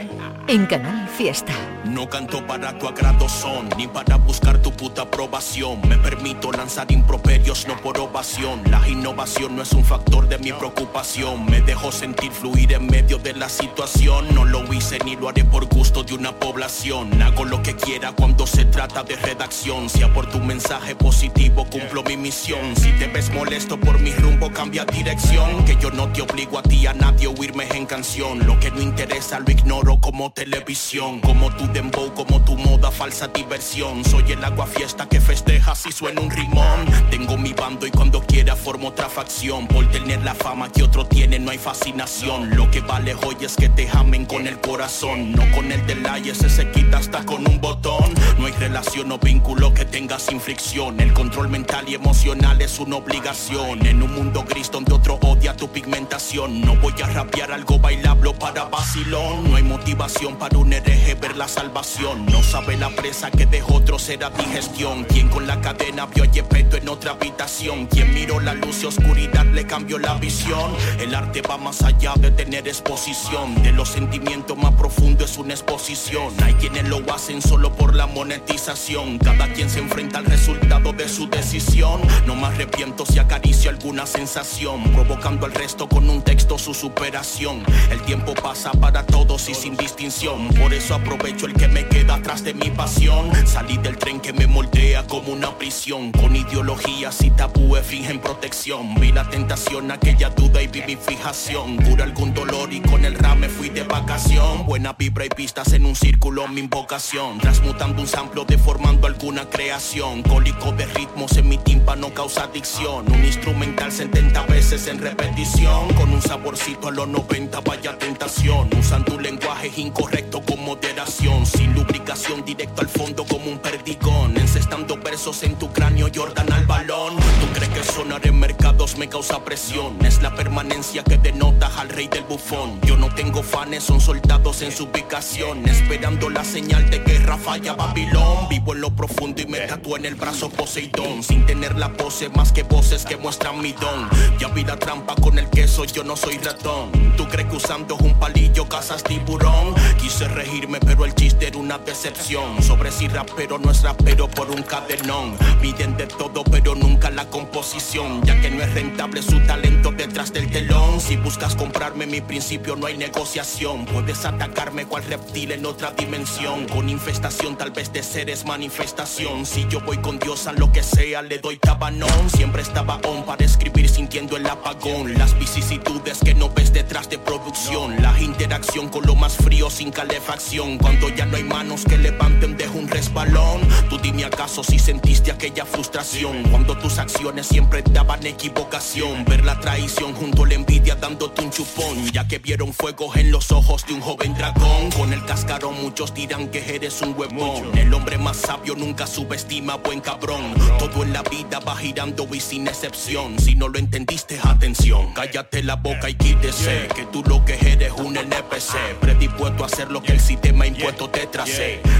en 0.46 0.66
Canal 0.66 1.08
Fiesta. 1.08 1.73
No 1.94 2.10
canto 2.10 2.44
para 2.44 2.76
tu 2.76 2.88
agrado 2.88 3.28
son, 3.28 3.68
ni 3.78 3.86
para 3.86 4.16
buscar 4.16 4.58
tu 4.58 4.72
puta 4.72 5.02
aprobación. 5.02 5.80
Me 5.88 5.96
permito 5.96 6.50
lanzar 6.50 6.90
improperios, 6.90 7.68
no 7.68 7.76
por 7.76 8.00
ovación. 8.00 8.62
La 8.68 8.86
innovación 8.88 9.54
no 9.54 9.62
es 9.62 9.70
un 9.72 9.84
factor 9.84 10.26
de 10.26 10.38
mi 10.38 10.52
preocupación. 10.52 11.46
Me 11.46 11.60
dejo 11.60 11.92
sentir 11.92 12.32
fluir 12.32 12.72
en 12.72 12.86
medio 12.86 13.18
de 13.18 13.34
la 13.34 13.48
situación. 13.48 14.34
No 14.34 14.44
lo 14.44 14.74
hice 14.74 14.98
ni 15.04 15.14
lo 15.14 15.28
haré 15.28 15.44
por 15.44 15.66
gusto 15.66 16.02
de 16.02 16.14
una 16.14 16.32
población. 16.32 17.22
Hago 17.22 17.44
lo 17.44 17.62
que 17.62 17.76
quiera 17.76 18.10
cuando 18.10 18.44
se 18.44 18.64
trata 18.64 19.04
de 19.04 19.14
redacción. 19.14 19.88
Si 19.88 20.02
aporto 20.02 20.38
un 20.38 20.48
mensaje 20.48 20.96
positivo, 20.96 21.64
cumplo 21.64 22.02
mi 22.02 22.16
misión. 22.16 22.74
Si 22.74 22.90
te 22.98 23.06
ves 23.06 23.30
molesto 23.32 23.78
por 23.78 24.00
mi 24.00 24.10
rumbo, 24.10 24.50
cambia 24.50 24.84
dirección. 24.84 25.64
Que 25.64 25.76
yo 25.76 25.92
no 25.92 26.08
te 26.12 26.22
obligo 26.22 26.58
a 26.58 26.62
ti, 26.64 26.88
a 26.88 26.92
nadie 26.92 27.28
huirme 27.28 27.68
en 27.72 27.86
canción. 27.86 28.44
Lo 28.48 28.58
que 28.58 28.72
no 28.72 28.82
interesa 28.82 29.38
lo 29.38 29.48
ignoro 29.48 30.00
como 30.00 30.32
televisión. 30.32 31.20
Como 31.20 31.54
tu 31.54 31.68
dembow, 31.84 32.12
como 32.14 32.40
tu 32.40 32.56
moda, 32.56 32.90
falsa 32.90 33.28
diversión. 33.28 34.04
Soy 34.04 34.32
el 34.32 34.44
agua 34.44 34.66
fiesta 34.66 35.06
que 35.06 35.20
festeja 35.20 35.74
si 35.74 35.92
suena 35.92 36.20
un 36.20 36.30
rimón. 36.30 36.86
Tengo 37.10 37.36
mi 37.36 37.52
bando 37.52 37.86
y 37.86 37.90
cuando 37.90 38.20
quiera 38.22 38.56
formo 38.56 38.88
otra 38.88 39.08
facción. 39.08 39.66
Por 39.66 39.90
tener 39.90 40.22
la 40.22 40.34
fama 40.34 40.70
que 40.70 40.82
otro 40.82 41.06
tiene 41.06 41.38
no 41.38 41.50
hay 41.50 41.58
fascinación. 41.58 42.50
Lo 42.56 42.70
que 42.70 42.80
vale 42.80 43.14
hoy 43.14 43.36
es 43.42 43.56
que 43.56 43.68
te 43.68 43.88
amen 43.90 44.24
con 44.24 44.46
el 44.46 44.60
corazón. 44.60 45.32
No 45.32 45.50
con 45.52 45.70
el 45.72 45.86
del 45.86 46.04
ese 46.26 46.48
se 46.48 46.70
quita 46.70 46.98
hasta 46.98 47.24
con 47.24 47.46
un 47.48 47.60
botón. 47.60 48.14
No 48.38 48.46
hay 48.46 48.52
relación 48.52 49.10
o 49.12 49.18
vínculo 49.18 49.74
que 49.74 49.84
tenga 49.84 50.18
sin 50.18 50.40
fricción. 50.40 51.00
El 51.00 51.12
control 51.12 51.48
mental 51.48 51.84
y 51.88 51.94
emocional 51.94 52.60
es 52.62 52.78
una 52.78 52.96
obligación. 52.96 53.84
En 53.86 54.02
un 54.02 54.14
mundo 54.14 54.44
gris 54.48 54.70
donde 54.70 54.94
otro 54.94 55.18
odia 55.22 55.56
tu 55.56 55.68
pigmentación. 55.68 56.60
No 56.60 56.76
voy 56.76 56.94
a 57.02 57.06
rapear 57.08 57.52
algo 57.52 57.78
bailable 57.78 58.32
para 58.34 58.64
vacilón. 58.64 59.50
No 59.50 59.56
hay 59.56 59.62
motivación 59.62 60.36
para 60.36 60.56
un 60.56 60.72
hereje 60.72 61.14
ver 61.14 61.36
la 61.36 61.48
salvación. 61.48 61.73
No 61.74 62.40
sabe 62.44 62.76
la 62.76 62.88
presa 62.88 63.32
que 63.32 63.46
de 63.46 63.60
otro 63.60 63.98
será 63.98 64.30
digestión. 64.30 65.02
Quien 65.04 65.28
con 65.28 65.48
la 65.48 65.60
cadena 65.60 66.06
vio 66.06 66.22
a 66.22 66.26
Yepeto 66.26 66.76
en 66.76 66.88
otra 66.88 67.10
habitación. 67.10 67.86
Quien 67.86 68.14
miró 68.14 68.38
la 68.38 68.54
luz 68.54 68.84
y 68.84 68.86
oscuridad 68.86 69.44
le 69.46 69.66
cambió 69.66 69.98
la 69.98 70.14
visión. 70.14 70.72
El 71.00 71.12
arte 71.16 71.42
va 71.42 71.58
más 71.58 71.82
allá 71.82 72.14
de 72.16 72.30
tener 72.30 72.68
exposición. 72.68 73.60
De 73.64 73.72
los 73.72 73.88
sentimientos 73.88 74.56
más 74.56 74.72
profundos 74.74 75.32
es 75.32 75.36
una 75.36 75.54
exposición. 75.54 76.32
Hay 76.44 76.54
quienes 76.54 76.88
lo 76.88 77.02
hacen 77.12 77.42
solo 77.42 77.72
por 77.72 77.96
la 77.96 78.06
monetización. 78.06 79.18
Cada 79.18 79.52
quien 79.52 79.68
se 79.68 79.80
enfrenta 79.80 80.18
al 80.18 80.26
resultado 80.26 80.92
de 80.92 81.08
su 81.08 81.28
decisión. 81.28 82.00
No 82.24 82.36
me 82.36 82.46
arrepiento 82.46 83.04
si 83.04 83.18
acaricio 83.18 83.70
alguna 83.70 84.06
sensación. 84.06 84.84
Provocando 84.92 85.44
al 85.44 85.52
resto 85.52 85.88
con 85.88 86.08
un 86.08 86.22
texto 86.22 86.56
su 86.56 86.72
superación. 86.72 87.64
El 87.90 88.00
tiempo 88.02 88.32
pasa 88.32 88.70
para 88.70 89.04
todos 89.04 89.48
y 89.48 89.54
sin 89.54 89.76
distinción. 89.76 90.48
Por 90.54 90.72
eso 90.72 90.94
aprovecho 90.94 91.46
el 91.46 91.54
que 91.54 91.63
me 91.68 91.86
queda 91.86 92.14
atrás 92.16 92.44
de 92.44 92.54
mi 92.54 92.70
pasión. 92.70 93.30
Salí 93.46 93.76
del 93.78 93.96
tren 93.96 94.20
que 94.20 94.32
me 94.32 94.46
moldea 94.46 95.06
como 95.06 95.32
una 95.32 95.56
prisión. 95.56 96.12
Con 96.12 96.34
ideologías 96.36 97.22
y 97.22 97.30
tabúes 97.30 97.86
fingen 97.86 98.20
protección. 98.20 98.94
Vi 98.96 99.12
la 99.12 99.28
tentación, 99.28 99.90
aquella 99.90 100.30
duda 100.30 100.62
y 100.62 100.66
vivificación. 100.68 101.76
Cura 101.76 102.04
algún 102.04 102.34
dolor 102.34 102.72
y 102.72 102.80
con 102.80 103.04
el 103.04 103.14
rap 103.14 103.36
me 103.36 103.48
fui 103.48 103.68
de 103.68 103.82
vacación. 103.82 104.66
Buena 104.66 104.92
vibra 104.92 105.26
y 105.26 105.28
pistas 105.28 105.72
en 105.72 105.86
un 105.86 105.94
círculo, 105.94 106.48
mi 106.48 106.60
invocación. 106.60 107.38
Transmutando 107.38 108.02
un 108.02 108.08
samplo, 108.08 108.44
deformando 108.44 109.06
alguna 109.06 109.48
creación. 109.48 110.22
Cólico 110.22 110.72
de 110.72 110.86
ritmos 110.86 111.36
en 111.36 111.48
mi 111.48 111.58
tímpano 111.58 112.12
causa 112.12 112.44
adicción. 112.44 113.10
Un 113.12 113.24
instrumental 113.24 113.92
70 113.92 114.42
veces 114.46 114.86
en 114.88 114.98
repetición. 114.98 115.92
Con 115.94 116.10
un 116.10 116.22
saborcito 116.22 116.88
a 116.88 116.90
los 116.90 117.08
90, 117.08 117.60
vaya 117.60 117.98
tentación. 117.98 118.68
Usando 118.78 119.16
un 119.16 119.22
lenguaje 119.22 119.70
incorrecto 119.76 120.42
con 120.42 120.64
moderación. 120.64 121.44
Sin 121.56 121.74
lubricación, 121.74 122.44
directo 122.44 122.80
al 122.80 122.88
fondo 122.88 123.24
como 123.24 123.50
un 123.50 123.58
perdigón. 123.58 124.36
Encestando 124.36 124.96
versos 124.96 125.42
en 125.42 125.56
tu 125.56 125.72
cráneo, 125.72 126.08
Jordan 126.14 126.52
al 126.52 126.66
balón. 126.66 127.16
¿Tú 127.16 127.46
crees 127.52 127.70
que 127.70 127.92
sonar 127.92 128.26
en 128.26 128.38
mercados 128.38 128.96
me 128.96 129.08
causa 129.08 129.44
presión? 129.44 129.96
Es 130.04 130.22
la 130.22 130.34
permanencia 130.34 131.02
que 131.04 131.18
denota 131.18 131.70
al 131.78 131.88
rey 131.88 132.08
del 132.08 132.24
bufón. 132.24 132.80
Yo 132.82 132.96
no 132.96 133.12
tengo 133.14 133.42
fanes, 133.42 133.84
son 133.84 134.00
soldados 134.00 134.62
en 134.62 134.72
su 134.72 134.84
ubicación. 134.84 135.66
Esperando 135.68 136.30
la 136.30 136.44
señal 136.44 136.88
de 136.90 136.98
guerra 137.00 137.36
falla 137.36 137.74
Babilón. 137.74 138.48
Vivo 138.48 138.74
en 138.74 138.80
lo 138.80 138.90
profundo 138.94 139.42
y 139.42 139.46
me 139.46 139.60
tatúo 139.60 139.96
en 139.96 140.04
el 140.04 140.14
brazo 140.14 140.50
Poseidón. 140.50 141.22
Sin 141.22 141.46
tener 141.46 141.76
la 141.76 141.92
pose 141.92 142.28
más 142.30 142.52
que 142.52 142.62
voces 142.62 143.04
que 143.04 143.16
muestran 143.16 143.60
mi 143.60 143.72
don. 143.72 144.08
Ya 144.38 144.48
vi 144.48 144.64
la 144.64 144.76
trampa 144.76 145.14
con 145.16 145.38
el 145.38 145.48
queso, 145.50 145.84
yo 145.84 146.04
no 146.04 146.16
soy 146.16 146.38
ratón. 146.38 146.90
¿Tú 147.16 147.28
crees 147.28 147.48
que 147.48 147.56
usando 147.56 147.96
un 147.96 148.18
palillo 148.18 148.68
cazas 148.68 149.02
tiburón? 149.04 149.74
Quise 149.98 150.28
regirme, 150.28 150.80
pero 150.80 151.04
el 151.04 151.14
chiste 151.14 151.43
una 151.52 151.78
decepción. 151.78 152.62
Sobre 152.62 152.90
si 152.90 153.08
rapero 153.08 153.58
no 153.58 153.70
es 153.70 153.82
rapero 153.82 154.28
por 154.28 154.50
un 154.50 154.62
cadenón. 154.62 155.36
Piden 155.60 155.96
de 155.96 156.06
todo, 156.06 156.42
pero 156.44 156.74
nunca 156.74 157.10
la 157.10 157.28
composición. 157.28 158.22
Ya 158.24 158.40
que 158.40 158.50
no 158.50 158.62
es 158.62 158.72
rentable 158.72 159.22
su 159.22 159.38
talento 159.40 159.92
detrás 159.92 160.32
del 160.32 160.50
telón. 160.50 161.00
Si 161.00 161.16
buscas 161.16 161.54
comprarme 161.54 162.06
mi 162.06 162.20
principio, 162.20 162.76
no 162.76 162.86
hay 162.86 162.96
negociación. 162.96 163.84
Puedes 163.84 164.24
atacarme 164.24 164.86
cual 164.86 165.04
reptil 165.04 165.52
en 165.52 165.66
otra 165.66 165.92
dimensión. 165.92 166.66
Con 166.66 166.88
infestación, 166.88 167.56
tal 167.56 167.70
vez 167.70 167.92
de 167.92 168.02
seres 168.02 168.44
manifestación. 168.44 169.44
Si 169.44 169.66
yo 169.68 169.80
voy 169.80 169.98
con 169.98 170.18
Dios 170.18 170.46
a 170.46 170.52
lo 170.52 170.72
que 170.72 170.82
sea, 170.82 171.22
le 171.22 171.38
doy 171.38 171.58
tabanón. 171.58 172.30
Siempre 172.30 172.62
estaba 172.62 172.98
on 173.06 173.24
para 173.24 173.44
escribir 173.44 173.88
sintiendo 173.88 174.36
el 174.36 174.46
apagón. 174.46 175.14
Las 175.14 175.38
vicisitudes 175.38 176.20
que 176.24 176.34
no 176.34 176.48
ves 176.48 176.72
detrás 176.72 177.10
de 177.10 177.18
producción. 177.18 178.00
La 178.00 178.18
interacción 178.20 178.88
con 178.88 179.06
lo 179.06 179.14
más 179.14 179.36
frío 179.36 179.68
sin 179.68 179.90
calefacción. 179.90 180.78
Cuando 180.78 181.08
ya 181.10 181.26
no 181.26 181.33
hay 181.34 181.44
manos 181.44 181.84
que 181.84 181.98
levanten 181.98 182.56
de 182.56 182.68
un 182.68 182.88
resbalón. 182.88 183.60
Tú 183.88 183.98
dime 183.98 184.24
acaso 184.24 184.62
si 184.62 184.78
sentiste 184.78 185.30
aquella 185.32 185.64
frustración. 185.64 186.42
Cuando 186.50 186.76
tus 186.78 186.98
acciones 186.98 187.46
siempre 187.46 187.82
daban 187.90 188.24
equivocación. 188.24 189.24
Ver 189.24 189.44
la 189.44 189.58
traición 189.60 190.14
junto 190.14 190.44
a 190.44 190.48
la 190.48 190.54
envidia 190.54 190.94
dándote 190.94 191.42
un 191.42 191.50
chupón. 191.50 192.10
Ya 192.12 192.26
que 192.28 192.38
vieron 192.38 192.72
fuego 192.72 193.10
en 193.16 193.30
los 193.30 193.50
ojos 193.52 193.84
de 193.86 193.94
un 193.94 194.00
joven 194.00 194.34
dragón. 194.34 194.90
Con 194.96 195.12
el 195.12 195.24
cascarón 195.24 195.80
muchos 195.82 196.14
dirán 196.14 196.48
que 196.48 196.74
eres 196.74 197.02
un 197.02 197.14
huevón. 197.18 197.76
El 197.76 197.92
hombre 197.92 198.18
más 198.18 198.36
sabio 198.36 198.74
nunca 198.76 199.06
subestima 199.06 199.76
buen 199.76 200.00
cabrón. 200.00 200.54
Todo 200.78 201.02
en 201.02 201.12
la 201.12 201.22
vida 201.22 201.58
va 201.60 201.76
girando 201.76 202.28
y 202.32 202.40
sin 202.40 202.68
excepción. 202.68 203.38
Si 203.38 203.54
no 203.54 203.68
lo 203.68 203.78
entendiste, 203.78 204.38
atención. 204.42 205.12
Cállate 205.14 205.62
la 205.62 205.76
boca 205.76 206.08
y 206.08 206.14
quítese. 206.14 206.88
Que 206.94 207.04
tú 207.06 207.22
lo 207.26 207.44
que 207.44 207.54
eres 207.54 207.92
un 207.92 208.16
NPC. 208.16 209.00
Predispuesto 209.00 209.64
a 209.64 209.66
hacer 209.66 209.90
lo 209.90 210.02
que 210.02 210.12
el 210.12 210.20
sistema 210.20 210.66
impuesto 210.66 211.08
te 211.10 211.23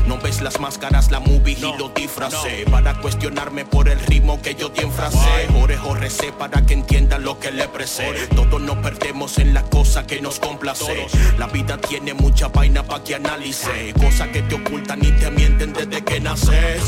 No 0.07 0.19
ves 0.19 0.43
las 0.43 0.61
máscaras, 0.61 1.11
la 1.11 1.19
movie 1.19 1.57
y 1.59 1.61
lo 1.61 1.89
disfracé. 1.89 2.67
Para 2.71 3.01
cuestionarme 3.01 3.65
por 3.65 3.89
el 3.89 3.99
ritmo 4.01 4.41
que 4.43 4.55
yo 4.55 4.71
te 4.71 4.83
enfrasé. 4.83 5.49
Orejo 5.61 5.95
recé 5.95 6.31
para 6.33 6.65
que 6.67 6.75
entiendan 6.75 7.25
lo 7.25 7.39
que 7.39 7.51
le 7.51 7.67
presé. 7.69 8.13
Todos 8.35 8.61
nos 8.61 8.77
perdemos 8.79 9.39
en 9.39 9.55
la 9.55 9.63
cosa 9.63 10.07
que 10.07 10.21
nos 10.21 10.39
complace. 10.39 11.07
La 11.39 11.47
vida 11.47 11.79
tiene 11.79 12.13
mucha 12.13 12.49
vaina 12.49 12.83
pa' 12.83 13.03
que 13.03 13.15
analice. 13.15 13.95
Cosas 13.95 14.29
que 14.29 14.43
te 14.43 14.57
ocultan 14.57 15.03
y 15.03 15.11
te 15.13 15.31
mienten 15.31 15.73
desde 15.73 16.05
que 16.05 16.21
naces. 16.21 16.83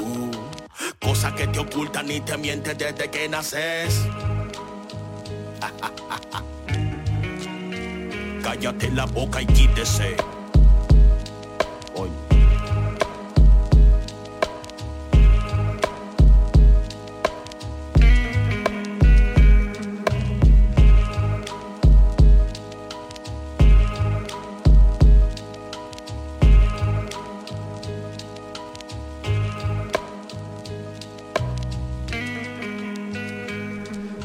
Uh, 0.00 0.30
Cosas 1.00 1.32
que 1.34 1.46
te 1.46 1.60
ocultan 1.60 2.10
y 2.10 2.20
te 2.20 2.36
mienten 2.36 2.76
desde 2.76 3.08
que 3.08 3.28
naces. 3.28 4.00
Cállate 8.42 8.90
la 8.90 9.06
boca 9.06 9.40
y 9.42 9.46
quítese. 9.46 10.16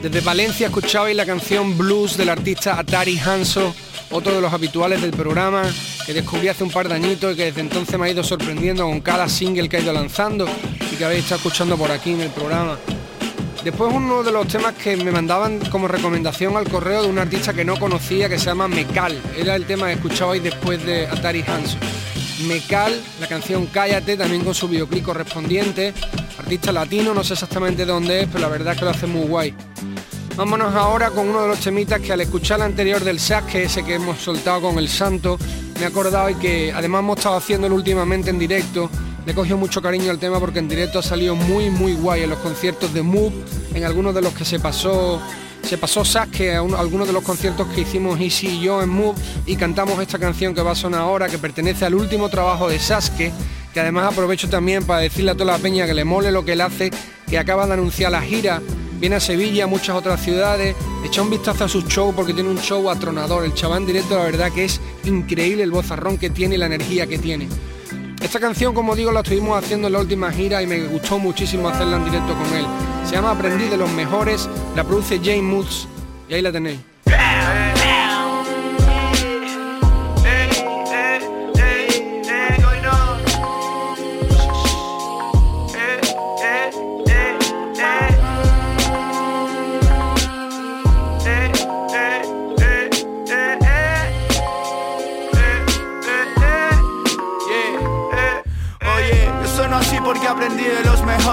Desde 0.02 0.22
Valencia 0.22 0.66
escuchabais 0.66 1.16
la 1.16 1.28
canción 1.28 1.78
Blues 1.78 2.18
del 2.18 2.30
artista 2.30 2.80
Atari 2.80 3.20
Hanso, 3.20 3.76
otro 4.10 4.34
de 4.34 4.42
los 4.42 4.52
habituales 4.52 5.00
del 5.00 5.12
programa, 5.12 5.62
que 6.08 6.14
descubrí 6.14 6.48
hace 6.48 6.64
un 6.64 6.72
par 6.72 6.90
de 6.90 6.96
añitos 6.96 7.34
y 7.34 7.36
que 7.36 7.46
desde 7.46 7.62
entonces 7.62 8.00
me 8.00 8.08
ha 8.08 8.10
ido 8.10 8.24
sorprendiendo 8.24 8.84
con 8.84 9.00
cada 9.02 9.30
single 9.30 9.70
que 9.70 9.78
ha 9.78 9.80
ido 9.80 9.94
lanzando 9.94 10.48
y 10.92 10.96
que 10.96 11.06
habéis 11.06 11.26
estado 11.26 11.38
escuchando 11.38 11.78
por 11.78 11.92
aquí 11.92 12.14
en 12.14 12.22
el 12.22 12.32
programa. 12.32 12.80
Después 13.64 13.94
uno 13.94 14.24
de 14.24 14.32
los 14.32 14.48
temas 14.48 14.74
que 14.74 14.98
me 14.98 15.12
mandaban 15.12 15.60
como 15.70 15.88
recomendación 15.88 16.58
al 16.58 16.68
correo 16.68 17.04
de 17.04 17.08
un 17.08 17.20
artista 17.20 17.54
que 17.54 17.64
no 17.64 17.78
conocía 17.78 18.28
que 18.28 18.40
se 18.40 18.46
llama 18.46 18.68
Mecal. 18.68 19.22
Era 19.38 19.56
el 19.56 19.66
tema 19.66 19.86
que 19.86 19.94
escuchabais 19.94 20.42
después 20.42 20.84
de 20.84 21.06
Atari 21.06 21.44
Hanso. 21.44 21.78
Mecal, 22.48 23.00
la 23.20 23.28
canción 23.28 23.68
Cállate, 23.68 24.18
también 24.18 24.44
con 24.44 24.56
su 24.56 24.68
videoclip 24.68 25.06
correspondiente. 25.06 25.94
Artista 26.40 26.72
latino, 26.72 27.14
no 27.14 27.24
sé 27.24 27.34
exactamente 27.34 27.86
dónde 27.86 28.22
es, 28.22 28.28
pero 28.28 28.40
la 28.40 28.48
verdad 28.48 28.74
es 28.74 28.80
que 28.80 28.86
lo 28.86 28.92
hace 28.92 29.06
muy 29.06 29.28
guay. 29.28 29.54
Vámonos 30.36 30.74
ahora 30.74 31.12
con 31.12 31.28
uno 31.28 31.42
de 31.42 31.50
los 31.50 31.60
temitas 31.60 32.00
que 32.00 32.14
al 32.14 32.22
escuchar 32.22 32.60
el 32.60 32.66
anterior 32.66 33.04
del 33.04 33.20
Sasuke, 33.20 33.66
ese 33.66 33.84
que 33.84 33.96
hemos 33.96 34.20
soltado 34.20 34.62
con 34.62 34.78
el 34.78 34.88
Santo, 34.88 35.38
me 35.76 35.82
he 35.82 35.86
acordado 35.86 36.30
y 36.30 36.36
que 36.36 36.72
además 36.72 37.00
hemos 37.00 37.18
estado 37.18 37.36
haciéndolo 37.36 37.76
últimamente 37.76 38.30
en 38.30 38.40
directo. 38.40 38.90
Le 39.26 39.34
cogió 39.36 39.58
mucho 39.58 39.82
cariño 39.82 40.10
al 40.10 40.20
tema 40.20 40.40
porque 40.40 40.60
en 40.60 40.70
directo 40.70 41.00
ha 41.00 41.04
salido 41.04 41.36
muy 41.36 41.70
muy 41.70 41.94
guay 41.94 42.24
en 42.24 42.30
los 42.30 42.40
conciertos 42.40 42.94
de 42.94 43.02
Move, 43.02 43.34
en 43.74 43.84
algunos 43.84 44.16
de 44.16 44.22
los 44.22 44.34
que 44.34 44.46
se 44.46 44.60
pasó 44.60 45.22
se 45.64 45.78
pasó 45.78 46.04
Sasuke 46.04 46.56
a, 46.56 46.60
algunos 46.60 47.08
de 47.08 47.14
los 47.14 47.24
conciertos 47.24 47.68
que 47.68 47.82
hicimos 47.82 48.20
Easy 48.20 48.48
y 48.48 48.62
yo 48.62 48.82
en 48.82 48.90
Move 48.90 49.20
y 49.46 49.58
cantamos 49.58 50.02
esta 50.02 50.18
canción 50.18 50.56
que 50.56 50.62
va 50.62 50.72
a 50.72 50.76
sonar 50.76 51.02
ahora, 51.02 51.28
que 51.28 51.38
pertenece 51.38 51.86
al 51.86 51.94
último 51.94 52.30
trabajo 52.30 52.68
de 52.70 52.80
Sasuke, 52.80 53.32
que 53.74 53.80
además 53.80 54.12
aprovecho 54.12 54.50
también 54.50 54.86
para 54.86 55.02
decirle 55.02 55.32
a 55.32 55.36
toda 55.36 55.52
la 55.52 55.60
peña 55.60 55.86
que 55.86 55.94
le 55.94 56.04
mole 56.04 56.32
lo 56.32 56.44
que 56.44 56.54
él 56.54 56.62
hace, 56.62 56.90
que 57.30 57.38
acaba 57.38 57.68
de 57.68 57.74
anunciar 57.74 58.12
la 58.12 58.22
gira, 58.22 58.62
viene 59.02 59.16
a 59.16 59.20
Sevilla, 59.20 59.66
muchas 59.66 59.96
otras 59.96 60.22
ciudades, 60.24 60.76
echa 61.04 61.24
un 61.24 61.32
vistazo 61.32 61.66
a 61.66 61.68
su 61.68 61.82
show 61.82 62.14
porque 62.16 62.36
tiene 62.36 62.50
un 62.50 62.60
show 62.60 62.88
atronador, 62.88 63.44
el 63.44 63.56
chaval 63.56 63.80
en 63.80 63.88
directo 63.88 64.16
la 64.16 64.26
verdad 64.26 64.52
que 64.52 64.66
es 64.66 64.80
increíble 65.04 65.64
el 65.64 65.72
vozarrón 65.72 66.20
que 66.20 66.30
tiene 66.30 66.54
y 66.54 66.58
la 66.60 66.68
energía 66.68 67.08
que 67.08 67.18
tiene. 67.18 67.50
Esta 68.22 68.40
canción, 68.40 68.76
como 68.76 68.96
digo, 68.96 69.12
la 69.12 69.22
estuvimos 69.22 69.62
haciendo 69.62 69.88
en 69.88 69.94
la 69.94 70.00
última 70.00 70.32
gira 70.32 70.62
y 70.62 70.68
me 70.68 70.86
gustó 70.86 71.18
muchísimo 71.18 71.68
hacerla 71.68 71.98
en 71.98 72.06
directo 72.06 72.36
con 72.36 72.54
él. 72.56 72.66
Se 73.04 73.16
llama 73.16 73.32
Aprendí 73.32 73.68
de 73.68 73.78
los 73.78 73.92
mejores, 73.92 74.48
la 74.76 74.84
produce 74.84 75.18
Jane 75.18 75.42
Moods 75.42 75.88
y 76.30 76.36
ahí 76.36 76.44
la 76.44 76.52
tenéis. 76.52 76.91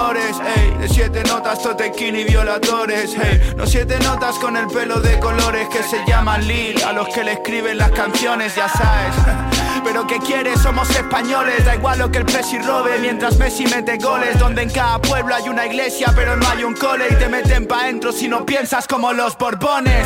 De 0.07 0.29
ey, 0.55 0.89
siete 0.89 1.23
notas, 1.23 1.61
totequín 1.61 2.15
y 2.15 2.23
violadores, 2.23 3.13
hey, 3.21 3.53
no 3.57 3.67
siete 3.67 3.99
notas 3.99 4.37
con 4.39 4.55
el 4.55 4.67
pelo 4.67 5.01
de 5.01 5.19
colores 5.19 5.67
que 5.67 5.83
se 5.83 6.03
llaman 6.07 6.47
Lil, 6.47 6.81
a 6.83 6.93
los 6.93 7.09
que 7.09 7.23
le 7.23 7.33
escriben 7.33 7.77
las 7.77 7.91
canciones, 7.91 8.55
ya 8.55 8.69
sabes. 8.69 9.15
Pero 9.83 10.07
que 10.07 10.19
quieres, 10.19 10.61
somos 10.61 10.89
españoles, 10.89 11.65
da 11.65 11.75
igual 11.75 11.99
lo 11.99 12.09
que 12.11 12.19
el 12.19 12.25
Presi 12.25 12.59
robe. 12.59 12.97
Mientras 12.99 13.37
Messi 13.37 13.65
mete 13.65 13.97
goles, 13.97 14.39
donde 14.39 14.61
en 14.63 14.69
cada 14.69 14.99
pueblo 15.01 15.35
hay 15.35 15.47
una 15.47 15.65
iglesia 15.65 16.11
pero 16.15 16.35
no 16.35 16.47
hay 16.49 16.63
un 16.63 16.73
cole. 16.73 17.05
Y 17.09 17.15
te 17.15 17.29
meten 17.29 17.65
pa' 17.65 17.85
dentro 17.85 18.11
si 18.11 18.27
no 18.27 18.45
piensas 18.45 18.87
como 18.87 19.13
los 19.13 19.37
borbones. 19.37 20.05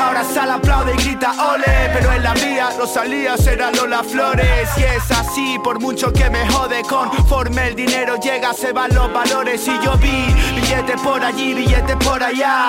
Ahora 0.00 0.24
sal, 0.24 0.50
aplaude 0.50 0.94
y 0.94 1.02
grita 1.02 1.32
ole. 1.52 1.90
Pero 1.92 2.12
en 2.12 2.22
la 2.22 2.34
mía 2.34 2.70
Rosalía 2.78 3.36
será 3.36 3.70
Lola 3.70 4.02
Flores. 4.02 4.68
Y 4.76 4.82
es 4.82 5.10
así, 5.10 5.58
por 5.62 5.80
mucho 5.80 6.12
que 6.12 6.28
me 6.30 6.46
jode 6.50 6.82
Conforme 6.82 7.68
el 7.68 7.74
dinero 7.74 8.16
llega 8.16 8.52
se 8.52 8.72
van 8.72 8.94
los 8.94 9.12
valores. 9.12 9.66
Y 9.66 9.78
yo 9.84 9.96
vi 9.98 10.26
billetes 10.54 11.00
por 11.00 11.22
allí, 11.22 11.54
billetes 11.54 11.96
por 11.96 12.22
allá. 12.22 12.68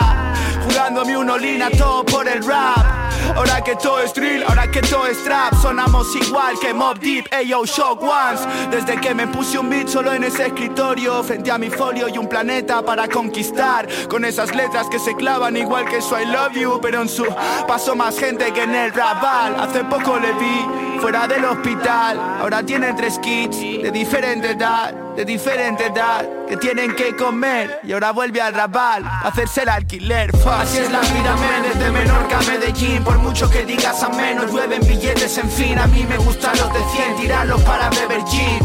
Jugándome 0.68 1.18
un 1.18 1.30
olina 1.30 1.70
todo 1.70 2.04
por 2.06 2.28
el 2.28 2.44
rap 2.44 3.05
Ahora 3.36 3.62
que 3.62 3.76
todo 3.76 4.00
es 4.00 4.14
drill, 4.14 4.44
ahora 4.44 4.70
que 4.70 4.82
todo 4.82 5.08
es 5.08 5.24
trap 5.24 5.54
Sonamos 5.62 6.16
igual 6.16 6.60
que 6.60 6.74
Mob 6.74 7.00
Deep, 7.00 7.28
Ayo 7.32 7.66
Shock 7.66 8.02
Ones. 8.02 8.42
Desde 8.70 9.00
que 9.00 9.14
me 9.14 9.28
puse 9.28 9.58
un 9.58 9.70
beat 9.70 9.88
solo 9.88 10.14
en 10.14 10.24
ese 10.24 10.48
escritorio 10.48 11.24
Frente 11.24 11.52
a 11.52 11.58
mi 11.58 11.70
folio 11.70 12.08
y 12.08 12.18
un 12.18 12.28
planeta 12.28 12.84
para 12.84 13.08
conquistar. 13.08 13.88
Con 14.10 14.26
esas 14.26 14.54
letras 14.56 14.88
que 14.90 15.00
se 15.00 15.16
clavan 15.16 15.58
igual 15.58 15.86
que 15.86 16.02
su 16.02 16.16
I 16.18 16.26
love 16.26 16.54
you 16.54 16.80
Pero 16.82 17.02
en 17.02 17.10
su 17.10 17.26
paso 17.68 17.96
más 17.96 18.18
gente 18.18 18.52
que 18.54 18.64
en 18.64 18.76
el 18.76 18.94
raval. 18.94 19.60
Hace 19.60 19.84
poco 19.84 20.20
le 20.20 20.34
vi 20.34 21.00
fuera 21.00 21.28
del 21.28 21.46
hospital 21.46 22.20
Ahora 22.42 22.64
tiene 22.64 22.94
tres 22.94 23.20
kids 23.20 23.60
de 23.60 23.92
diferente 23.92 24.52
edad 24.52 25.05
de 25.16 25.26
diferente 25.26 25.86
edad 25.86 26.26
que 26.48 26.58
tienen 26.58 26.96
que 26.96 27.16
comer 27.16 27.80
y 27.84 27.94
ahora 27.94 28.12
vuelve 28.12 28.42
al 28.42 28.54
rabal 28.54 29.06
a 29.06 29.22
hacerse 29.22 29.64
el 29.64 29.70
alquiler. 29.70 30.32
Así 30.46 30.80
es 30.80 30.92
la 30.92 31.00
vida, 31.00 31.36
men, 31.36 31.64
desde 31.64 31.92
Menorca 31.92 32.40
a 32.40 32.42
Medellín. 32.42 33.04
Por 33.04 33.18
mucho 33.20 33.50
que 33.50 33.66
digas 33.66 34.04
a 34.04 34.10
menos, 34.10 34.52
llueven 34.52 34.86
billetes, 34.86 35.38
en 35.38 35.50
fin. 35.50 35.80
A 35.80 35.88
mí 35.88 36.06
me 36.08 36.18
gustan 36.18 36.58
los 36.58 36.74
de 36.74 36.80
100, 36.92 37.16
tirarlos 37.18 37.62
para 37.64 37.90
beber 37.90 38.24
gin. 38.26 38.60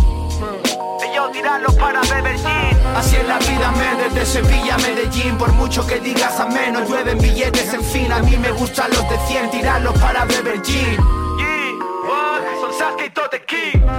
Tirarlos 1.32 1.74
para 1.76 2.00
beber 2.00 2.36
gin. 2.36 2.76
Así 2.96 3.16
es 3.16 3.26
la 3.26 3.38
vida, 3.38 3.72
men, 3.72 3.98
desde 3.98 4.26
Sevilla 4.26 4.74
a 4.74 4.78
Medellín. 4.78 5.38
Por 5.38 5.52
mucho 5.52 5.86
que 5.86 6.00
digas 6.00 6.40
a 6.40 6.46
menos, 6.46 6.88
llueven 6.88 7.18
billetes, 7.18 7.72
en 7.72 7.84
fin. 7.84 8.12
A 8.12 8.18
mí 8.18 8.36
me 8.36 8.50
gustan 8.50 8.90
los 8.90 9.08
de 9.08 9.18
100, 9.28 9.50
tirarlos 9.52 9.96
para 10.00 10.24
beber 10.24 10.60
gin. 10.62 11.19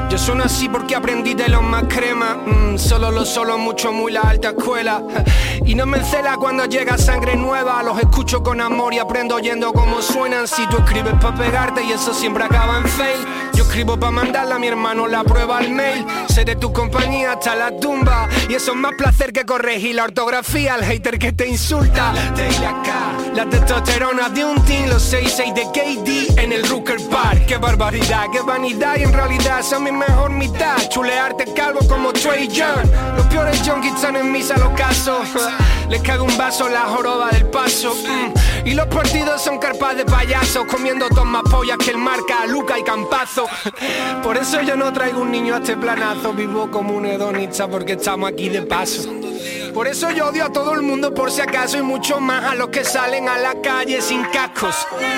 Yo 0.10 0.18
sueno 0.18 0.44
así 0.44 0.68
porque 0.70 0.96
aprendí 0.96 1.34
de 1.34 1.48
los 1.48 1.62
más 1.62 1.84
crema. 1.88 2.36
Mm, 2.36 2.78
solo 2.78 3.12
lo 3.12 3.26
solo 3.26 3.58
mucho, 3.58 3.92
muy 3.92 4.12
la 4.12 4.22
alta 4.22 4.50
escuela. 4.50 5.02
Y 5.64 5.76
no 5.76 5.86
me 5.86 6.04
cela 6.04 6.38
cuando 6.38 6.66
llega 6.66 6.98
sangre 6.98 7.36
nueva. 7.36 7.82
Los 7.84 8.00
escucho 8.00 8.42
con 8.42 8.60
amor 8.60 8.94
y 8.94 9.00
aprendo 9.00 9.36
oyendo 9.36 9.72
cómo 9.72 10.02
suenan. 10.02 10.48
Si 10.48 10.68
tú 10.68 10.78
escribes 10.78 11.14
para 11.22 11.36
pegarte 11.38 11.84
y 11.84 11.92
eso 11.92 12.14
siempre 12.14 12.44
acaba 12.44 12.80
en 12.80 12.88
fail. 12.88 13.51
Yo 13.62 13.68
escribo 13.68 13.96
para 13.96 14.12
mandarle 14.12 14.56
a 14.56 14.58
mi 14.58 14.66
hermano 14.66 15.06
la 15.06 15.24
prueba 15.24 15.60
al 15.60 15.70
mail. 15.70 16.04
Seré 16.30 16.56
tu 16.56 16.74
compañía 16.74 17.34
hasta 17.34 17.56
la 17.56 17.70
tumba. 17.78 18.28
Y 18.50 18.56
eso 18.56 18.72
es 18.72 18.78
más 18.78 18.94
placer 18.98 19.32
que 19.32 19.46
corregir 19.46 19.94
la 19.94 20.06
ortografía 20.06 20.74
al 20.74 20.84
hater 20.84 21.20
que 21.20 21.32
te 21.32 21.48
insulta. 21.48 22.12
La 23.36 23.46
testosterona 23.46 24.30
de 24.30 24.46
un 24.46 24.66
team, 24.66 24.90
los 24.90 25.14
6-6 25.14 25.54
de 25.54 25.62
KD 25.62 26.40
en 26.40 26.52
el 26.52 26.68
Rooker 26.68 26.98
Park. 27.08 27.46
Qué 27.46 27.58
barbaridad, 27.58 28.26
qué 28.32 28.42
vanidad 28.42 28.96
y 28.98 29.04
en 29.04 29.14
realidad 29.14 29.62
son 29.62 29.84
mi 29.84 29.92
mejor 29.92 30.32
mitad. 30.32 30.78
Chulearte 30.90 31.54
calvo 31.54 31.82
como 31.88 32.12
Trey 32.14 32.48
Young. 32.48 32.90
Los 33.16 33.28
peores 33.28 33.62
junkies 33.64 33.94
están 33.94 34.16
en 34.16 34.32
misa 34.32 34.58
los 34.58 34.72
casos. 34.72 35.28
Les 35.88 36.02
cago 36.02 36.24
un 36.24 36.38
vaso 36.38 36.68
la 36.68 36.82
joroba 36.82 37.30
del 37.32 37.46
paso. 37.48 37.94
Mm. 37.94 38.68
Y 38.68 38.74
los 38.74 38.88
partidos 38.88 39.42
son 39.42 39.60
carpas 39.60 39.98
de 39.98 40.06
payasos, 40.06 40.66
comiendo 40.66 41.08
dos 41.10 41.26
más 41.26 41.44
pollas 41.44 41.78
que 41.78 41.92
el 41.92 41.98
marca, 41.98 42.46
Luca 42.48 42.80
y 42.80 42.84
Campazo. 42.84 43.48
Por 44.24 44.38
eso 44.38 44.62
yo 44.62 44.76
no 44.76 44.92
traigo 44.94 45.22
un 45.22 45.32
niño 45.32 45.56
a 45.56 45.58
este 45.58 45.78
planazo, 45.78 46.34
vivo 46.34 46.70
como 46.70 46.94
un 46.94 47.06
hedonista 47.06 47.68
porque 47.68 47.94
estamos 47.94 48.32
aquí 48.32 48.50
de 48.50 48.62
paso. 48.62 49.10
Por 49.74 49.88
eso 49.88 50.12
yo 50.12 50.28
odio 50.28 50.46
a 50.46 50.52
todo 50.52 50.74
el 50.74 50.82
mundo 50.82 51.14
por 51.14 51.32
si 51.32 51.42
acaso 51.42 51.78
y 51.78 51.82
mucho 51.82 52.20
más 52.20 52.44
a 52.44 52.56
los 52.56 52.70
que 52.70 52.84
salen 52.84 53.30
a 53.30 53.38
la 53.38 53.62
calle 53.62 54.02
sin 54.02 54.24
cascos. 54.26 54.76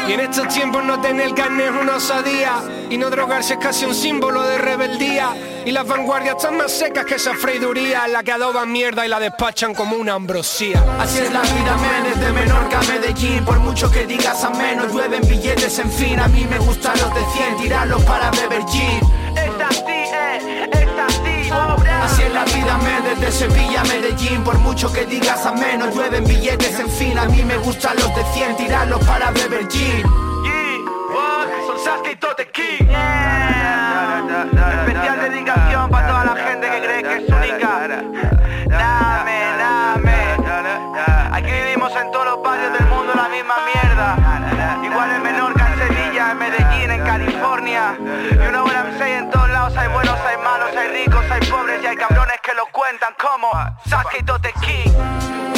Y 0.07 0.13
en 0.13 0.19
estos 0.19 0.47
tiempos 0.49 0.83
no 0.83 1.01
tener 1.01 1.33
carne 1.33 1.65
es 1.65 1.71
una 1.71 1.95
osadía 1.95 2.61
y 2.89 2.97
no 2.97 3.09
drogarse 3.09 3.53
es 3.53 3.59
casi 3.59 3.85
un 3.85 3.95
símbolo 3.95 4.43
de 4.43 4.59
rebeldía. 4.59 5.29
Y 5.65 5.71
las 5.71 5.87
vanguardias 5.87 6.35
están 6.35 6.57
más 6.57 6.71
secas 6.71 7.05
que 7.05 7.15
esa 7.15 7.33
freiduría, 7.35 8.05
la 8.07 8.21
que 8.21 8.33
adoban 8.33 8.69
mierda 8.69 9.05
y 9.05 9.09
la 9.09 9.19
despachan 9.19 9.73
como 9.73 9.95
una 9.95 10.13
ambrosía. 10.13 10.83
Así 10.99 11.19
es 11.19 11.31
la 11.31 11.41
vida, 11.41 11.77
men, 11.77 12.13
desde 12.13 12.31
Menorca 12.33 12.79
a 12.79 12.83
Medellín. 12.83 13.45
Por 13.45 13.59
mucho 13.59 13.89
que 13.89 14.05
digas 14.05 14.43
a 14.43 14.49
menos, 14.49 14.91
llueven 14.91 15.21
billetes, 15.27 15.79
en 15.79 15.89
fin. 15.89 16.19
A 16.19 16.27
mí 16.27 16.45
me 16.49 16.57
gustan 16.59 16.93
los 16.99 17.15
de 17.15 17.21
100, 17.33 17.57
tirarlos 17.57 18.03
para 18.03 18.29
beber 18.31 18.63
gin. 18.67 18.99
Es 19.37 19.65
así, 19.65 19.83
eh, 19.87 20.69
es 20.69 20.87
así, 20.99 21.51
Así 22.01 22.23
es 22.23 22.33
la 22.33 22.43
vida, 22.43 22.77
men, 22.79 23.03
desde 23.03 23.31
Sevilla 23.31 23.81
a 23.81 23.85
Medellín. 23.85 24.43
Por 24.43 24.57
mucho 24.59 24.91
que 24.91 25.05
digas 25.05 25.45
a 25.45 25.53
menos, 25.53 25.95
llueven 25.95 26.25
billetes, 26.25 26.77
en 26.77 26.89
fin. 26.89 27.17
A 27.17 27.25
mí 27.25 27.41
me 27.43 27.57
gustan 27.57 27.95
los 27.95 28.13
de 28.13 28.23
100, 28.33 28.57
tirarlos 28.57 29.03
para 29.05 29.31
beber 29.31 29.69
gin. 29.69 30.03
Son 31.65 31.79
Sasuke 31.79 32.11
y. 32.11 32.83
Especial 32.83 32.92
cuentan 52.93 53.15
como 53.19 53.49
Sasuke 53.85 54.19
y 54.19 54.23
Totequín. 54.23 55.52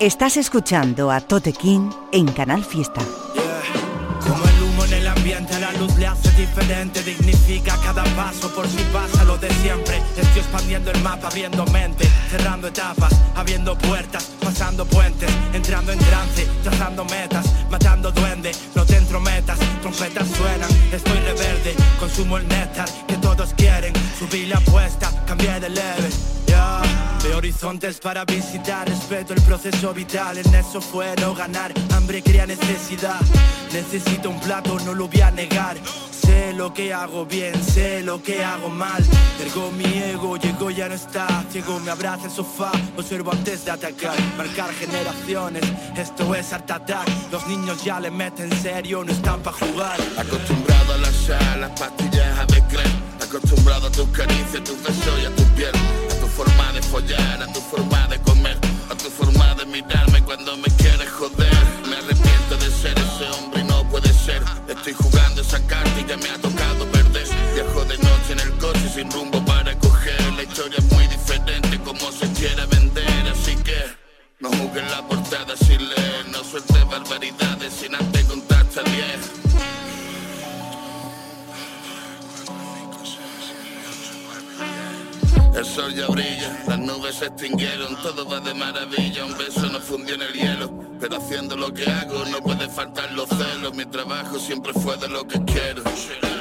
Estás 0.00 0.36
escuchando 0.36 1.10
a 1.10 1.20
Tote 1.20 1.52
King 1.52 1.90
en 2.12 2.30
Canal 2.30 2.64
Fiesta. 2.64 3.00
Como 4.22 4.44
el 4.44 4.62
humo 4.62 4.84
en 4.84 4.92
el 4.92 5.06
ambiente, 5.08 5.58
la 5.58 5.72
luz 5.72 5.92
le 5.96 6.06
hace 6.06 6.30
diferente, 6.40 7.02
dignifica 7.02 7.76
cada 7.82 8.04
paso 8.14 8.48
por 8.54 8.68
si 8.68 8.80
pasa 8.92 9.24
lo 9.24 9.36
de 9.38 9.50
siempre. 9.54 10.00
Estoy 10.16 10.38
expandiendo 10.38 10.92
el 10.92 11.02
mapa, 11.02 11.26
abriendo 11.26 11.66
mente, 11.66 12.08
cerrando 12.30 12.68
etapas, 12.68 13.12
abriendo 13.34 13.76
puertas, 13.76 14.30
pasando 14.48 14.86
puentes, 14.86 15.30
entrando 15.52 15.92
en 15.92 15.98
trance, 15.98 16.46
trazando 16.62 17.04
metas, 17.04 17.44
matando 17.70 18.10
duende, 18.10 18.50
no 18.74 18.82
te 18.86 18.96
entrometas, 18.96 19.58
trompetas 19.82 20.26
suenan, 20.26 20.70
estoy 20.90 21.18
rebelde, 21.18 21.74
consumo 22.00 22.38
el 22.38 22.48
néctar 22.48 22.88
que 23.06 23.16
todos 23.18 23.52
quieren, 23.58 23.92
subí 24.18 24.46
la 24.46 24.56
apuesta, 24.56 25.10
cambié 25.26 25.60
de 25.60 25.68
leve. 25.68 26.08
Ya, 26.46 26.80
de 27.22 27.34
horizontes 27.34 27.98
para 27.98 28.24
visitar, 28.24 28.88
respeto 28.88 29.34
el 29.34 29.42
proceso 29.42 29.92
vital, 29.92 30.38
en 30.38 30.54
eso 30.54 30.80
fue 30.80 31.14
no 31.20 31.34
ganar, 31.34 31.74
hambre 31.94 32.22
crea 32.22 32.46
necesidad, 32.46 33.20
necesito 33.70 34.30
un 34.30 34.40
plato, 34.40 34.78
no 34.80 34.94
lo 34.94 35.08
voy 35.08 35.20
a 35.20 35.30
negar, 35.30 35.76
sé 36.28 36.52
lo 36.52 36.72
que 36.74 36.92
hago 36.92 37.24
bien, 37.24 37.54
sé 37.64 38.02
lo 38.02 38.22
que 38.22 38.44
hago 38.44 38.68
mal, 38.68 39.02
ergo 39.40 39.70
mi 39.72 39.84
ego, 39.84 40.36
llegó 40.36 40.70
ya 40.70 40.88
no 40.88 40.94
está, 40.94 41.26
ciego 41.50 41.80
me 41.80 41.90
abraza 41.90 42.26
el 42.26 42.30
sofá, 42.30 42.70
observo 42.96 43.32
antes 43.32 43.64
de 43.64 43.70
atacar, 43.70 44.16
marcar 44.36 44.70
generaciones, 44.74 45.64
esto 45.96 46.34
es 46.34 46.52
art 46.52 46.70
attack, 46.70 47.08
los 47.32 47.46
niños 47.46 47.82
ya 47.82 47.98
le 47.98 48.10
meten 48.10 48.50
serio, 48.62 49.04
no 49.04 49.12
están 49.12 49.40
para 49.40 49.56
jugar. 49.56 49.98
Acostumbrado 50.18 50.94
a 50.94 50.98
la 50.98 51.12
sal, 51.12 51.60
las 51.62 51.70
pastillas 51.80 52.38
a 52.38 52.44
descreer 52.44 53.08
Acostumbrado 53.28 53.88
a 53.88 53.90
tus 53.90 54.08
caricias, 54.08 54.64
tus 54.64 54.82
besos 54.82 55.22
y 55.22 55.26
a 55.26 55.36
tu 55.36 55.42
piel. 55.54 55.74
A 56.10 56.14
tu 56.18 56.26
forma 56.28 56.72
de 56.72 56.80
follar, 56.80 57.42
a 57.42 57.52
tu 57.52 57.60
forma 57.60 58.06
de 58.08 58.18
comer. 58.20 58.56
A 58.88 58.94
tu 58.94 59.10
forma 59.10 59.54
de 59.54 59.66
mirarme 59.66 60.22
cuando 60.24 60.56
me 60.56 60.67
las 86.66 86.78
nubes 86.80 87.14
se 87.14 87.26
extinguieron, 87.26 87.94
todo 88.02 88.28
va 88.28 88.40
de 88.40 88.52
maravilla, 88.52 89.24
un 89.24 89.38
beso 89.38 89.64
no 89.70 89.78
fundió 89.78 90.16
en 90.16 90.22
el 90.22 90.32
hielo, 90.32 90.72
pero 90.98 91.18
haciendo 91.18 91.56
lo 91.56 91.72
que 91.72 91.88
hago 91.88 92.24
no 92.24 92.40
puede 92.40 92.68
faltar 92.68 93.12
los 93.12 93.28
celos, 93.28 93.74
mi 93.74 93.86
trabajo 93.86 94.40
siempre 94.40 94.72
fue 94.72 94.96
de 94.96 95.08
lo 95.08 95.24
que 95.28 95.40
quiero. 95.44 95.84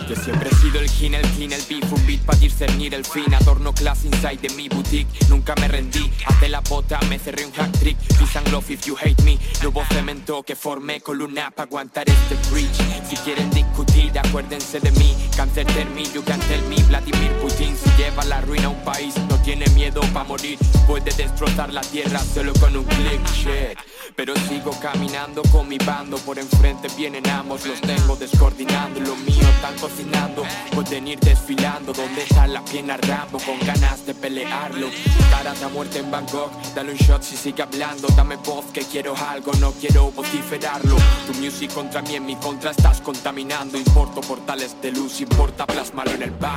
Yo 0.08 0.16
siempre 0.16 0.50
he 0.50 0.56
sido 0.56 0.80
el 0.80 0.90
kin, 0.90 1.16
el 1.16 1.30
king, 1.32 1.50
el 1.52 1.62
beef, 1.68 1.92
un 1.92 2.08
beat 2.08 2.22
para 2.22 2.38
discernir 2.40 2.94
el 2.94 3.04
fin. 3.04 3.34
Adorno 3.34 3.74
class 3.74 4.06
inside 4.06 4.38
de 4.38 4.50
mi 4.56 4.70
boutique, 4.70 5.08
nunca 5.28 5.54
me 5.56 5.68
rendí. 5.68 6.10
Hazte 6.26 6.48
la 6.48 6.62
bota, 6.62 6.98
me 7.10 7.20
cerré 7.20 7.46
un 7.46 7.52
hack 7.52 7.72
trick. 7.80 7.98
Peace 8.18 8.38
and 8.38 8.50
love 8.50 8.70
if 8.72 8.86
you 8.86 8.96
hate 8.96 9.22
me. 9.24 9.38
Hubo 9.66 9.84
cemento 9.92 10.44
que 10.44 10.56
formé 10.56 11.02
columna 11.02 11.52
para 11.52 11.68
aguantar 11.68 12.06
este 12.08 12.36
bridge. 12.50 12.78
Si 13.10 13.18
quieren 13.18 13.50
discutir, 13.50 14.18
acuérdense 14.18 14.80
de 14.80 14.92
mí. 14.92 15.14
Cáncer 15.36 15.66
termi, 15.68 16.04
you 16.14 16.24
can 16.24 16.40
tell 16.40 16.62
me 16.70 16.82
Vladimir 16.84 17.32
Putin. 17.42 17.76
Si 17.76 17.90
lleva 18.02 18.24
la 18.24 18.40
ruina 18.42 18.68
a 18.68 18.70
un 18.70 18.84
país 18.86 19.14
No 19.30 19.38
tiene 19.42 19.68
miedo 19.72 20.00
para 20.14 20.24
morir. 20.24 20.58
Puede 20.88 21.12
destrozar 21.12 21.74
la 21.74 21.82
tierra 21.82 22.20
solo 22.20 22.54
con 22.54 22.78
un 22.78 22.86
click, 22.86 23.26
shit. 23.34 23.78
Pero 24.16 24.34
sigo 24.48 24.72
caminando 24.82 25.42
con 25.52 25.68
mi 25.68 25.78
bando. 25.78 26.18
Por 26.20 26.40
enfrente 26.40 26.88
vienen 26.96 27.30
ambos, 27.30 27.66
los 27.66 27.82
tengo 27.82 28.16
descoordinando. 28.16 29.02
Lo 29.02 29.16
mío 29.18 29.48
están 29.56 29.76
Pueden 30.74 31.08
ir 31.08 31.20
desfilando 31.20 31.92
Donde 31.94 32.22
está 32.22 32.46
la 32.48 32.64
pierna 32.64 32.98
Rambo 32.98 33.40
Con 33.40 33.60
ganas 33.66 34.06
de 34.06 34.14
pelearlo. 34.14 34.90
Cara 35.32 35.54
de 35.54 35.68
muerte 35.68 36.00
en 36.00 36.12
Bangkok 36.12 36.52
Dale 36.76 36.92
un 36.92 36.98
shot 36.98 37.24
si 37.24 37.36
sigue 37.36 37.64
hablando. 37.64 38.08
Dame 38.16 38.36
voz 38.38 38.66
que 38.74 38.82
quiero 38.82 39.16
algo 39.16 39.52
No 39.60 39.72
quiero 39.72 40.12
vociferarlo. 40.12 40.98
Tu 41.26 41.34
music 41.42 41.74
contra 41.74 42.02
mí, 42.02 42.16
en 42.16 42.26
mi 42.26 42.36
contra 42.36 42.72
estás 42.72 43.02
contaminando. 43.02 43.78
Importo 43.78 44.22
portales 44.22 44.80
de 44.82 44.92
luz 44.92 45.22
Importa 45.22 45.66
plasmarlo 45.66 46.14
en 46.14 46.24
el 46.24 46.32
barrio 46.32 46.57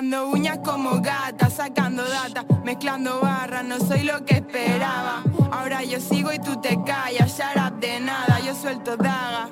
Sacando 0.00 0.30
uñas 0.30 0.58
como 0.64 1.02
gata, 1.02 1.50
sacando 1.50 2.02
data, 2.02 2.46
mezclando 2.64 3.20
barras, 3.20 3.62
no 3.62 3.78
soy 3.78 4.02
lo 4.04 4.24
que 4.24 4.36
esperaba. 4.36 5.22
Ahora 5.52 5.84
yo 5.84 6.00
sigo 6.00 6.32
y 6.32 6.38
tú 6.38 6.58
te 6.58 6.82
callas, 6.86 7.38
up 7.54 7.78
de 7.80 8.00
nada, 8.00 8.40
yo 8.40 8.54
suelto 8.54 8.96
daga, 8.96 9.50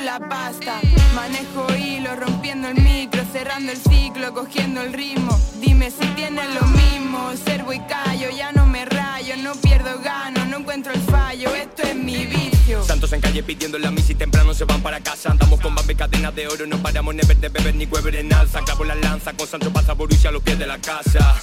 la 0.00 0.18
pasta. 0.18 0.80
Manejo 1.14 1.66
hilo, 1.76 2.16
rompiendo 2.16 2.68
el 2.68 2.74
micro, 2.76 3.22
cerrando 3.32 3.72
el 3.72 3.78
ciclo, 3.78 4.32
cogiendo 4.32 4.80
el 4.82 4.92
ritmo. 4.92 5.38
Dime 5.60 5.90
si 5.90 6.06
tienes 6.14 6.46
lo 6.54 6.66
mismo, 6.68 7.32
servo 7.44 7.72
y 7.72 7.80
callo, 7.80 8.30
ya 8.30 8.52
no 8.52 8.66
me 8.66 8.84
rayo, 8.84 9.36
no 9.36 9.54
pierdo 9.54 10.00
gano, 10.00 10.44
no 10.46 10.58
encuentro 10.58 10.92
el 10.92 11.00
fallo, 11.00 11.54
esto 11.54 11.82
es 11.82 11.94
mi 11.94 12.26
vicio. 12.26 12.82
Santos 12.84 13.12
en 13.12 13.20
calle 13.20 13.42
pidiendo 13.42 13.78
la 13.78 13.90
misa 13.90 14.12
y 14.12 14.14
temprano 14.14 14.54
se 14.54 14.64
van 14.64 14.80
para 14.80 15.00
casa 15.00 15.32
Andamos 15.32 15.60
con 15.60 15.74
Bambi 15.74 15.96
cadenas 15.96 16.32
de 16.36 16.46
oro, 16.46 16.66
no 16.66 16.78
paramos 16.78 17.12
never 17.16 17.36
de 17.36 17.48
beber 17.48 17.74
ni 17.74 17.84
Weber 17.86 18.14
en 18.14 18.32
alza 18.32 18.60
Clavo 18.64 18.84
la 18.84 18.94
lanza 18.94 19.32
con 19.32 19.48
Sancho 19.48 19.72
pasa 19.72 19.94
Borussia 19.94 20.30
a 20.30 20.32
los 20.32 20.40
pies 20.40 20.56
de 20.56 20.68
la 20.68 20.78
casa 20.78 21.34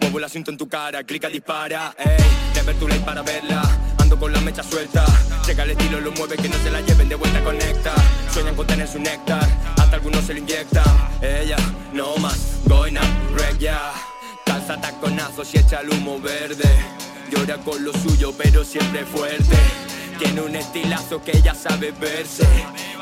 Muevo 0.00 0.16
el 0.16 0.24
asiento 0.24 0.50
en 0.50 0.56
tu 0.56 0.68
cara, 0.68 1.04
clica, 1.04 1.28
dispara 1.28 1.94
Ey, 1.98 2.16
never 2.54 2.74
too 2.76 2.88
late 2.88 3.00
para 3.00 3.20
verla 3.20 3.62
Con 4.18 4.32
la 4.34 4.40
mecha 4.40 4.62
suelta. 4.62 5.02
Llega 5.46 5.62
el 5.62 5.70
estilo, 5.70 5.98
lo 5.98 6.12
mueve, 6.12 6.36
que 6.36 6.48
no 6.48 6.56
se 6.58 6.70
la 6.70 6.82
lleven 6.82 7.08
de 7.08 7.14
vuelta 7.14 7.42
conecta. 7.42 7.94
Sueñan 8.30 8.54
con 8.54 8.66
tener 8.66 8.86
su 8.86 8.98
néctar 8.98 9.48
Hasta 9.78 9.96
algunos 9.96 10.24
se 10.24 10.34
lo 10.34 10.40
inyectan 10.40 10.84
Ella, 11.20 11.56
no 11.92 12.16
más, 12.18 12.60
wreck 12.66 13.58
ya 13.58 13.92
Calza 14.44 14.80
taconazos 14.80 15.54
y 15.54 15.58
echa 15.58 15.80
el 15.80 15.90
humo 15.90 16.20
verde. 16.20 16.68
Llora 17.30 17.56
con 17.58 17.82
lo 17.84 17.92
suyo, 17.92 18.34
pero 18.36 18.64
siempre 18.64 19.04
fuerte. 19.04 19.56
Tiene 20.18 20.40
un 20.42 20.56
estilazo 20.56 21.22
que 21.22 21.40
ya 21.40 21.54
sabe 21.54 21.92
verse. 21.92 22.46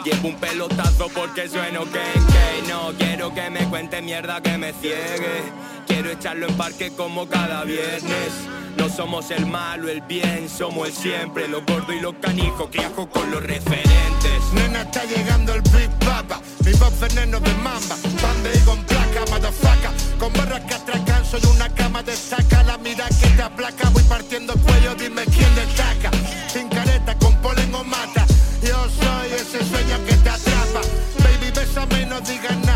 Llevo 0.05 0.29
un 0.29 0.37
pelotazo 0.37 1.09
porque 1.09 1.49
sueno 1.49 1.85
que 1.85 2.69
No 2.69 2.93
quiero 2.99 3.35
que 3.35 3.51
me 3.51 3.69
cuente 3.69 4.03
mierda 4.03 4.41
que 4.43 4.59
me 4.59 4.73
ciegue 4.75 5.53
Quiero 5.89 6.11
echarlo 6.11 6.47
en 6.47 6.55
parque 6.55 6.93
como 6.95 7.27
cada 7.27 7.65
viernes. 7.65 8.31
No 8.77 8.89
somos 8.89 9.31
el 9.31 9.47
malo, 9.47 9.89
el 9.89 10.03
bien, 10.03 10.49
somos 10.49 10.89
el 10.89 10.95
siempre. 10.95 11.49
Lo 11.49 11.63
gordo 11.63 11.93
y 11.93 12.01
lo 12.01 12.13
canijo 12.21 12.71
que 12.71 12.85
ajo 12.85 13.09
con 13.09 13.31
los 13.31 13.43
referentes. 13.43 14.53
Nena, 14.53 14.83
está 14.83 15.05
llegando 15.05 15.55
el 15.55 15.63
Big 15.63 15.91
Papa 16.01 16.41
Mi 16.65 16.73
voz 16.73 16.99
veneno 17.01 17.39
de 17.39 17.53
mamba 17.55 17.97
Bande 18.23 18.51
y 18.55 18.59
con 18.61 18.83
placa, 18.85 19.21
motherfucker. 19.31 19.91
Con 20.19 20.33
barras 20.35 20.61
que 20.61 20.75
atracan, 20.75 21.25
soy 21.25 21.41
una 21.55 21.69
cama 21.71 22.03
de 22.03 22.15
saca. 22.15 22.63
La 22.63 22.79
mira 22.79 23.09
que 23.09 23.29
te 23.29 23.43
aplaca, 23.43 23.89
voy 23.91 24.03
partiendo 24.05 24.55
cuello 24.55 24.95
Dime 24.95 25.25
quién 25.25 25.55
destaca. 25.55 26.11
Sin 26.49 26.69
careta, 26.69 27.19
con 27.19 27.35
polen 27.41 27.75
o 27.75 27.83
mata. 27.83 28.27
Yo 28.63 28.77
soy 29.01 29.33
ese 29.33 29.65
sueño 29.65 30.05
que 30.07 30.15
te 30.17 30.29
atrapa. 30.29 30.81
Baby, 31.25 31.51
bésame 31.55 32.07
no 32.07 32.21
digas 32.21 32.57
nada 32.59 32.68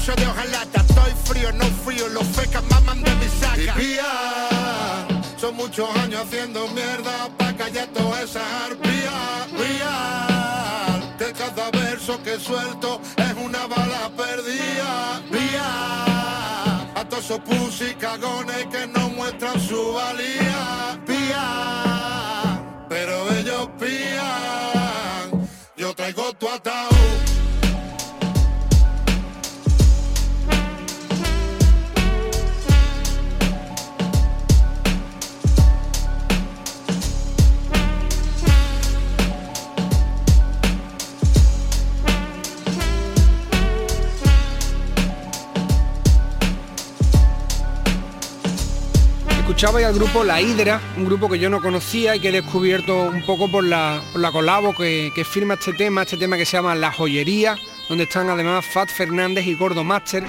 Pulso 0.00 0.14
de 0.14 0.26
hojalata, 0.26 0.80
estoy 0.80 1.12
frío, 1.24 1.52
no 1.52 1.64
frío 1.84 2.08
Los 2.08 2.26
fecas 2.28 2.62
maman 2.70 3.02
de 3.02 3.14
mi 3.16 3.26
saca. 3.26 3.74
Son 5.36 5.54
muchos 5.56 5.94
años 5.96 6.22
haciendo 6.22 6.66
mierda 6.68 7.28
Pa' 7.36 7.52
callar 7.54 7.88
toda 7.88 8.22
esa 8.22 8.40
arpía. 8.64 9.46
Real, 9.58 11.16
que 11.18 11.32
cada 11.32 11.70
verso 11.70 12.22
que 12.22 12.38
suelto 12.38 12.98
Es 13.18 13.34
una 13.44 13.66
bala 13.66 14.10
perdida. 14.16 15.20
Real, 15.30 16.92
a 16.94 17.04
todos 17.06 17.24
esos 17.24 17.40
pussy 17.40 17.94
cagones 17.96 18.66
Que 18.70 18.86
no 18.86 19.10
muestran 19.10 19.60
su 19.60 19.92
valía. 19.92 20.98
Pía, 21.06 22.62
pero 22.88 23.30
ellos 23.32 23.68
pían 23.78 25.46
Yo 25.76 25.94
traigo 25.94 26.32
tu 26.34 26.48
ataúd 26.48 27.39
Escuchaba 49.50 49.80
al 49.80 49.94
grupo 49.94 50.22
La 50.22 50.40
Hidra, 50.40 50.80
un 50.96 51.06
grupo 51.06 51.28
que 51.28 51.36
yo 51.36 51.50
no 51.50 51.60
conocía 51.60 52.14
y 52.14 52.20
que 52.20 52.28
he 52.28 52.32
descubierto 52.32 53.08
un 53.08 53.26
poco 53.26 53.50
por 53.50 53.64
la, 53.64 54.00
por 54.12 54.20
la 54.20 54.30
colabo 54.30 54.72
que, 54.72 55.26
firma 55.28 55.54
este 55.54 55.72
tema, 55.72 56.02
este 56.02 56.16
tema 56.16 56.36
que 56.36 56.46
se 56.46 56.56
llama 56.56 56.76
La 56.76 56.92
Joyería, 56.92 57.56
donde 57.88 58.04
están 58.04 58.30
además 58.30 58.64
Fat 58.64 58.88
Fernández 58.88 59.44
y 59.48 59.54
Gordo 59.54 59.82
Master, 59.82 60.22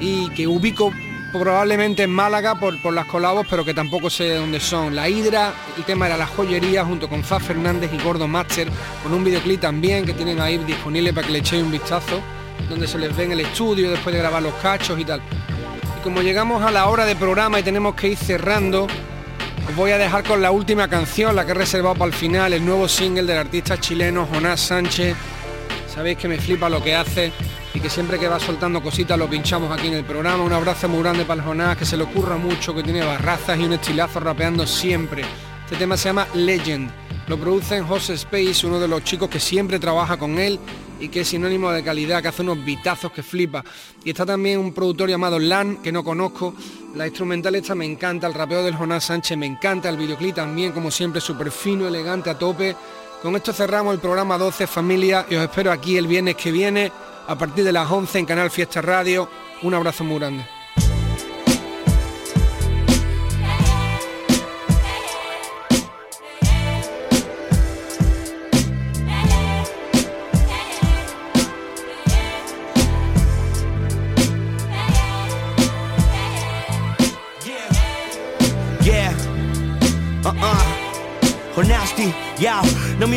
y 0.00 0.28
que 0.30 0.48
ubico 0.48 0.92
probablemente 1.32 2.02
en 2.02 2.10
Málaga 2.10 2.58
por, 2.58 2.74
las 2.92 3.06
colabos, 3.06 3.46
pero 3.48 3.64
que 3.64 3.72
tampoco 3.72 4.10
sé 4.10 4.24
de 4.24 4.34
dónde 4.34 4.58
son. 4.58 4.96
La 4.96 5.08
Hidra, 5.08 5.54
el 5.76 5.84
tema 5.84 6.06
era 6.06 6.16
La 6.16 6.26
Joyería, 6.26 6.84
junto 6.84 7.08
con 7.08 7.22
Fat 7.22 7.40
Fernández 7.40 7.92
y 7.94 8.02
Gordo 8.02 8.26
Master, 8.26 8.68
con 9.04 9.14
un 9.14 9.22
videoclip 9.22 9.60
también 9.60 10.04
que 10.04 10.12
tienen 10.12 10.40
ahí 10.40 10.58
disponible 10.58 11.12
para 11.12 11.24
que 11.24 11.34
le 11.34 11.38
echéis 11.38 11.62
un 11.62 11.70
vistazo, 11.70 12.20
donde 12.68 12.88
se 12.88 12.98
les 12.98 13.16
ve 13.16 13.26
en 13.26 13.32
el 13.32 13.40
estudio 13.40 13.92
después 13.92 14.12
de 14.12 14.18
grabar 14.18 14.42
los 14.42 14.54
cachos 14.54 14.98
y 14.98 15.04
tal 15.04 15.22
como 16.04 16.20
llegamos 16.20 16.62
a 16.62 16.70
la 16.70 16.86
hora 16.88 17.06
de 17.06 17.16
programa 17.16 17.58
y 17.58 17.62
tenemos 17.62 17.94
que 17.94 18.08
ir 18.08 18.18
cerrando, 18.18 18.86
os 19.66 19.74
voy 19.74 19.90
a 19.90 19.96
dejar 19.96 20.22
con 20.22 20.42
la 20.42 20.50
última 20.50 20.86
canción, 20.86 21.34
la 21.34 21.46
que 21.46 21.52
he 21.52 21.54
reservado 21.54 21.94
para 21.94 22.08
el 22.08 22.12
final, 22.12 22.52
el 22.52 22.62
nuevo 22.62 22.86
single 22.88 23.22
del 23.22 23.38
artista 23.38 23.80
chileno 23.80 24.28
Jonás 24.30 24.60
Sánchez. 24.60 25.16
Sabéis 25.88 26.18
que 26.18 26.28
me 26.28 26.36
flipa 26.36 26.68
lo 26.68 26.82
que 26.82 26.94
hace 26.94 27.32
y 27.72 27.80
que 27.80 27.88
siempre 27.88 28.18
que 28.18 28.28
va 28.28 28.38
soltando 28.38 28.82
cositas 28.82 29.18
lo 29.18 29.30
pinchamos 29.30 29.72
aquí 29.72 29.86
en 29.86 29.94
el 29.94 30.04
programa. 30.04 30.44
Un 30.44 30.52
abrazo 30.52 30.90
muy 30.90 31.02
grande 31.02 31.24
para 31.24 31.40
el 31.40 31.46
Jonás, 31.46 31.78
que 31.78 31.86
se 31.86 31.96
le 31.96 32.02
ocurra 32.02 32.36
mucho, 32.36 32.74
que 32.74 32.82
tiene 32.82 33.02
barrazas 33.02 33.58
y 33.58 33.64
un 33.64 33.72
estilazo 33.72 34.20
rapeando 34.20 34.66
siempre. 34.66 35.22
Este 35.64 35.76
tema 35.76 35.96
se 35.96 36.10
llama 36.10 36.28
Legend. 36.34 36.90
Lo 37.28 37.38
produce 37.38 37.76
en 37.76 37.86
José 37.86 38.12
Space, 38.12 38.66
uno 38.66 38.78
de 38.78 38.88
los 38.88 39.02
chicos 39.04 39.30
que 39.30 39.40
siempre 39.40 39.78
trabaja 39.78 40.18
con 40.18 40.38
él 40.38 40.60
y 41.04 41.08
que 41.08 41.20
es 41.20 41.28
sinónimo 41.28 41.70
de 41.70 41.84
calidad, 41.84 42.22
que 42.22 42.28
hace 42.28 42.42
unos 42.42 42.64
bitazos 42.64 43.12
que 43.12 43.22
flipa. 43.22 43.62
Y 44.04 44.10
está 44.10 44.24
también 44.24 44.58
un 44.58 44.72
productor 44.72 45.10
llamado 45.10 45.38
Lan, 45.38 45.82
que 45.82 45.92
no 45.92 46.02
conozco. 46.02 46.54
La 46.94 47.06
instrumental 47.06 47.54
esta 47.54 47.74
me 47.74 47.84
encanta, 47.84 48.26
el 48.26 48.34
rapeo 48.34 48.62
del 48.62 48.74
Jonás 48.74 49.04
Sánchez 49.04 49.36
me 49.36 49.46
encanta, 49.46 49.88
el 49.88 49.98
videoclip 49.98 50.34
también, 50.34 50.72
como 50.72 50.90
siempre, 50.90 51.20
súper 51.20 51.50
fino, 51.50 51.86
elegante, 51.86 52.30
a 52.30 52.38
tope. 52.38 52.74
Con 53.22 53.36
esto 53.36 53.52
cerramos 53.52 53.94
el 53.94 54.00
programa 54.00 54.38
12 54.38 54.66
Familia 54.66 55.26
y 55.28 55.34
os 55.34 55.42
espero 55.42 55.72
aquí 55.72 55.96
el 55.96 56.06
viernes 56.06 56.36
que 56.36 56.50
viene, 56.50 56.90
a 57.26 57.36
partir 57.36 57.64
de 57.64 57.72
las 57.72 57.90
11 57.90 58.20
en 58.20 58.26
Canal 58.26 58.50
Fiesta 58.50 58.80
Radio. 58.80 59.28
Un 59.62 59.74
abrazo 59.74 60.04
muy 60.04 60.18
grande. 60.18 60.53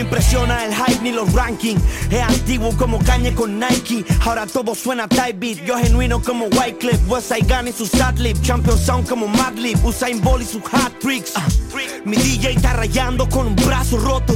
Impresiona 0.08 0.64
el 0.64 0.74
hype 0.74 0.87
ni 1.08 1.14
los 1.14 1.32
rankings. 1.34 1.82
Es 2.12 2.22
antiguo 2.22 2.76
como 2.78 3.00
cañe 3.00 3.34
con 3.34 3.60
Nike. 3.60 4.06
Ahora 4.26 4.46
todo 4.46 4.76
suena 4.76 5.08
type 5.08 5.34
beat. 5.34 5.66
Yo 5.66 5.78
genuino 5.78 6.22
como 6.22 6.46
Wycliffe. 6.46 7.00
Westside 7.08 7.48
Gun 7.48 7.68
y 7.68 7.72
su 7.72 7.86
Sadlib. 7.86 8.40
Champion 8.42 8.78
Sound 8.78 9.08
como 9.08 9.28
Madlib. 9.28 9.84
Usain 9.86 10.22
Bolt 10.22 10.44
y 10.44 10.46
sus 10.46 10.62
hat 10.72 10.92
tricks. 11.00 11.34
Ah, 11.36 11.46
mi 12.06 12.18
DJ 12.18 12.54
está 12.54 12.74
rayando 12.74 13.28
con 13.30 13.48
un 13.48 13.56
brazo 13.56 13.98
roto. 13.98 14.34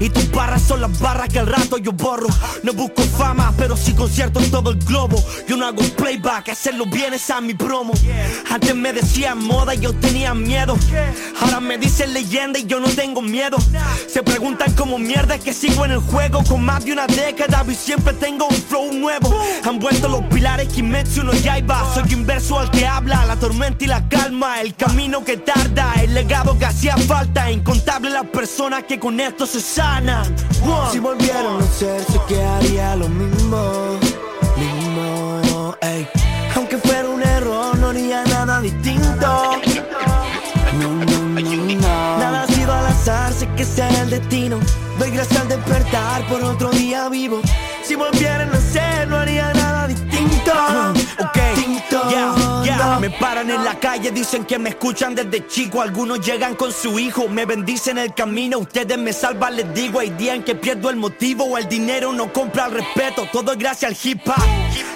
Y 0.00 0.08
tus 0.08 0.30
barras 0.30 0.62
son 0.62 0.80
las 0.80 0.98
barras 0.98 1.28
que 1.28 1.38
al 1.38 1.46
rato 1.46 1.78
yo 1.78 1.92
borro. 1.92 2.28
No 2.62 2.72
busco 2.72 3.02
fama, 3.02 3.52
pero 3.56 3.76
sí 3.76 3.92
concierto 3.92 4.40
en 4.40 4.50
todo 4.50 4.70
el 4.70 4.78
globo. 4.78 5.22
Yo 5.48 5.56
no 5.56 5.66
hago 5.66 5.82
playback, 5.96 6.48
hacerlo 6.48 6.86
bien 6.86 7.14
es 7.14 7.28
a 7.30 7.40
mi 7.40 7.54
promo. 7.54 7.92
Antes 8.50 8.74
me 8.74 8.92
decían 8.92 9.38
moda 9.44 9.74
y 9.74 9.80
yo 9.80 9.92
tenía 9.94 10.34
miedo. 10.34 10.76
Ahora 11.40 11.60
me 11.60 11.78
dicen 11.78 12.14
leyenda 12.14 12.58
y 12.58 12.66
yo 12.66 12.80
no 12.80 12.88
tengo 12.88 13.20
miedo. 13.20 13.58
Se 14.08 14.22
preguntan 14.22 14.72
cómo 14.72 14.98
mierda 14.98 15.34
es 15.34 15.44
que 15.44 15.52
sigo 15.52 15.84
en 15.84 15.92
el 15.92 15.98
juego 15.98 16.13
con 16.46 16.64
más 16.64 16.84
de 16.84 16.92
una 16.92 17.06
década 17.06 17.64
y 17.68 17.74
siempre 17.74 18.12
tengo 18.14 18.46
un 18.46 18.54
flow 18.54 18.92
nuevo. 18.92 19.34
Han 19.64 19.78
vuelto 19.78 20.08
los 20.08 20.22
pilares 20.24 20.68
Kimetsu 20.68 21.22
no 21.22 21.32
Yaiba. 21.32 21.92
Soy 21.94 22.12
inverso 22.12 22.58
al 22.58 22.70
que 22.70 22.86
habla, 22.86 23.24
la 23.26 23.36
tormenta 23.36 23.84
y 23.84 23.88
la 23.88 24.08
calma. 24.08 24.60
El 24.60 24.74
camino 24.74 25.24
que 25.24 25.36
tarda, 25.36 25.92
el 26.02 26.14
legado 26.14 26.58
que 26.58 26.66
hacía 26.66 26.96
falta. 26.96 27.50
Incontable 27.50 28.10
las 28.10 28.26
personas 28.26 28.84
que 28.84 28.98
con 28.98 29.18
esto 29.20 29.46
se 29.46 29.60
sanan. 29.60 30.34
Si 30.90 30.98
volvieron 30.98 31.62
a 31.62 31.66
ser, 31.66 32.02
sé 32.04 32.20
que 32.28 32.42
haría 32.42 32.96
lo 32.96 33.08
mismo. 33.08 33.98
Mismo. 34.56 35.74
Aunque 36.56 36.78
fuera 36.78 37.08
un 37.08 37.22
error, 37.22 37.76
no 37.78 37.88
haría 37.88 38.24
nada 38.24 38.60
distinto. 38.60 39.60
Nada 42.18 42.42
ha 42.42 42.46
sido 42.46 42.72
al 42.72 42.86
azar, 42.86 43.32
sé 43.32 43.48
que 43.56 43.64
sea 43.64 44.02
el 44.02 44.10
destino. 44.10 44.60
Doy 44.98 45.10
gracias 45.10 45.40
al 45.40 45.48
despertar 45.48 46.26
por 46.28 46.42
otro 46.42 46.70
día 46.70 47.08
vivo. 47.08 47.40
Si 47.82 47.94
volvieran 47.94 48.50
a 48.52 48.60
ser, 48.60 49.08
no 49.08 49.16
haría 49.16 49.52
nada 49.52 49.88
distinto. 49.88 50.52
Me 53.04 53.10
paran 53.10 53.50
en 53.50 53.62
la 53.62 53.78
calle, 53.78 54.10
dicen 54.12 54.46
que 54.46 54.58
me 54.58 54.70
escuchan 54.70 55.14
desde 55.14 55.46
chico. 55.46 55.82
Algunos 55.82 56.24
llegan 56.24 56.54
con 56.54 56.72
su 56.72 56.98
hijo, 56.98 57.28
me 57.28 57.44
bendicen 57.44 57.98
el 57.98 58.14
camino. 58.14 58.60
Ustedes 58.60 58.96
me 58.96 59.12
salvan, 59.12 59.56
les 59.56 59.74
digo. 59.74 60.00
Hay 60.00 60.08
días 60.08 60.36
en 60.36 60.42
que 60.42 60.54
pierdo 60.54 60.88
el 60.88 60.96
motivo 60.96 61.44
o 61.44 61.58
el 61.58 61.68
dinero 61.68 62.14
no 62.14 62.32
compra 62.32 62.64
el 62.64 62.72
respeto. 62.72 63.28
Todo 63.30 63.52
es 63.52 63.58
gracias 63.58 63.90
al 63.90 63.98
hip 64.02 64.26
hop. 64.26 64.42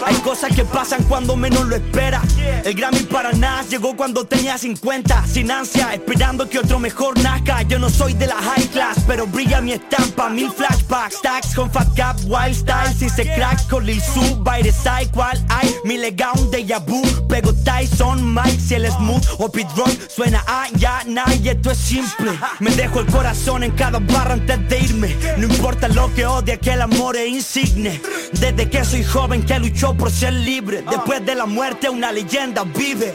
Hay 0.06 0.14
cosas 0.22 0.56
que 0.56 0.64
pasan 0.64 1.02
cuando 1.02 1.36
menos 1.36 1.66
lo 1.66 1.76
espera. 1.76 2.22
El 2.64 2.72
Grammy 2.72 3.00
para 3.00 3.32
nada 3.32 3.62
llegó 3.64 3.94
cuando 3.94 4.24
tenía 4.24 4.56
50. 4.56 5.26
Sin 5.26 5.50
ansia, 5.50 5.92
esperando 5.92 6.48
que 6.48 6.60
otro 6.60 6.78
mejor 6.78 7.18
nazca. 7.20 7.60
Yo 7.60 7.78
no 7.78 7.90
soy 7.90 8.14
de 8.14 8.26
la 8.26 8.36
high 8.36 8.68
class, 8.68 9.04
pero 9.06 9.26
brilla 9.26 9.60
mi 9.60 9.72
estampa. 9.72 10.30
Mil 10.30 10.50
flashbacks, 10.50 11.16
stacks 11.16 11.54
con 11.54 11.70
Fat 11.70 11.94
Cap, 11.94 12.16
Wild 12.24 12.54
Style. 12.54 12.94
Si 12.98 13.10
se 13.10 13.24
crack 13.34 13.68
con 13.68 13.84
Lil 13.84 14.00
Su, 14.00 14.42
the 14.62 14.72
side, 14.72 15.10
cual 15.12 15.38
hay. 15.50 15.74
Mi 15.84 15.98
legado 15.98 16.48
déjà 16.50 16.78
vu. 16.78 17.02
Pego 17.28 17.52
Tyson, 17.98 18.32
Mike, 18.32 18.60
si 18.60 18.74
el 18.74 18.90
smooth 18.90 19.24
o 19.38 19.50
Pit 19.50 19.66
suena 20.08 20.44
a 20.46 20.68
ya, 20.76 21.02
nah, 21.06 21.34
y 21.42 21.48
esto 21.48 21.72
es 21.72 21.78
simple. 21.78 22.32
Me 22.60 22.70
dejo 22.70 23.00
el 23.00 23.06
corazón 23.06 23.64
en 23.64 23.72
cada 23.72 23.98
barra 23.98 24.34
antes 24.34 24.68
de 24.68 24.78
irme. 24.78 25.16
No 25.36 25.46
importa 25.46 25.88
lo 25.88 26.12
que 26.14 26.24
odie, 26.24 26.58
que 26.58 26.72
el 26.72 26.82
amor 26.82 27.16
es 27.16 27.28
insigne. 27.28 28.00
Desde 28.32 28.70
que 28.70 28.84
soy 28.84 29.02
joven 29.02 29.44
que 29.44 29.58
luchó 29.58 29.94
por 29.94 30.10
ser 30.10 30.32
libre. 30.32 30.84
Después 30.88 31.24
de 31.26 31.34
la 31.34 31.46
muerte, 31.46 31.88
una 31.88 32.12
leyenda 32.12 32.62
vive. 32.64 33.14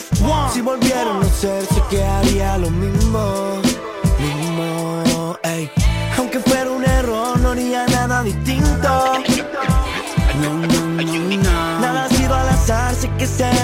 Si 0.53 0.61
volvieron 0.61 1.23
a 1.23 1.29
ser, 1.29 1.65
sé 1.65 1.81
que 1.89 2.03
haría 2.03 2.57
lo. 2.57 2.73
Mismo, 2.73 3.61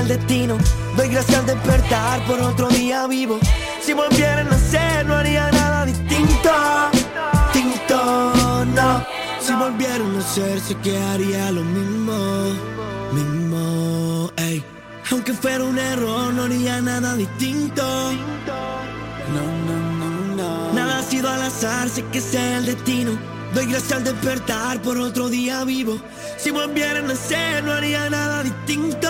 destino. 0.09 0.57
Doy 0.97 1.07
gracias 1.07 1.39
al 1.39 1.45
despertar 1.45 2.25
por 2.25 2.41
otro 2.41 2.67
día 2.67 3.07
vivo. 3.07 3.39
Si 3.81 3.93
volvieran 3.93 4.47
a 4.51 4.57
ser, 4.57 5.05
no 5.05 5.15
haría 5.15 5.49
nada 5.51 5.85
distinto. 5.85 6.51
Distinto, 7.53 8.65
no. 8.75 9.05
Si 9.39 9.53
volvieran 9.53 10.17
a 10.17 10.21
ser, 10.21 10.59
sé 10.59 10.75
que 10.83 10.97
haría 10.97 11.51
lo 11.51 11.61
mismo. 11.61 12.13
Mismo, 13.13 14.31
ey. 14.35 14.63
Aunque 15.11 15.33
fuera 15.33 15.63
un 15.63 15.77
error, 15.77 16.33
no 16.33 16.43
haría 16.43 16.81
nada 16.81 17.15
distinto. 17.15 17.83
No, 19.35 19.45
no, 19.67 19.77
no, 19.99 20.35
no. 20.35 20.73
Nada 20.73 20.99
ha 20.99 21.03
sido 21.03 21.29
al 21.29 21.41
azar, 21.43 21.87
sé 21.87 22.03
que 22.11 22.19
sea 22.19 22.57
el 22.57 22.65
destino. 22.65 23.11
Doy 23.53 23.65
gracias 23.65 23.93
al 23.93 24.03
despertar 24.03 24.81
por 24.81 24.97
otro 24.97 25.29
día 25.29 25.63
vivo. 25.63 25.97
Si 26.37 26.51
volvieran 26.51 27.09
a 27.09 27.15
ser, 27.15 27.63
no 27.63 27.73
haría 27.73 28.09
nada 28.09 28.43
distinto. 28.43 29.09